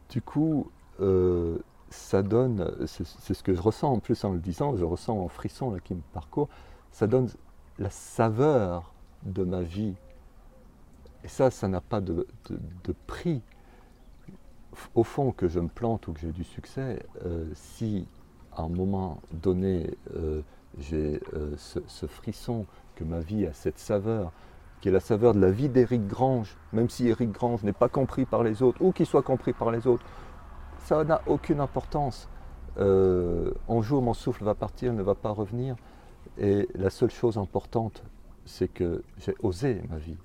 du 0.10 0.22
coup, 0.22 0.70
euh, 1.00 1.58
ça 1.90 2.22
donne, 2.22 2.72
c'est 2.86 3.34
ce 3.34 3.44
que 3.44 3.54
je 3.54 3.62
ressens 3.62 3.92
en 3.92 4.00
plus 4.00 4.24
en 4.24 4.32
le 4.32 4.40
disant, 4.40 4.76
je 4.76 4.86
ressens 4.86 5.26
un 5.26 5.30
frisson 5.30 5.78
qui 5.84 5.94
me 5.94 6.02
parcourt, 6.14 6.50
ça 6.92 7.08
donne 7.08 7.30
la 7.80 7.90
saveur 7.90 8.94
de 9.24 9.44
ma 9.44 9.62
vie. 9.62 9.96
Et 11.24 11.28
ça, 11.28 11.52
ça 11.52 11.68
n'a 11.68 11.82
pas 11.82 12.02
de, 12.02 12.26
prix. 13.08 13.42
Au 14.96 15.04
fond, 15.04 15.32
que 15.32 15.48
je 15.48 15.60
me 15.60 15.68
plante 15.68 16.08
ou 16.08 16.14
que 16.14 16.22
j'ai 16.22 16.32
du 16.32 16.44
succès, 16.44 17.06
euh, 17.26 17.46
si 17.54 18.08
à 18.54 18.64
un 18.64 18.70
moment 18.70 19.20
donné, 19.32 19.92
euh, 20.16 20.42
j'ai 20.80 21.22
ce, 21.58 22.06
frisson 22.08 22.66
ma 23.04 23.20
vie 23.20 23.46
a 23.46 23.54
cette 23.54 23.80
saveur, 23.80 24.32
qui 24.82 24.90
est 24.90 24.92
la 24.92 25.00
saveur 25.00 25.34
de 25.34 25.40
la 25.40 25.52
vie 25.52 25.70
d'Éric 25.70 26.08
Grange, 26.08 26.58
même 26.74 26.90
si 26.90 27.08
Éric 27.08 27.32
Grange 27.32 27.64
n'est 27.64 27.74
pas 27.74 27.90
compris 27.90 28.26
par 28.26 28.44
les 28.44 28.64
autres, 28.64 28.82
ou 28.82 28.92
qu'il 28.92 29.06
soit 29.06 29.22
compris 29.22 29.54
par 29.54 29.72
les 29.72 29.88
autres, 29.88 30.04
ça 30.80 31.04
n'a 31.04 31.22
aucune 31.28 31.60
importance. 31.60 32.28
Euh, 32.80 33.54
un 33.70 33.82
jour, 33.82 34.02
mon 34.02 34.14
souffle 34.14 34.44
va 34.44 34.56
partir, 34.56 34.94
ne 34.94 35.04
va 35.04 35.16
pas 35.16 35.30
revenir. 35.30 35.76
Et 36.38 36.68
la 36.76 36.90
seule 36.90 37.12
chose 37.12 37.38
importante, 37.38 38.04
c'est 38.46 38.68
que 38.68 39.04
j'ai 39.18 39.36
osé 39.44 39.82
ma 39.90 39.98
vie. 39.98 40.18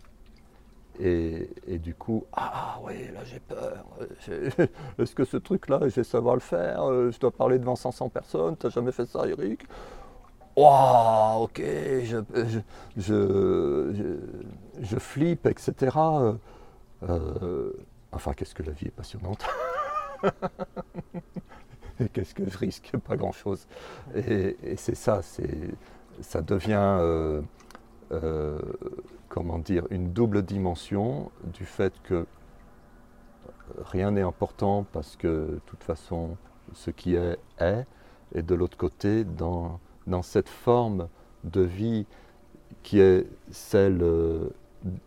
Et, 0.99 1.79
du 1.79 1.95
coup, 1.95 2.25
ah 2.33 2.79
oui, 2.83 2.95
là 3.13 3.23
j'ai 3.25 3.41
peur. 3.41 3.85
Est-ce 4.99 5.15
que 5.15 5.25
ce 5.25 5.37
truc-là, 5.37 5.81
je 5.83 5.97
vais 5.97 6.05
savoir 6.05 6.35
le 6.35 6.41
faire? 6.41 7.11
Je 7.11 7.19
dois 7.19 7.31
parler 7.31 7.59
devant 7.59 7.77
500 7.77 8.09
personnes. 8.09 8.57
Tu 8.57 8.67
n'as 8.67 8.71
jamais 8.71 8.93
fait 8.93 9.05
ça, 9.05 9.29
Eric 9.29 9.67
Waouh, 10.57 11.43
ok, 11.43 11.59
je, 11.59 12.23
je, 12.97 14.99
flippe, 14.99 15.47
etc. 15.47 15.99
Euh, 17.03 17.73
enfin, 18.13 18.33
qu'est-ce 18.33 18.55
que 18.55 18.63
la 18.63 18.73
vie 18.73 18.87
est 18.87 18.91
passionnante 18.91 19.45
Et 22.01 22.09
qu'est-ce 22.09 22.35
que 22.35 22.49
je 22.49 22.57
risque 22.57 22.91
Pas 23.07 23.17
grand-chose. 23.17 23.67
Et, 24.15 24.57
c'est 24.77 24.95
ça, 24.95 25.21
ça 26.21 26.41
devient, 26.41 26.97
euh, 27.01 27.43
euh, 28.13 28.59
dire, 29.63 29.87
une 29.91 30.13
double 30.13 30.43
dimension 30.43 31.31
du 31.45 31.67
fait 31.67 31.93
que 32.03 32.27
rien 33.85 34.13
n'est 34.13 34.23
important 34.23 34.87
parce 34.93 35.17
que 35.17 35.29
de 35.29 35.61
toute 35.67 35.85
façon, 35.85 36.39
ce 36.73 36.91
qui 36.91 37.15
est, 37.15 37.37
est. 37.59 37.85
Et 38.35 38.43
de 38.43 38.55
l'autre 38.55 38.79
côté, 38.79 39.25
dans 39.25 39.79
dans 40.07 40.23
cette 40.23 40.49
forme 40.49 41.09
de 41.45 41.63
vie 41.63 42.07
qui 42.83 43.01
est 43.01 43.27
celle 43.51 44.01
euh, 44.03 44.49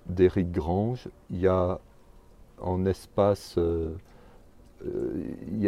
d'Éric 0.08 0.52
Grange, 0.52 1.08
il 1.30 1.40
y 1.40 1.48
a 1.48 1.80
en 2.62 2.86
espace, 2.86 3.56
euh, 3.58 3.94
euh, 4.86 5.24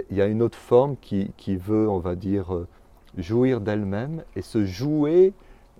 il 0.09 0.17
y 0.17 0.21
a 0.21 0.27
une 0.27 0.41
autre 0.41 0.57
forme 0.57 0.97
qui, 0.97 1.55
veut, 1.55 1.89
on 1.89 1.99
va 1.99 2.15
dire, 2.15 2.65
jouir 3.17 3.61
d'elle-même. 3.61 4.23
Et 4.35 4.41
se 4.41 4.65
jouer 4.65 5.33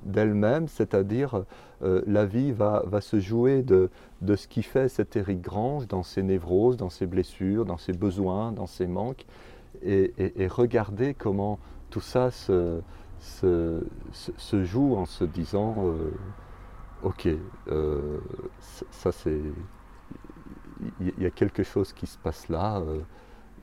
d'elle-même, 0.04 0.68
c'est-à-dire 0.68 1.44
la 1.82 2.26
vie 2.26 2.52
va, 2.52 2.84
se 3.02 3.20
jouer 3.20 3.62
de, 3.62 3.90
ce 4.36 4.48
qui 4.48 4.64
fait 4.64 4.88
cet 4.88 5.16
Éric 5.16 5.42
Grange 5.42 5.88
dans 5.88 6.04
ses 6.04 6.24
névroses, 6.24 6.78
dans 6.78 6.90
ses 6.90 7.08
blessures, 7.08 7.66
dans 7.66 7.78
ses 7.78 7.94
besoins, 7.94 8.52
dans 8.52 8.68
ses 8.68 8.88
manques, 8.88 9.26
et 9.84 10.48
regarder 10.48 11.14
comment 11.14 11.60
tout 11.90 12.02
ça 12.02 12.32
se, 12.32 12.82
se, 13.22 14.64
joue 14.64 14.96
en 14.96 15.06
se 15.06 15.24
disant 15.24 15.76
euh, 15.78 16.12
ok, 17.04 17.28
euh, 17.68 18.20
ça 18.60 19.12
c'est. 19.12 19.42
Il 21.00 21.14
y, 21.20 21.28
a 21.28 21.30
quelque 21.30 21.62
chose 21.62 21.94
qui 21.94 22.08
se 22.08 22.18
passe 22.18 22.50
là 22.50 22.82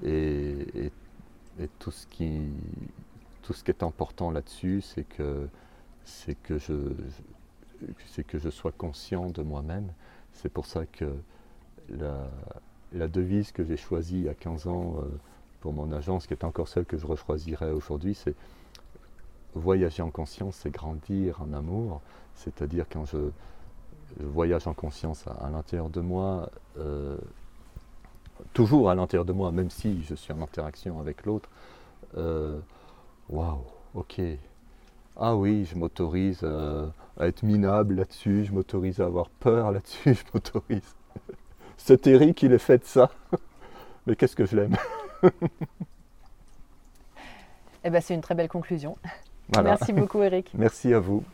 euh, 0.04 0.64
et, 1.58 1.68
tout, 1.80 1.90
ce 1.90 2.06
qui, 2.06 2.42
tout 3.42 3.52
ce 3.52 3.64
qui 3.64 3.72
est 3.72 3.82
important 3.82 4.30
là-dessus, 4.30 4.82
c'est 4.82 5.02
que, 5.02 5.48
c'est 6.04 6.36
que, 6.36 6.58
je, 6.58 6.74
c'est 8.06 8.24
que 8.24 8.38
je 8.38 8.50
sois 8.50 8.70
conscient 8.70 9.30
de 9.30 9.42
moi-même. 9.42 9.92
C'est 10.32 10.48
pour 10.48 10.66
ça 10.66 10.86
que 10.86 11.12
la, 11.90 13.08
devise 13.08 13.50
que 13.50 13.64
j'ai 13.64 13.76
choisie 13.76 14.28
a 14.28 14.34
15 14.34 14.68
ans 14.68 15.02
pour 15.58 15.72
mon 15.72 15.90
agence, 15.90 16.28
qui 16.28 16.34
est 16.34 16.44
encore 16.44 16.68
celle 16.68 16.84
que 16.84 16.96
je 16.96 17.06
rechoisirais 17.06 17.72
aujourd'hui, 17.72 18.14
c'est 18.14 18.36
voyager 19.58 20.02
en 20.02 20.10
conscience, 20.10 20.56
c'est 20.56 20.70
grandir 20.70 21.40
en 21.42 21.52
amour. 21.52 22.00
C'est-à-dire 22.34 22.86
quand 22.90 23.04
je, 23.04 23.30
voyage 24.20 24.66
en 24.66 24.74
conscience 24.74 25.26
à, 25.26 25.50
l'intérieur 25.50 25.90
de 25.90 26.00
moi, 26.00 26.50
euh, 26.78 27.16
toujours 28.52 28.90
à 28.90 28.94
l'intérieur 28.94 29.24
de 29.24 29.32
moi, 29.32 29.52
même 29.52 29.70
si 29.70 30.02
je 30.04 30.14
suis 30.14 30.32
en 30.32 30.40
interaction 30.40 31.00
avec 31.00 31.24
l'autre, 31.26 31.48
euh, 32.16 32.58
waouh, 33.28 33.64
ok. 33.94 34.20
Ah 35.16 35.34
oui, 35.36 35.64
je 35.64 35.76
m'autorise 35.76 36.44
à, 36.44 36.92
être 37.20 37.42
minable 37.42 37.96
là-dessus, 37.96 38.44
je 38.44 38.52
m'autorise 38.52 39.00
à 39.00 39.06
avoir 39.06 39.28
peur 39.28 39.72
là-dessus, 39.72 40.14
je 40.14 40.24
m'autorise. 40.32 40.94
C'est 41.76 42.06
Eric, 42.06 42.42
il 42.42 42.52
est 42.52 42.58
fait 42.58 42.78
de 42.78 42.84
ça. 42.84 43.10
Mais 44.06 44.16
qu'est-ce 44.16 44.36
que 44.36 44.46
je 44.46 44.56
l'aime? 44.56 44.76
eh 47.84 47.90
ben, 47.90 48.00
c'est 48.00 48.14
une 48.14 48.20
très 48.20 48.34
belle 48.34 48.48
conclusion. 48.48 48.96
Merci 49.62 49.92
beaucoup 49.92 50.22
Eric. 50.22 50.50
Merci 50.54 50.92
à 50.92 51.00
vous. 51.00 51.24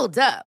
Hold 0.00 0.18
up. 0.18 0.49